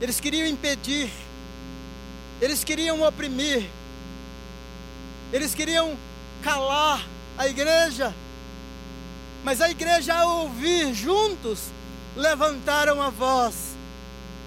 Eles 0.00 0.20
queriam 0.20 0.46
impedir, 0.46 1.10
eles 2.40 2.62
queriam 2.62 3.02
oprimir, 3.02 3.68
eles 5.32 5.52
queriam 5.52 5.96
calar 6.42 7.04
a 7.36 7.48
igreja. 7.48 8.14
Mas 9.42 9.60
a 9.60 9.68
igreja, 9.68 10.14
ao 10.14 10.42
ouvir 10.42 10.94
juntos, 10.94 11.72
levantaram 12.16 13.02
a 13.02 13.10
voz. 13.10 13.74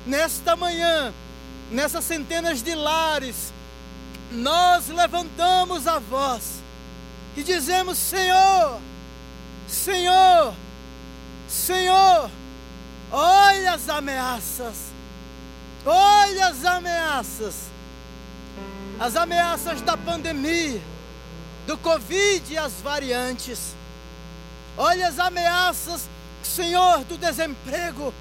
Nesta 0.06 0.56
manhã, 0.56 1.14
nessas 1.74 2.06
centenas 2.06 2.62
de 2.62 2.76
lares, 2.76 3.52
nós 4.32 4.88
levantamos 4.88 5.88
a 5.88 6.00
voz 6.00 6.62
e 7.36 7.44
dizemos: 7.44 7.98
Senhor, 7.98 8.80
Senhor, 9.68 10.54
Senhor, 11.50 12.30
olha 13.12 13.74
as 13.74 13.90
ameaças, 13.90 14.76
olha 15.86 16.48
as 16.48 16.64
ameaças, 16.64 17.56
as 19.00 19.16
ameaças 19.16 19.82
da 19.82 19.98
pandemia, 19.98 20.82
do 21.66 21.78
Covid 21.78 22.54
e 22.54 22.58
as 22.58 22.74
variantes, 22.82 23.76
olha 24.78 25.08
as 25.08 25.18
ameaças, 25.18 26.08
Senhor, 26.44 27.04
do 27.06 27.18
desemprego, 27.18 28.14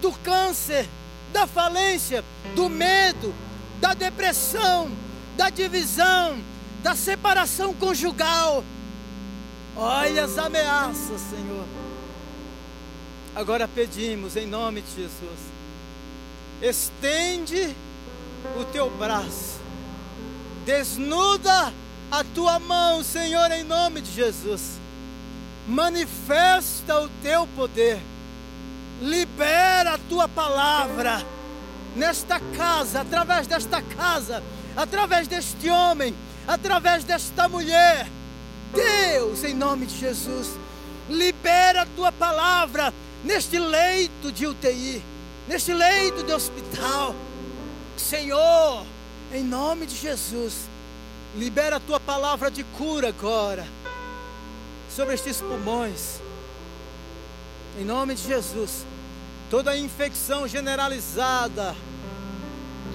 do 0.00 0.12
câncer, 0.12 0.88
da 1.32 1.46
falência, 1.46 2.24
do 2.54 2.68
medo, 2.68 3.34
da 3.80 3.94
depressão, 3.94 4.90
da 5.36 5.50
divisão, 5.50 6.38
da 6.82 6.94
separação 6.94 7.74
conjugal 7.74 8.64
Olha 9.76 10.24
as 10.24 10.38
ameaças, 10.38 11.20
Senhor. 11.20 11.66
Agora 13.34 13.68
pedimos 13.68 14.34
em 14.34 14.46
nome 14.46 14.80
de 14.80 14.88
Jesus. 14.88 15.38
Estende 16.62 17.76
o 18.58 18.64
teu 18.64 18.88
braço. 18.88 19.60
Desnuda 20.64 21.74
a 22.10 22.24
tua 22.34 22.58
mão, 22.58 23.04
Senhor, 23.04 23.50
em 23.52 23.62
nome 23.64 24.00
de 24.00 24.10
Jesus. 24.12 24.80
Manifesta 25.68 26.98
o 27.02 27.10
teu 27.22 27.46
poder. 27.48 28.00
Libera 29.02 29.94
a 29.94 29.98
tua 29.98 30.28
palavra 30.28 31.24
nesta 31.94 32.40
casa, 32.56 33.00
através 33.00 33.46
desta 33.46 33.82
casa, 33.82 34.42
através 34.76 35.28
deste 35.28 35.68
homem, 35.70 36.14
através 36.46 37.04
desta 37.04 37.48
mulher 37.48 38.06
Deus, 38.76 39.44
em 39.44 39.54
nome 39.54 39.86
de 39.86 39.98
Jesus, 39.98 40.58
libera 41.08 41.82
a 41.82 41.86
tua 41.86 42.12
palavra 42.12 42.92
neste 43.24 43.58
leito 43.58 44.32
de 44.32 44.46
UTI, 44.46 45.02
neste 45.48 45.72
leito 45.72 46.22
de 46.22 46.32
hospital. 46.32 47.14
Senhor, 47.96 48.84
em 49.32 49.42
nome 49.42 49.86
de 49.86 49.96
Jesus, 49.96 50.68
libera 51.36 51.76
a 51.76 51.80
tua 51.80 51.98
palavra 51.98 52.50
de 52.50 52.64
cura 52.64 53.08
agora 53.08 53.66
sobre 54.94 55.14
estes 55.14 55.40
pulmões. 55.40 56.20
Em 57.78 57.84
nome 57.84 58.14
de 58.14 58.22
Jesus, 58.26 58.86
toda 59.50 59.76
infecção 59.76 60.48
generalizada, 60.48 61.74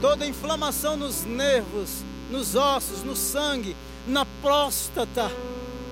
toda 0.01 0.25
inflamação 0.25 0.97
nos 0.97 1.23
nervos, 1.23 2.03
nos 2.29 2.55
ossos, 2.55 3.03
no 3.03 3.15
sangue, 3.15 3.75
na 4.07 4.25
próstata, 4.41 5.32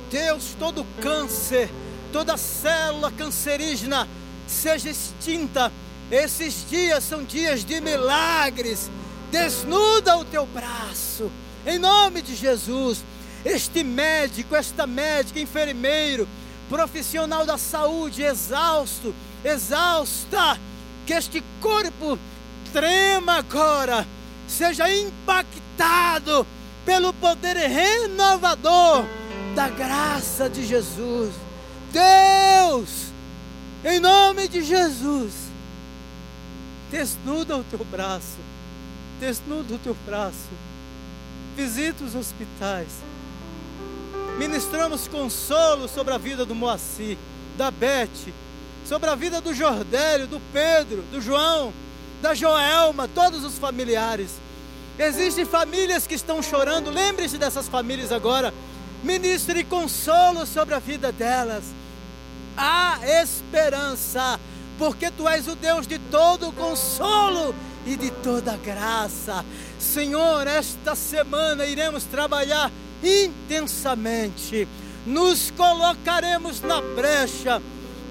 Deus, 0.10 0.56
todo 0.58 0.86
câncer 1.02 1.70
toda 2.12 2.38
célula 2.38 3.12
cancerígena 3.12 4.08
seja 4.48 4.90
extinta. 4.90 5.72
Esses 6.12 6.66
dias 6.70 7.04
são 7.04 7.24
dias 7.24 7.64
de 7.64 7.80
milagres. 7.80 8.90
Desnuda 9.32 10.18
o 10.18 10.26
teu 10.26 10.46
braço, 10.48 11.32
em 11.66 11.78
nome 11.78 12.22
de 12.22 12.36
Jesus. 12.36 13.04
Este 13.46 13.84
médico, 13.84 14.56
esta 14.56 14.88
médica, 14.88 15.40
enfermeiro, 15.40 16.28
profissional 16.70 17.46
da 17.46 17.58
saúde, 17.58 18.22
exausto, 18.22 19.14
exausta, 19.44 20.58
que 21.06 21.14
este 21.14 21.44
corpo 21.60 22.18
trema 22.72 23.40
agora, 23.40 24.06
seja 24.48 24.90
impactado 24.94 26.46
pelo 26.86 27.14
poder 27.14 27.56
renovador 27.56 29.06
da 29.56 29.68
graça 29.70 30.50
de 30.50 30.66
Jesus. 30.66 31.34
Deus, 31.92 33.08
em 33.84 34.00
nome 34.00 34.48
de 34.48 34.64
Jesus, 34.64 35.34
desnuda 36.92 37.58
o 37.58 37.64
teu 37.64 37.84
braço, 37.86 38.38
desnuda 39.20 39.74
o 39.74 39.80
teu 39.80 39.96
braço, 40.06 40.50
visita 41.56 42.04
os 42.04 42.16
hospitais, 42.16 42.90
ministramos 44.40 45.06
consolo 45.10 45.90
sobre 45.90 46.14
a 46.14 46.18
vida 46.18 46.46
do 46.46 46.56
Moacir, 46.56 47.18
da 47.58 47.70
Bete, 47.70 48.34
sobre 48.88 49.10
a 49.10 49.16
vida 49.16 49.42
do 49.42 49.54
Jordélio, 49.54 50.28
do 50.28 50.42
Pedro, 50.54 51.04
do 51.12 51.22
João, 51.22 51.74
da 52.22 52.34
Joelma, 52.34 53.10
todos 53.10 53.44
os 53.44 53.58
familiares. 53.58 54.32
Existem 54.98 55.44
famílias 55.44 56.08
que 56.08 56.16
estão 56.16 56.42
chorando, 56.42 56.90
lembre-se 56.90 57.38
dessas 57.38 57.68
famílias 57.68 58.14
agora. 58.14 58.54
Ministre 59.04 59.66
consolo 59.66 60.46
sobre 60.46 60.74
a 60.74 60.80
vida 60.80 61.12
delas. 61.12 61.66
Há 62.56 63.00
esperança, 63.22 64.40
porque 64.78 65.12
tu 65.12 65.28
és 65.28 65.50
o 65.50 65.56
Deus 65.56 65.86
de 65.86 66.00
todo 66.00 66.54
consolo 66.54 67.54
e 67.86 67.98
de 67.98 68.10
toda 68.10 68.56
graça. 68.56 69.44
Senhor, 69.78 70.48
esta 70.48 70.96
semana 70.96 71.66
iremos 71.66 72.06
trabalhar 72.06 72.72
intensamente, 73.04 74.68
nos 75.06 75.52
colocaremos 75.52 76.62
na 76.62 76.82
brecha 76.82 77.62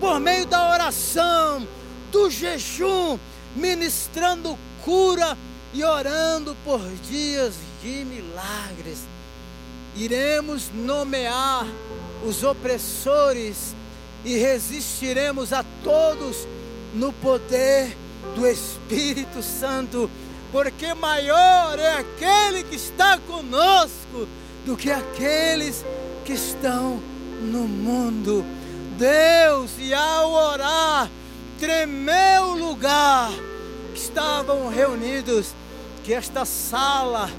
por 0.00 0.20
meio 0.20 0.46
da 0.46 0.70
oração, 0.70 1.66
do 2.10 2.30
jejum, 2.30 3.18
ministrando 3.54 4.58
cura 4.84 5.36
e 5.74 5.84
orando 5.84 6.56
por 6.64 6.80
dias 7.10 7.54
de 7.82 8.04
milagres. 8.04 8.98
Iremos 9.96 10.70
nomear 10.72 11.66
os 12.26 12.42
opressores 12.42 13.74
e 14.24 14.36
resistiremos 14.36 15.52
a 15.52 15.64
todos 15.82 16.46
no 16.94 17.12
poder 17.12 17.96
do 18.34 18.46
Espírito 18.46 19.42
Santo, 19.42 20.10
porque 20.50 20.94
maior 20.94 21.78
é 21.78 21.94
aquele 21.94 22.62
que 22.64 22.76
está 22.76 23.18
conosco 23.18 24.26
do 24.68 24.76
que 24.76 24.90
aqueles 24.90 25.82
que 26.26 26.34
estão 26.34 27.00
no 27.40 27.66
mundo. 27.66 28.44
Deus, 28.98 29.70
e 29.78 29.94
ao 29.94 30.30
orar, 30.30 31.10
tremeu 31.58 32.42
o 32.42 32.54
lugar 32.54 33.30
que 33.94 33.98
estavam 33.98 34.68
reunidos, 34.68 35.54
que 36.04 36.12
esta 36.12 36.44
sala, 36.44 37.30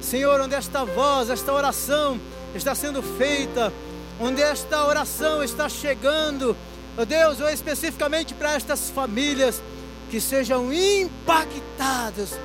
Senhor, 0.00 0.40
onde 0.40 0.54
esta 0.54 0.84
voz, 0.84 1.28
esta 1.28 1.52
oração 1.52 2.20
está 2.54 2.72
sendo 2.72 3.02
feita, 3.02 3.72
onde 4.20 4.40
esta 4.40 4.84
oração 4.86 5.42
está 5.42 5.68
chegando, 5.68 6.56
ó 6.96 7.04
Deus, 7.04 7.40
ou 7.40 7.48
especificamente 7.48 8.32
para 8.32 8.54
estas 8.54 8.90
famílias, 8.90 9.60
que 10.08 10.20
sejam 10.20 10.72
impactadas 10.72 12.38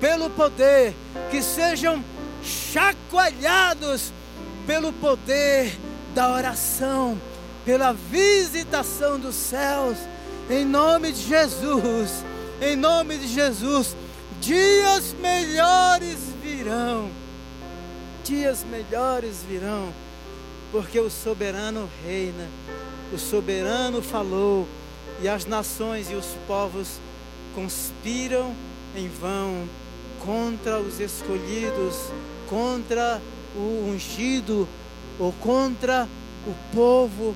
pelo 0.00 0.30
poder, 0.30 0.94
que 1.32 1.42
sejam 1.42 2.04
chacoalhados 2.42 4.12
pelo 4.66 4.92
poder 4.92 5.78
da 6.14 6.32
oração, 6.32 7.20
pela 7.64 7.92
visitação 7.92 9.18
dos 9.18 9.34
céus, 9.34 9.96
em 10.50 10.64
nome 10.64 11.12
de 11.12 11.22
Jesus, 11.22 12.24
em 12.60 12.76
nome 12.76 13.18
de 13.18 13.28
Jesus, 13.28 13.96
dias 14.40 15.14
melhores 15.20 16.18
virão, 16.42 17.10
dias 18.24 18.64
melhores 18.64 19.42
virão, 19.48 19.92
porque 20.70 20.98
o 20.98 21.10
soberano 21.10 21.88
reina, 22.04 22.48
o 23.12 23.18
soberano 23.18 24.02
falou, 24.02 24.66
e 25.20 25.28
as 25.28 25.46
nações 25.46 26.10
e 26.10 26.14
os 26.14 26.26
povos 26.46 27.00
conspiram 27.54 28.54
em 28.96 29.08
vão 29.08 29.68
contra 30.24 30.80
os 30.80 30.98
escolhidos, 31.00 32.10
contra 32.52 33.18
o 33.56 33.88
ungido 33.88 34.68
ou 35.18 35.32
contra 35.40 36.06
o 36.46 36.54
povo 36.76 37.34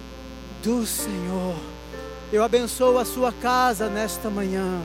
do 0.63 0.85
Senhor. 0.85 1.57
Eu 2.31 2.45
abençoo 2.45 2.99
a 2.99 3.05
sua 3.07 3.33
casa 3.33 3.89
nesta 3.89 4.29
manhã. 4.29 4.83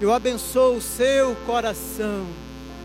Eu 0.00 0.12
abençoo 0.12 0.76
o 0.76 0.80
seu 0.80 1.34
coração. 1.44 2.24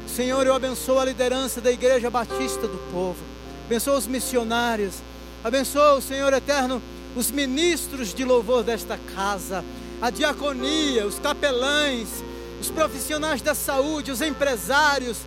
Senhor, 0.08 0.48
eu 0.48 0.56
abençoo 0.56 0.98
a 0.98 1.06
liderança 1.06 1.62
da 1.62 1.72
Igreja 1.72 2.10
Batista 2.10 2.68
do 2.68 2.80
Povo. 2.92 3.20
Abençoo 3.68 3.96
os 3.96 4.08
missionários. 4.08 4.96
Abençoo, 5.44 6.02
Senhor 6.02 6.34
eterno, 6.34 6.82
os 7.16 7.30
ministros 7.30 8.16
de 8.16 8.26
louvor 8.26 8.64
desta 8.64 8.98
casa, 9.14 9.64
a 10.02 10.10
diaconia, 10.10 11.06
os 11.06 11.20
capelães, 11.20 12.08
os 12.60 12.72
profissionais 12.72 13.44
da 13.44 13.54
saúde, 13.54 14.10
os 14.10 14.22
empresários. 14.24 15.18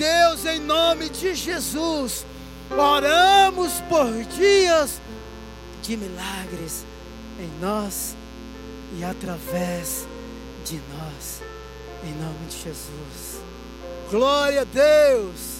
Deus, 0.00 0.46
em 0.46 0.58
nome 0.60 1.10
de 1.10 1.34
Jesus, 1.34 2.24
oramos 2.70 3.82
por 3.86 4.10
dias 4.34 4.98
de 5.82 5.94
milagres 5.94 6.86
em 7.38 7.50
nós 7.60 8.16
e 8.96 9.04
através 9.04 10.06
de 10.64 10.80
nós, 10.96 11.42
em 12.02 12.14
nome 12.14 12.46
de 12.48 12.56
Jesus. 12.56 13.42
Glória 14.10 14.62
a 14.62 14.64
Deus, 14.64 15.58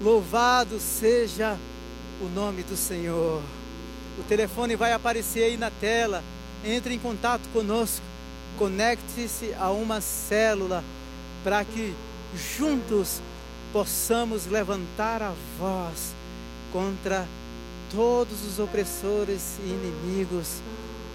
louvado 0.00 0.80
seja 0.80 1.54
o 2.22 2.28
nome 2.30 2.62
do 2.62 2.74
Senhor. 2.74 3.42
O 4.18 4.22
telefone 4.22 4.76
vai 4.76 4.94
aparecer 4.94 5.42
aí 5.42 5.58
na 5.58 5.70
tela. 5.70 6.24
Entre 6.64 6.94
em 6.94 6.98
contato 6.98 7.46
conosco 7.52 8.02
conecte-se 8.58 9.54
a 9.60 9.70
uma 9.70 10.00
célula 10.00 10.82
para 11.44 11.62
que 11.66 11.94
juntos 12.34 13.20
possamos 13.72 14.46
levantar 14.46 15.22
a 15.22 15.32
voz 15.58 16.14
contra 16.72 17.26
todos 17.90 18.44
os 18.44 18.58
opressores 18.58 19.58
e 19.64 19.68
inimigos, 19.68 20.60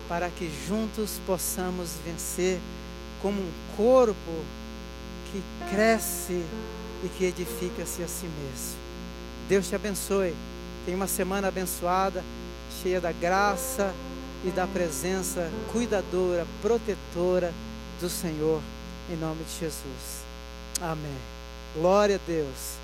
para 0.08 0.30
que 0.30 0.52
juntos 0.68 1.20
possamos 1.26 1.92
vencer 2.06 2.60
como 3.22 3.42
um 3.42 3.52
corpo 3.78 4.44
que 5.32 5.42
cresce 5.70 6.44
e 7.04 7.10
que 7.18 7.26
edifica-se 7.26 8.04
a 8.04 8.08
si 8.08 8.26
mesmo. 8.26 8.78
Deus 9.48 9.68
te 9.68 9.76
abençoe. 9.76 10.36
Tenha 10.86 10.98
uma 10.98 11.08
semana 11.08 11.48
abençoada, 11.48 12.24
cheia 12.82 13.00
da 13.00 13.12
graça 13.12 13.94
e 14.44 14.52
da 14.52 14.68
presença 14.68 15.50
cuidadora, 15.72 16.46
protetora 16.62 17.54
do 18.02 18.10
Senhor, 18.10 18.62
em 19.10 19.16
nome 19.16 19.44
de 19.46 19.60
Jesus. 19.60 20.24
Amém. 20.82 21.33
Glória 21.76 22.18
a 22.18 22.20
Deus. 22.28 22.83